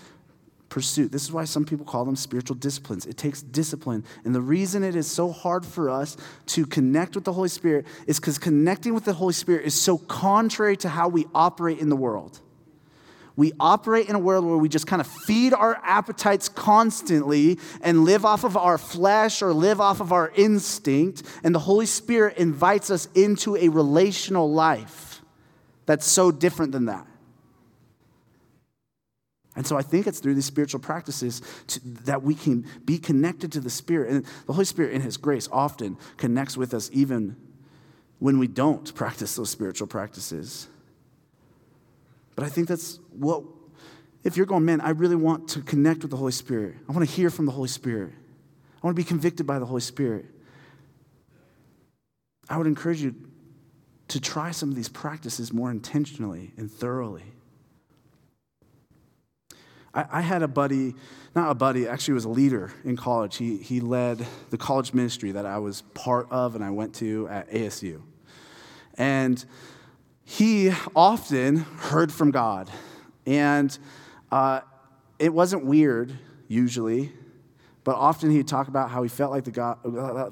pursuit. 0.70 1.12
This 1.12 1.24
is 1.24 1.32
why 1.32 1.46
some 1.46 1.66
people 1.66 1.86
call 1.86 2.06
them 2.06 2.16
spiritual 2.16 2.56
disciplines. 2.56 3.06
It 3.06 3.18
takes 3.18 3.42
discipline. 3.42 4.06
And 4.24 4.34
the 4.34 4.42
reason 4.42 4.84
it 4.84 4.96
is 4.96 5.08
so 5.08 5.32
hard 5.32 5.66
for 5.66 5.90
us 5.90 6.16
to 6.48 6.66
connect 6.66 7.16
with 7.16 7.26
the 7.26 7.34
Holy 7.34 7.50
Spirit 7.50 7.86
is 8.08 8.20
because 8.20 8.38
connecting 8.38 8.94
with 8.94 9.06
the 9.06 9.14
Holy 9.14 9.34
Spirit 9.34 9.66
is 9.66 9.80
so 9.80 9.98
contrary 9.98 10.78
to 10.78 10.90
how 10.90 11.08
we 11.08 11.26
operate 11.34 11.80
in 11.80 11.90
the 11.90 11.96
world. 11.96 12.40
We 13.36 13.54
operate 13.58 14.10
in 14.10 14.16
a 14.16 14.20
world 14.20 14.44
where 14.44 14.58
we 14.58 14.68
just 14.68 14.86
kind 14.86 15.00
of 15.00 15.08
feed 15.08 15.54
our 15.54 15.80
appetites 15.84 16.50
constantly 16.50 17.58
and 17.82 18.04
live 18.04 18.26
off 18.26 18.44
of 18.44 18.58
our 18.58 18.78
flesh 18.78 19.42
or 19.42 19.54
live 19.54 19.80
off 19.80 20.02
of 20.02 20.12
our 20.12 20.30
instinct. 20.36 21.24
And 21.42 21.56
the 21.56 21.60
Holy 21.60 21.86
Spirit 21.86 22.38
invites 22.38 22.92
us 22.92 23.08
into 23.16 23.56
a 23.56 23.70
relational 23.70 24.52
life 24.52 25.22
that's 25.86 26.06
so 26.06 26.32
different 26.32 26.74
than 26.74 26.88
that. 26.88 27.08
And 29.60 29.68
so 29.68 29.76
I 29.76 29.82
think 29.82 30.08
it's 30.08 30.20
through 30.22 30.36
these 30.36 30.46
spiritual 30.46 30.80
practices 30.80 31.42
to, 31.68 31.82
that 32.06 32.24
we 32.24 32.34
can 32.34 32.66
be 32.86 32.98
connected 32.98 33.52
to 33.52 33.60
the 33.60 33.70
Spirit. 33.70 34.10
And 34.10 34.26
the 34.46 34.54
Holy 34.54 34.64
Spirit, 34.64 34.94
in 34.94 35.02
His 35.02 35.18
grace, 35.18 35.50
often 35.52 35.98
connects 36.16 36.56
with 36.56 36.74
us 36.74 36.90
even 36.94 37.36
when 38.20 38.40
we 38.40 38.48
don't 38.48 38.96
practice 38.96 39.36
those 39.36 39.50
spiritual 39.50 39.88
practices. 39.88 40.70
But 42.38 42.46
I 42.46 42.48
think 42.48 42.70
that's 42.70 43.00
what, 43.10 43.44
if 44.24 44.38
you're 44.38 44.46
going, 44.46 44.64
man, 44.64 44.80
I 44.80 44.92
really 44.92 45.18
want 45.18 45.50
to 45.50 45.62
connect 45.62 46.04
with 46.04 46.12
the 46.12 46.18
Holy 46.18 46.32
Spirit, 46.32 46.76
I 46.88 46.94
want 46.94 47.06
to 47.06 47.14
hear 47.14 47.30
from 47.30 47.46
the 47.46 47.52
Holy 47.52 47.68
Spirit, 47.68 48.14
I 48.82 48.88
want 48.88 48.96
to 48.96 49.04
be 49.04 49.06
convicted 49.06 49.46
by 49.46 49.60
the 49.60 49.66
Holy 49.66 49.82
Spirit. 49.82 50.24
I 52.48 52.56
would 52.56 52.66
encourage 52.66 53.02
you 53.02 53.14
to 54.08 54.22
try 54.22 54.52
some 54.52 54.70
of 54.70 54.78
these 54.78 54.88
practices 54.88 55.52
more 55.52 55.70
intentionally 55.70 56.54
and 56.56 56.72
thoroughly. 56.72 57.26
I, 59.94 60.06
I 60.12 60.22
had 60.22 60.44
a 60.44 60.48
buddy, 60.48 60.96
not 61.36 61.52
a 61.52 61.56
buddy, 61.56 61.88
actually 61.88 62.16
was 62.16 62.26
a 62.26 62.30
leader 62.30 62.72
in 62.84 62.98
college. 62.98 63.38
He, 63.38 63.58
he 63.58 63.80
led 63.80 64.26
the 64.50 64.58
college 64.58 64.94
ministry 64.94 65.32
that 65.32 65.46
I 65.46 65.58
was 65.60 65.82
part 65.94 66.28
of 66.32 66.56
and 66.56 66.64
I 66.64 66.70
went 66.70 66.96
to 66.96 67.28
at 67.30 67.50
ASU. 67.52 68.02
And 68.96 69.44
he 70.24 70.72
often 70.96 71.58
heard 71.58 72.12
from 72.12 72.32
God. 72.32 72.70
And 73.26 73.78
uh, 74.32 74.62
it 75.18 75.34
wasn't 75.34 75.66
weird, 75.66 76.18
usually, 76.48 77.12
but 77.84 77.96
often 77.96 78.30
he'd 78.30 78.48
talk 78.48 78.68
about 78.68 78.92
how 78.92 79.02
he 79.04 79.10
felt 79.10 79.32
like 79.32 79.46
the 79.46 79.52
God, 79.52 79.78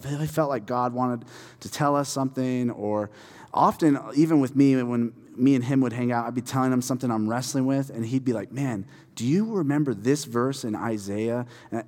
he 0.05 0.27
felt 0.27 0.49
like 0.49 0.65
God 0.65 0.93
wanted 0.93 1.25
to 1.61 1.71
tell 1.71 1.95
us 1.95 2.09
something, 2.09 2.69
or 2.71 3.09
often, 3.53 3.99
even 4.15 4.39
with 4.39 4.55
me, 4.55 4.81
when 4.83 5.13
me 5.35 5.55
and 5.55 5.63
him 5.63 5.81
would 5.81 5.93
hang 5.93 6.11
out, 6.11 6.27
I'd 6.27 6.35
be 6.35 6.41
telling 6.41 6.71
him 6.71 6.81
something 6.81 7.09
I'm 7.09 7.27
wrestling 7.27 7.65
with, 7.65 7.89
and 7.89 8.05
he'd 8.05 8.25
be 8.25 8.33
like, 8.33 8.51
Man, 8.51 8.85
do 9.17 9.25
you 9.25 9.45
remember 9.45 9.95
this 9.95 10.25
verse 10.25 10.63
in 10.63 10.75
Isaiah? 10.75 11.47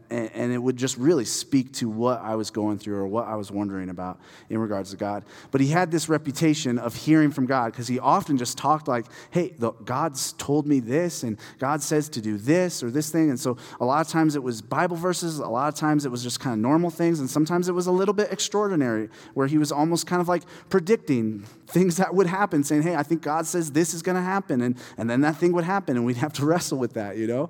And, 0.09 0.51
it 0.51 0.57
would 0.57 0.77
just 0.77 0.97
really 0.97 1.25
speak 1.25 1.71
to 1.73 1.87
what 1.87 2.19
I 2.21 2.33
was 2.33 2.49
going 2.49 2.79
through 2.79 2.95
or 2.95 3.07
what 3.07 3.27
I 3.27 3.35
was 3.35 3.51
wondering 3.51 3.89
about 3.89 4.19
in 4.49 4.57
regards 4.57 4.89
to 4.91 4.97
God. 4.97 5.23
But 5.51 5.61
he 5.61 5.67
had 5.67 5.91
this 5.91 6.09
reputation 6.09 6.79
of 6.79 6.95
hearing 6.95 7.29
from 7.29 7.45
God 7.45 7.71
because 7.71 7.87
he 7.87 7.99
often 7.99 8.35
just 8.35 8.57
talked 8.57 8.87
like, 8.87 9.05
hey, 9.29 9.53
the, 9.59 9.73
God's 9.73 10.33
told 10.33 10.65
me 10.65 10.79
this, 10.79 11.21
and 11.21 11.37
God 11.59 11.83
says 11.83 12.09
to 12.09 12.21
do 12.21 12.35
this 12.35 12.81
or 12.81 12.89
this 12.89 13.11
thing. 13.11 13.29
And 13.29 13.39
so 13.39 13.57
a 13.79 13.85
lot 13.85 14.03
of 14.03 14.11
times 14.11 14.35
it 14.35 14.41
was 14.41 14.63
Bible 14.63 14.97
verses, 14.97 15.37
a 15.37 15.47
lot 15.47 15.71
of 15.71 15.75
times 15.75 16.07
it 16.07 16.09
was 16.09 16.23
just 16.23 16.39
kind 16.39 16.53
of 16.53 16.59
normal 16.59 16.89
things, 16.89 17.19
and 17.19 17.29
sometimes 17.29 17.69
it 17.69 17.73
was 17.73 17.85
a 17.85 17.91
little 17.91 18.15
bit 18.15 18.33
extraordinary 18.33 19.07
where 19.35 19.45
he 19.45 19.59
was 19.59 19.71
almost 19.71 20.07
kind 20.07 20.19
of 20.19 20.27
like 20.27 20.41
predicting 20.69 21.45
things 21.67 21.97
that 21.97 22.15
would 22.15 22.25
happen, 22.25 22.63
saying, 22.63 22.81
hey, 22.81 22.95
I 22.95 23.03
think 23.03 23.21
God 23.21 23.45
says 23.45 23.71
this 23.71 23.93
is 23.93 24.01
going 24.01 24.15
to 24.15 24.23
happen. 24.23 24.61
And, 24.61 24.75
and 24.97 25.07
then 25.07 25.21
that 25.21 25.35
thing 25.35 25.53
would 25.53 25.63
happen, 25.63 25.95
and 25.95 26.05
we'd 26.07 26.17
have 26.17 26.33
to 26.33 26.45
wrestle 26.49 26.79
with 26.79 26.93
that 26.93 27.18
you 27.19 27.27
know? 27.27 27.49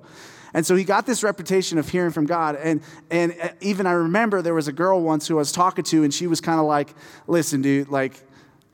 And 0.52 0.66
so 0.66 0.74
he 0.74 0.84
got 0.84 1.06
this 1.06 1.22
reputation 1.22 1.78
of 1.78 1.88
hearing 1.88 2.10
from 2.10 2.26
God. 2.26 2.56
And, 2.56 2.82
and 3.10 3.34
uh, 3.40 3.50
even 3.60 3.86
I 3.86 3.92
remember 3.92 4.42
there 4.42 4.54
was 4.54 4.68
a 4.68 4.72
girl 4.72 5.00
once 5.00 5.28
who 5.28 5.36
I 5.36 5.38
was 5.38 5.52
talking 5.52 5.84
to, 5.84 6.02
and 6.02 6.12
she 6.12 6.26
was 6.26 6.40
kind 6.40 6.58
of 6.58 6.66
like, 6.66 6.94
listen, 7.26 7.62
dude, 7.62 7.88
like, 7.88 8.20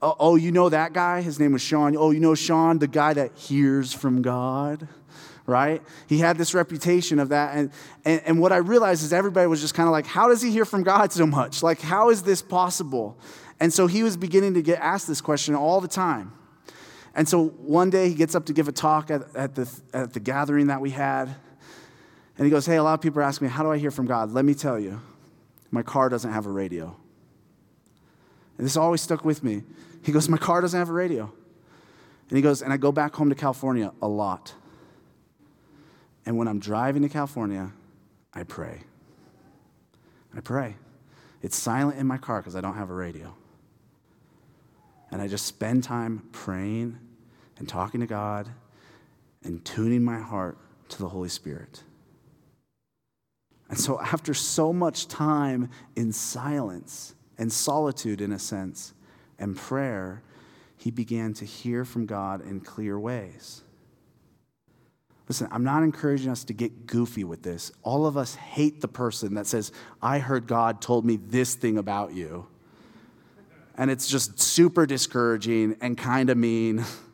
oh, 0.01 0.17
oh, 0.19 0.37
you 0.37 0.53
know 0.53 0.69
that 0.69 0.93
guy? 0.93 1.21
His 1.21 1.39
name 1.39 1.53
was 1.53 1.63
Sean. 1.63 1.97
Oh, 1.97 2.11
you 2.11 2.21
know 2.21 2.35
Sean, 2.35 2.79
the 2.79 2.89
guy 2.89 3.13
that 3.13 3.37
hears 3.37 3.93
from 3.93 4.23
God? 4.23 4.89
Right? 5.45 5.81
He 6.09 6.19
had 6.19 6.39
this 6.39 6.55
reputation 6.55 7.21
of 7.21 7.29
that. 7.29 7.55
And, 7.55 7.71
and, 8.05 8.23
and 8.25 8.41
what 8.41 8.53
I 8.53 8.57
realized 8.57 9.05
is 9.05 9.13
everybody 9.13 9.47
was 9.47 9.61
just 9.61 9.75
kind 9.75 9.87
of 9.87 9.93
like, 9.93 10.07
how 10.07 10.29
does 10.29 10.43
he 10.43 10.51
hear 10.51 10.65
from 10.65 10.83
God 10.83 11.13
so 11.13 11.27
much? 11.27 11.63
Like, 11.63 11.81
how 11.81 12.11
is 12.11 12.23
this 12.23 12.43
possible? 12.43 13.17
And 13.61 13.73
so 13.73 13.87
he 13.87 14.03
was 14.03 14.17
beginning 14.17 14.55
to 14.55 14.63
get 14.63 14.81
asked 14.81 15.07
this 15.07 15.21
question 15.21 15.55
all 15.55 15.81
the 15.81 15.89
time. 15.89 16.33
And 17.17 17.27
so 17.27 17.47
one 17.47 17.89
day 17.89 18.11
he 18.11 18.15
gets 18.15 18.35
up 18.35 18.45
to 18.45 18.53
give 18.53 18.69
a 18.69 18.73
talk 18.73 19.11
at, 19.11 19.35
at, 19.35 19.55
the, 19.55 19.81
at 19.95 20.13
the 20.13 20.21
gathering 20.21 20.67
that 20.67 20.83
we 20.83 20.91
had. 20.91 21.35
And 22.37 22.45
he 22.45 22.51
goes, 22.51 22.67
Hey, 22.67 22.77
a 22.77 22.83
lot 22.83 22.93
of 22.93 23.01
people 23.01 23.21
are 23.21 23.25
asking 23.25 23.49
me, 23.49 23.53
How 23.53 23.63
do 23.63 23.73
I 23.73 23.79
hear 23.79 23.91
from 23.91 24.07
God? 24.07 24.33
Let 24.33 24.45
me 24.45 24.55
tell 24.55 24.79
you, 24.79 25.01
my 25.71 25.83
car 25.83 26.11
doesn't 26.11 26.31
have 26.31 26.45
a 26.45 26.51
radio. 26.51 26.95
And 28.59 28.67
this 28.67 28.77
always 28.77 29.01
stuck 29.01 29.25
with 29.25 29.43
me. 29.43 29.63
He 30.03 30.13
goes, 30.13 30.29
My 30.29 30.37
car 30.37 30.61
doesn't 30.61 30.79
have 30.79 30.91
a 30.91 30.93
radio. 30.93 31.33
And 32.29 32.37
he 32.37 32.43
goes, 32.43 32.61
And 32.61 32.71
I 32.71 32.77
go 32.77 32.93
back 32.93 33.15
home 33.15 33.31
to 33.31 33.35
California 33.35 33.93
a 34.03 34.09
lot. 34.09 34.53
And 36.27 36.37
when 36.37 36.49
I'm 36.49 36.59
driving 36.59 37.01
to 37.01 37.09
California, 37.09 37.73
I 38.35 38.43
pray. 38.43 38.81
I 40.37 40.41
pray. 40.41 40.77
It's 41.41 41.57
silent 41.57 41.99
in 41.99 42.07
my 42.07 42.19
car 42.19 42.41
because 42.41 42.57
I 42.57 42.61
don't 42.61 42.75
have 42.75 42.91
a 42.91 42.95
radio. 42.95 43.35
And 45.11 45.23
I 45.23 45.29
just 45.29 45.47
spend 45.47 45.83
time 45.83 46.29
praying 46.33 46.99
and 47.59 47.69
talking 47.69 48.01
to 48.01 48.07
God 48.07 48.49
and 49.43 49.65
tuning 49.65 50.03
my 50.03 50.19
heart 50.19 50.59
to 50.91 50.99
the 50.99 51.09
Holy 51.09 51.29
Spirit. 51.29 51.83
And 53.69 53.79
so, 53.79 54.01
after 54.01 54.33
so 54.35 54.73
much 54.73 55.09
time 55.09 55.71
in 55.97 56.13
silence 56.13 57.15
and 57.39 57.53
solitude, 57.53 58.21
in 58.21 58.33
a 58.33 58.39
sense, 58.39 58.95
and 59.39 59.57
prayer, 59.57 60.23
he 60.77 60.91
began 60.91 61.33
to 61.35 61.45
hear 61.45 61.85
from 61.85 62.07
God 62.07 62.47
in 62.47 62.61
clear 62.61 62.99
ways. 62.99 63.63
Listen, 65.29 65.49
I'm 65.51 65.65
not 65.65 65.83
encouraging 65.83 66.31
us 66.31 66.45
to 66.45 66.53
get 66.53 66.87
goofy 66.87 67.25
with 67.25 67.43
this. 67.43 67.73
All 67.83 68.07
of 68.07 68.17
us 68.17 68.37
hate 68.37 68.81
the 68.81 68.89
person 68.89 69.35
that 69.35 69.47
says, 69.47 69.73
I 70.01 70.21
heard 70.21 70.47
God 70.47 70.81
told 70.81 71.05
me 71.05 71.17
this 71.17 71.57
thing 71.57 71.79
about 71.79 72.15
you. 72.15 72.47
And 73.77 73.91
it's 73.91 74.07
just 74.07 74.39
super 74.41 74.87
discouraging 74.87 75.77
and 75.81 75.99
kind 75.99 76.31
of 76.31 76.39
mean 76.39 76.85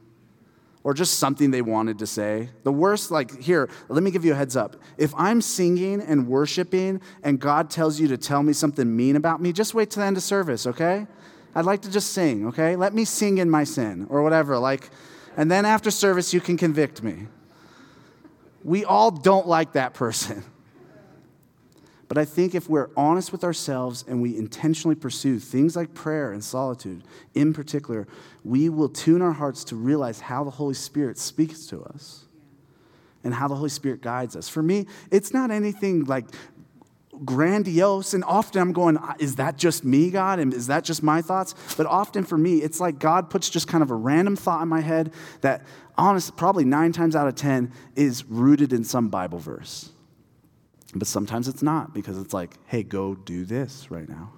or 0.85 0.95
just 0.95 1.18
something 1.18 1.51
they 1.51 1.62
wanted 1.62 1.99
to 2.01 2.07
say. 2.07 2.51
The 2.64 2.72
worst, 2.72 3.11
like, 3.11 3.41
here, 3.41 3.68
let 3.89 4.03
me 4.03 4.11
give 4.11 4.24
you 4.24 4.33
a 4.33 4.35
heads 4.35 4.57
up. 4.57 4.76
If 4.99 5.14
I'm 5.16 5.41
singing 5.41 6.01
and 6.01 6.26
worshiping 6.26 7.01
and 7.22 7.39
God 7.39 7.70
tells 7.70 8.01
you 8.01 8.09
to 8.09 8.16
tell 8.16 8.43
me 8.43 8.53
something 8.53 8.95
mean 8.95 9.16
about 9.16 9.41
me, 9.41 9.53
just 9.53 9.74
wait 9.74 9.91
till 9.91 10.01
the 10.01 10.07
end 10.07 10.16
of 10.16 10.22
service, 10.22 10.66
okay? 10.66 11.07
I'd 11.55 11.64
like 11.64 11.83
to 11.83 11.91
just 11.91 12.12
sing, 12.12 12.49
okay? 12.49 12.76
Let 12.76 12.95
me 12.95 13.05
sing 13.05 13.39
in 13.39 13.49
my 13.49 13.64
sin 13.64 14.07
or 14.09 14.22
whatever. 14.22 14.59
Like, 14.59 14.91
and 15.37 15.51
then 15.51 15.64
after 15.64 15.91
service, 15.91 16.35
you 16.35 16.41
can 16.41 16.57
convict 16.57 17.03
me. 17.03 17.28
We 18.64 18.85
all 18.85 19.11
don't 19.11 19.47
like 19.47 19.72
that 19.72 19.95
person. 19.95 20.45
But 22.13 22.21
I 22.21 22.27
think 22.27 22.55
if 22.55 22.69
we're 22.69 22.91
honest 22.95 23.33
with 23.33 23.43
ourselves 23.43 24.05
and 24.07 24.21
we 24.21 24.37
intentionally 24.37 24.95
pursue 24.95 25.39
things 25.39 25.77
like 25.77 25.95
prayer 25.95 26.31
and 26.33 26.45
solitude 26.45 27.05
in 27.33 27.55
particular, 27.55 28.07
we 28.45 28.69
will 28.69 28.91
tune 28.91 29.23
our 29.23 29.33
hearts 29.33 29.65
to 29.65 29.77
realize 29.77 30.21
how 30.21 30.45
the 30.45 30.51
Holy 30.51 30.75
Spirit 30.75 31.17
speaks 31.17 31.65
to 31.69 31.83
us 31.85 32.27
and 33.25 33.33
how 33.33 33.49
the 33.49 33.55
Holy 33.55 33.71
Spirit 33.71 34.03
guides 34.03 34.37
us. 34.37 34.47
For 34.47 34.63
me, 34.63 34.85
it's 35.11 35.33
not 35.33 35.51
anything 35.51 36.05
like 36.05 36.27
grandiose. 37.25 38.13
And 38.13 38.25
often 38.25 38.61
I'm 38.61 38.75
going, 38.75 38.99
is 39.19 39.37
that 39.37 39.57
just 39.57 39.83
me, 39.83 40.11
God? 40.11 40.39
And 40.39 40.53
is 40.53 40.67
that 40.67 40.85
just 40.85 41.03
my 41.03 41.23
thoughts? 41.23 41.55
But 41.79 41.87
often 41.87 42.25
for 42.25 42.37
me, 42.37 42.59
it's 42.59 42.79
like 42.79 42.99
God 42.99 43.31
puts 43.31 43.49
just 43.49 43.69
kind 43.69 43.83
of 43.83 43.91
a 43.91 43.97
random 43.97 44.37
thought 44.37 44.61
in 44.61 44.69
my 44.69 44.83
head 44.83 45.15
that, 45.41 45.63
honest, 45.97 46.37
probably 46.37 46.67
nine 46.67 46.93
times 46.93 47.17
out 47.17 47.27
of 47.27 47.37
10 47.37 47.73
is 47.97 48.27
rooted 48.27 48.75
in 48.75 48.85
some 48.85 49.09
Bible 49.09 49.39
verse. 49.39 49.91
But 50.95 51.09
sometimes 51.09 51.49
it's 51.49 51.62
not 51.62 51.95
because 51.95 52.18
it's 52.18 52.34
like, 52.34 52.55
hey, 52.66 52.82
go 52.82 53.14
do 53.14 53.45
this 53.45 53.90
right 53.90 54.09
now. 54.09 54.32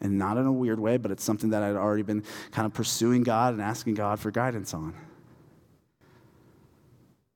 And 0.00 0.18
not 0.18 0.36
in 0.36 0.46
a 0.46 0.52
weird 0.52 0.80
way, 0.80 0.96
but 0.96 1.10
it's 1.10 1.24
something 1.24 1.50
that 1.50 1.62
I'd 1.62 1.76
already 1.76 2.02
been 2.02 2.24
kind 2.52 2.66
of 2.66 2.74
pursuing 2.74 3.22
God 3.22 3.52
and 3.52 3.62
asking 3.62 3.94
God 3.94 4.18
for 4.18 4.30
guidance 4.30 4.72
on. 4.74 4.94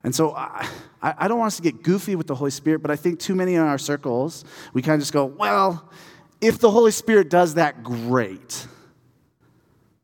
And 0.02 0.14
so 0.14 0.34
I, 0.34 0.68
I 1.02 1.28
don't 1.28 1.38
want 1.38 1.48
us 1.48 1.56
to 1.56 1.62
get 1.62 1.82
goofy 1.82 2.14
with 2.14 2.26
the 2.26 2.34
Holy 2.34 2.50
Spirit, 2.50 2.80
but 2.80 2.90
I 2.90 2.96
think 2.96 3.18
too 3.18 3.34
many 3.34 3.54
in 3.54 3.60
our 3.62 3.78
circles, 3.78 4.44
we 4.74 4.82
kind 4.82 4.94
of 4.94 5.00
just 5.00 5.14
go, 5.14 5.24
well, 5.24 5.90
if 6.42 6.58
the 6.58 6.70
Holy 6.70 6.90
Spirit 6.90 7.30
does 7.30 7.54
that, 7.54 7.82
great. 7.82 8.66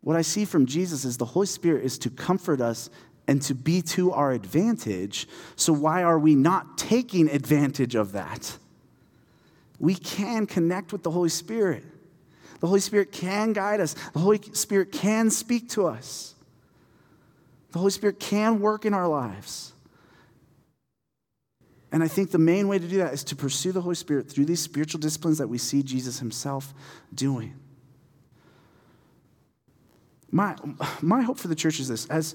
What 0.00 0.16
I 0.16 0.22
see 0.22 0.46
from 0.46 0.64
Jesus 0.64 1.04
is 1.04 1.18
the 1.18 1.26
Holy 1.26 1.46
Spirit 1.46 1.84
is 1.84 1.98
to 1.98 2.10
comfort 2.10 2.62
us 2.62 2.88
and 3.30 3.40
to 3.40 3.54
be 3.54 3.80
to 3.80 4.10
our 4.10 4.32
advantage. 4.32 5.28
So, 5.54 5.72
why 5.72 6.02
are 6.02 6.18
we 6.18 6.34
not 6.34 6.76
taking 6.76 7.30
advantage 7.30 7.94
of 7.94 8.10
that? 8.10 8.58
We 9.78 9.94
can 9.94 10.46
connect 10.46 10.90
with 10.90 11.04
the 11.04 11.12
Holy 11.12 11.28
Spirit. 11.28 11.84
The 12.58 12.66
Holy 12.66 12.80
Spirit 12.80 13.12
can 13.12 13.52
guide 13.52 13.80
us, 13.80 13.94
the 14.12 14.18
Holy 14.18 14.40
Spirit 14.52 14.90
can 14.90 15.30
speak 15.30 15.68
to 15.70 15.86
us, 15.86 16.34
the 17.70 17.78
Holy 17.78 17.92
Spirit 17.92 18.18
can 18.18 18.58
work 18.58 18.84
in 18.84 18.92
our 18.92 19.06
lives. 19.06 19.72
And 21.92 22.02
I 22.02 22.08
think 22.08 22.32
the 22.32 22.38
main 22.38 22.66
way 22.66 22.80
to 22.80 22.88
do 22.88 22.98
that 22.98 23.14
is 23.14 23.22
to 23.24 23.36
pursue 23.36 23.70
the 23.70 23.80
Holy 23.80 23.94
Spirit 23.94 24.28
through 24.28 24.46
these 24.46 24.60
spiritual 24.60 24.98
disciplines 24.98 25.38
that 25.38 25.46
we 25.46 25.58
see 25.58 25.84
Jesus 25.84 26.18
himself 26.18 26.74
doing. 27.14 27.54
My, 30.32 30.56
my 31.00 31.22
hope 31.22 31.38
for 31.38 31.46
the 31.46 31.54
church 31.54 31.78
is 31.78 31.86
this 31.86 32.06
as 32.06 32.34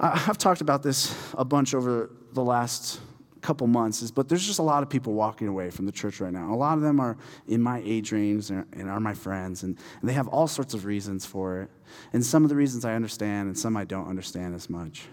I've 0.00 0.38
talked 0.38 0.60
about 0.60 0.82
this 0.82 1.14
a 1.36 1.44
bunch 1.44 1.74
over 1.74 2.10
the 2.32 2.44
last 2.44 3.00
couple 3.40 3.66
months, 3.66 4.02
is, 4.02 4.10
but 4.10 4.28
there's 4.28 4.46
just 4.46 4.58
a 4.58 4.62
lot 4.62 4.82
of 4.82 4.88
people 4.88 5.12
walking 5.12 5.48
away 5.48 5.70
from 5.70 5.86
the 5.86 5.92
church 5.92 6.20
right 6.20 6.32
now. 6.32 6.52
A 6.52 6.56
lot 6.56 6.76
of 6.76 6.82
them 6.82 7.00
are 7.00 7.16
in 7.46 7.60
my 7.60 7.82
age 7.84 8.12
range 8.12 8.50
and 8.50 8.88
are 8.88 9.00
my 9.00 9.14
friends, 9.14 9.62
and, 9.62 9.76
and 10.00 10.08
they 10.08 10.12
have 10.12 10.28
all 10.28 10.46
sorts 10.46 10.74
of 10.74 10.84
reasons 10.84 11.24
for 11.24 11.62
it. 11.62 11.70
And 12.12 12.24
some 12.24 12.44
of 12.44 12.48
the 12.48 12.56
reasons 12.56 12.84
I 12.84 12.94
understand, 12.94 13.48
and 13.48 13.58
some 13.58 13.76
I 13.76 13.84
don't 13.84 14.08
understand 14.08 14.54
as 14.54 14.70
much. 14.70 15.06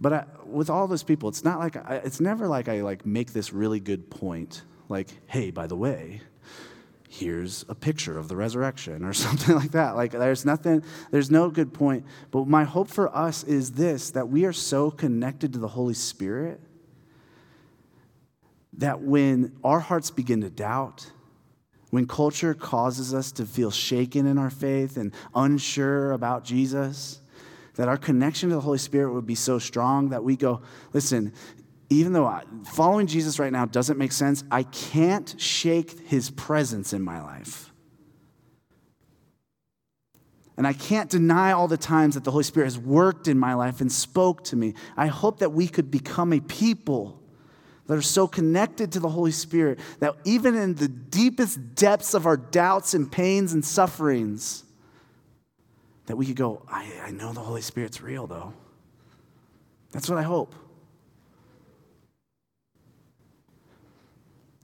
But 0.00 0.12
I, 0.12 0.24
with 0.46 0.70
all 0.70 0.88
those 0.88 1.02
people, 1.02 1.28
it's 1.28 1.44
not 1.44 1.58
like 1.58 1.76
I, 1.76 1.96
it's 2.04 2.20
never 2.20 2.48
like 2.48 2.68
I 2.68 2.80
like 2.80 3.06
make 3.06 3.32
this 3.32 3.52
really 3.52 3.80
good 3.80 4.10
point, 4.10 4.62
like, 4.88 5.08
hey, 5.26 5.50
by 5.50 5.66
the 5.66 5.76
way, 5.76 6.22
here's 7.12 7.62
a 7.68 7.74
picture 7.74 8.16
of 8.16 8.28
the 8.28 8.36
resurrection 8.36 9.04
or 9.04 9.12
something 9.12 9.54
like 9.54 9.72
that. 9.72 9.96
Like 9.96 10.12
there's 10.12 10.46
nothing, 10.46 10.82
there's 11.10 11.30
no 11.30 11.50
good 11.50 11.74
point. 11.74 12.06
But 12.30 12.48
my 12.48 12.64
hope 12.64 12.88
for 12.88 13.14
us 13.14 13.44
is 13.44 13.72
this 13.72 14.10
that 14.12 14.28
we 14.28 14.44
are 14.46 14.52
so 14.52 14.90
connected 14.90 15.52
to 15.52 15.58
the 15.58 15.68
Holy 15.68 15.94
Spirit 15.94 16.60
that 18.78 19.02
when 19.02 19.52
our 19.62 19.80
hearts 19.80 20.10
begin 20.10 20.40
to 20.40 20.48
doubt, 20.48 21.10
when 21.90 22.06
culture 22.06 22.54
causes 22.54 23.12
us 23.12 23.30
to 23.32 23.44
feel 23.44 23.70
shaken 23.70 24.26
in 24.26 24.38
our 24.38 24.48
faith 24.48 24.96
and 24.96 25.12
unsure 25.34 26.12
about 26.12 26.44
Jesus, 26.44 27.20
that 27.74 27.88
our 27.88 27.98
connection 27.98 28.48
to 28.48 28.54
the 28.54 28.60
Holy 28.62 28.78
Spirit 28.78 29.12
would 29.12 29.26
be 29.26 29.34
so 29.34 29.58
strong 29.58 30.08
that 30.08 30.24
we 30.24 30.34
go, 30.34 30.62
listen, 30.94 31.34
even 31.92 32.12
though 32.12 32.26
I, 32.26 32.44
following 32.64 33.06
Jesus 33.06 33.38
right 33.38 33.52
now 33.52 33.66
doesn't 33.66 33.98
make 33.98 34.12
sense, 34.12 34.44
I 34.50 34.62
can't 34.62 35.34
shake 35.38 36.08
his 36.08 36.30
presence 36.30 36.92
in 36.92 37.02
my 37.02 37.22
life. 37.22 37.72
And 40.56 40.66
I 40.66 40.74
can't 40.74 41.10
deny 41.10 41.52
all 41.52 41.66
the 41.66 41.76
times 41.76 42.14
that 42.14 42.24
the 42.24 42.30
Holy 42.30 42.44
Spirit 42.44 42.66
has 42.66 42.78
worked 42.78 43.26
in 43.26 43.38
my 43.38 43.54
life 43.54 43.80
and 43.80 43.90
spoke 43.90 44.44
to 44.44 44.56
me. 44.56 44.74
I 44.96 45.06
hope 45.06 45.38
that 45.38 45.50
we 45.50 45.66
could 45.66 45.90
become 45.90 46.32
a 46.32 46.40
people 46.40 47.20
that 47.86 47.96
are 47.96 48.02
so 48.02 48.28
connected 48.28 48.92
to 48.92 49.00
the 49.00 49.08
Holy 49.08 49.32
Spirit 49.32 49.80
that 49.98 50.14
even 50.24 50.54
in 50.54 50.74
the 50.74 50.88
deepest 50.88 51.74
depths 51.74 52.14
of 52.14 52.26
our 52.26 52.36
doubts 52.36 52.94
and 52.94 53.10
pains 53.10 53.52
and 53.52 53.64
sufferings, 53.64 54.64
that 56.06 56.16
we 56.16 56.26
could 56.26 56.36
go, 56.36 56.64
I, 56.68 56.90
I 57.04 57.10
know 57.10 57.32
the 57.32 57.40
Holy 57.40 57.62
Spirit's 57.62 58.00
real, 58.00 58.26
though. 58.26 58.52
That's 59.90 60.08
what 60.08 60.18
I 60.18 60.22
hope. 60.22 60.54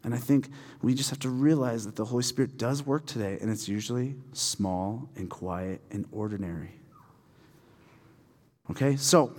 And 0.08 0.14
I 0.14 0.18
think 0.18 0.48
we 0.80 0.94
just 0.94 1.10
have 1.10 1.18
to 1.18 1.28
realize 1.28 1.84
that 1.84 1.94
the 1.94 2.06
Holy 2.06 2.22
Spirit 2.22 2.56
does 2.56 2.82
work 2.82 3.04
today, 3.04 3.36
and 3.42 3.50
it's 3.50 3.68
usually 3.68 4.14
small 4.32 5.06
and 5.16 5.28
quiet 5.28 5.82
and 5.90 6.06
ordinary. 6.12 6.80
Okay, 8.70 8.96
so 8.96 9.34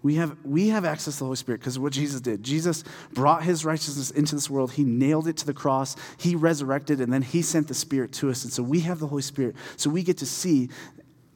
we 0.00 0.14
have, 0.14 0.36
we 0.44 0.68
have 0.68 0.84
access 0.84 1.14
to 1.14 1.18
the 1.18 1.24
Holy 1.24 1.36
Spirit 1.36 1.58
because 1.58 1.74
of 1.74 1.82
what 1.82 1.92
Jesus 1.92 2.20
did. 2.20 2.44
Jesus 2.44 2.84
brought 3.14 3.42
his 3.42 3.64
righteousness 3.64 4.12
into 4.12 4.36
this 4.36 4.48
world. 4.48 4.70
He 4.70 4.84
nailed 4.84 5.26
it 5.26 5.36
to 5.38 5.46
the 5.46 5.52
cross. 5.52 5.96
He 6.18 6.36
resurrected, 6.36 7.00
and 7.00 7.12
then 7.12 7.22
he 7.22 7.42
sent 7.42 7.66
the 7.66 7.74
Spirit 7.74 8.12
to 8.12 8.30
us. 8.30 8.44
And 8.44 8.52
so 8.52 8.62
we 8.62 8.78
have 8.82 9.00
the 9.00 9.08
Holy 9.08 9.22
Spirit. 9.22 9.56
So 9.76 9.90
we 9.90 10.04
get 10.04 10.18
to 10.18 10.26
see 10.26 10.68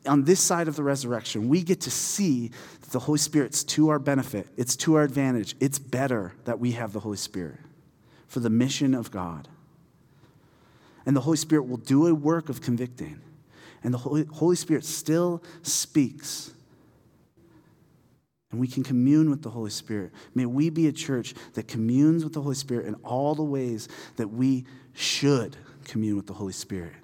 on 0.07 0.23
this 0.23 0.39
side 0.39 0.69
of 0.69 0.77
the 0.77 0.85
resurrection, 0.85 1.49
we 1.49 1.65
get 1.65 1.81
to 1.81 1.91
see 1.91 2.53
that 2.83 2.91
the 2.91 3.01
Holy 3.01 3.19
Spirit's 3.19 3.65
to 3.65 3.89
our 3.89 3.99
benefit. 3.99 4.47
It's 4.57 4.77
to 4.77 4.95
our 4.95 5.03
advantage. 5.03 5.57
It's 5.59 5.81
better 5.81 6.35
that 6.45 6.61
we 6.61 6.71
have 6.71 6.93
the 6.93 7.01
Holy 7.01 7.17
Spirit 7.17 7.59
for 8.31 8.39
the 8.39 8.49
mission 8.49 8.95
of 8.95 9.11
God. 9.11 9.49
And 11.05 11.17
the 11.17 11.21
Holy 11.21 11.37
Spirit 11.37 11.65
will 11.65 11.79
do 11.79 12.07
a 12.07 12.15
work 12.15 12.49
of 12.49 12.61
convicting. 12.61 13.21
And 13.83 13.93
the 13.93 13.99
Holy, 13.99 14.57
Spirit 14.57 14.85
still 14.85 15.43
speaks 15.63 16.53
and 18.51 18.61
we 18.61 18.67
can 18.67 18.83
commune 18.83 19.31
with 19.31 19.43
the 19.43 19.51
Holy 19.51 19.71
Spirit. 19.71 20.13
May 20.35 20.45
we 20.45 20.71
be 20.71 20.89
a 20.89 20.93
church 20.93 21.35
that 21.55 21.69
communes 21.69 22.25
with 22.25 22.33
the 22.33 22.43
Holy 22.43 22.55
Spirit 22.55 22.87
in 22.87 22.95
all 22.97 23.35
the 23.35 23.45
ways 23.45 23.89
that 24.17 24.29
we 24.29 24.65
should 24.93 25.57
commune 25.85 26.17
with 26.17 26.27
the 26.27 26.35
Holy 26.35 26.53
Spirit. 26.53 26.95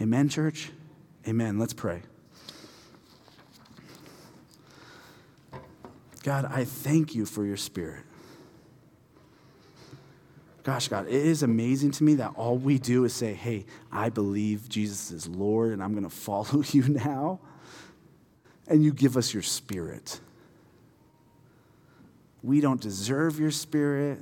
Amen, 0.00 0.28
church? 0.28 0.70
Amen. 1.26 1.58
Let's 1.58 1.72
pray. 1.72 2.02
God, 6.22 6.44
I 6.44 6.64
thank 6.64 7.14
you 7.14 7.26
for 7.26 7.44
your 7.44 7.56
Spirit. 7.56 8.04
Gosh, 10.62 10.88
God, 10.88 11.06
it 11.08 11.14
is 11.14 11.42
amazing 11.42 11.90
to 11.92 12.04
me 12.04 12.14
that 12.14 12.32
all 12.36 12.56
we 12.56 12.78
do 12.78 13.04
is 13.04 13.12
say, 13.12 13.34
hey, 13.34 13.66
I 13.90 14.10
believe 14.10 14.68
Jesus 14.68 15.10
is 15.10 15.26
Lord 15.26 15.72
and 15.72 15.82
I'm 15.82 15.92
going 15.92 16.04
to 16.08 16.10
follow 16.10 16.62
you 16.70 16.88
now. 16.88 17.40
And 18.68 18.84
you 18.84 18.92
give 18.92 19.16
us 19.16 19.34
your 19.34 19.42
Spirit. 19.42 20.20
We 22.42 22.60
don't 22.60 22.80
deserve 22.80 23.38
your 23.38 23.50
spirit. 23.50 24.18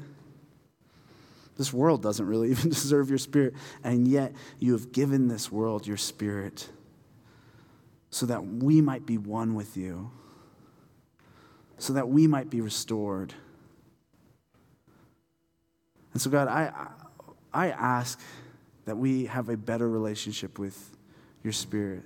This 1.56 1.72
world 1.72 2.02
doesn't 2.02 2.26
really 2.26 2.50
even 2.52 2.70
deserve 2.70 3.08
your 3.08 3.18
spirit. 3.18 3.54
And 3.82 4.06
yet, 4.06 4.32
you 4.58 4.72
have 4.72 4.92
given 4.92 5.28
this 5.28 5.50
world 5.50 5.86
your 5.86 5.96
spirit 5.96 6.68
so 8.10 8.26
that 8.26 8.44
we 8.44 8.80
might 8.80 9.06
be 9.06 9.16
one 9.18 9.54
with 9.54 9.76
you, 9.76 10.10
so 11.78 11.92
that 11.92 12.08
we 12.08 12.26
might 12.26 12.50
be 12.50 12.60
restored. 12.60 13.34
And 16.12 16.20
so, 16.20 16.30
God, 16.30 16.48
I, 16.48 16.88
I 17.52 17.70
ask 17.70 18.20
that 18.84 18.96
we 18.96 19.26
have 19.26 19.48
a 19.48 19.56
better 19.56 19.88
relationship 19.88 20.58
with 20.58 20.96
your 21.42 21.52
spirit. 21.52 22.02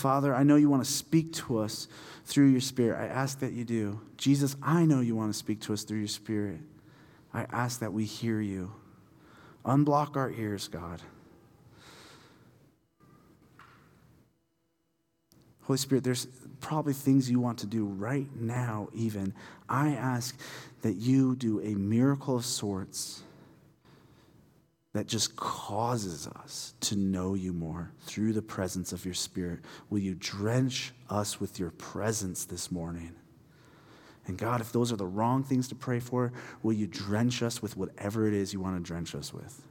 Father, 0.00 0.34
I 0.34 0.44
know 0.44 0.56
you 0.56 0.70
want 0.70 0.84
to 0.84 0.90
speak 0.90 1.32
to 1.34 1.58
us 1.58 1.86
through 2.24 2.46
your 2.46 2.60
Spirit. 2.60 2.98
I 2.98 3.06
ask 3.06 3.40
that 3.40 3.52
you 3.52 3.64
do. 3.64 4.00
Jesus, 4.16 4.56
I 4.62 4.86
know 4.86 5.00
you 5.00 5.14
want 5.14 5.32
to 5.32 5.38
speak 5.38 5.60
to 5.62 5.74
us 5.74 5.82
through 5.82 5.98
your 5.98 6.08
Spirit. 6.08 6.60
I 7.34 7.46
ask 7.50 7.80
that 7.80 7.92
we 7.92 8.04
hear 8.04 8.40
you. 8.40 8.72
Unblock 9.64 10.16
our 10.16 10.30
ears, 10.30 10.68
God. 10.68 11.02
Holy 15.70 15.78
Spirit, 15.78 16.02
there's 16.02 16.26
probably 16.60 16.92
things 16.92 17.30
you 17.30 17.38
want 17.38 17.56
to 17.60 17.66
do 17.66 17.84
right 17.84 18.26
now, 18.34 18.88
even. 18.92 19.32
I 19.68 19.90
ask 19.90 20.36
that 20.82 20.94
you 20.94 21.36
do 21.36 21.60
a 21.60 21.76
miracle 21.76 22.34
of 22.34 22.44
sorts 22.44 23.22
that 24.94 25.06
just 25.06 25.36
causes 25.36 26.26
us 26.26 26.74
to 26.80 26.96
know 26.96 27.34
you 27.34 27.52
more 27.52 27.92
through 28.00 28.32
the 28.32 28.42
presence 28.42 28.92
of 28.92 29.04
your 29.04 29.14
Spirit. 29.14 29.60
Will 29.90 30.00
you 30.00 30.16
drench 30.18 30.92
us 31.08 31.40
with 31.40 31.60
your 31.60 31.70
presence 31.70 32.46
this 32.46 32.72
morning? 32.72 33.12
And 34.26 34.36
God, 34.36 34.60
if 34.60 34.72
those 34.72 34.90
are 34.90 34.96
the 34.96 35.06
wrong 35.06 35.44
things 35.44 35.68
to 35.68 35.76
pray 35.76 36.00
for, 36.00 36.32
will 36.64 36.72
you 36.72 36.88
drench 36.88 37.44
us 37.44 37.62
with 37.62 37.76
whatever 37.76 38.26
it 38.26 38.34
is 38.34 38.52
you 38.52 38.58
want 38.58 38.76
to 38.76 38.82
drench 38.82 39.14
us 39.14 39.32
with? 39.32 39.62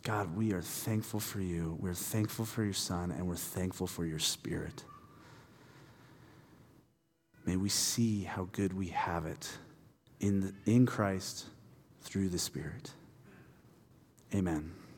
God, 0.00 0.36
we 0.36 0.52
are 0.52 0.62
thankful 0.62 1.20
for 1.20 1.40
you. 1.40 1.76
We're 1.78 1.94
thankful 1.94 2.44
for 2.44 2.64
your 2.64 2.72
Son, 2.72 3.10
and 3.10 3.26
we're 3.26 3.36
thankful 3.36 3.86
for 3.86 4.04
your 4.04 4.18
Spirit. 4.18 4.84
May 7.44 7.56
we 7.56 7.68
see 7.68 8.22
how 8.22 8.48
good 8.52 8.72
we 8.72 8.88
have 8.88 9.26
it 9.26 9.50
in, 10.20 10.40
the, 10.40 10.54
in 10.66 10.86
Christ 10.86 11.46
through 12.02 12.28
the 12.28 12.38
Spirit. 12.38 12.92
Amen. 14.34 14.79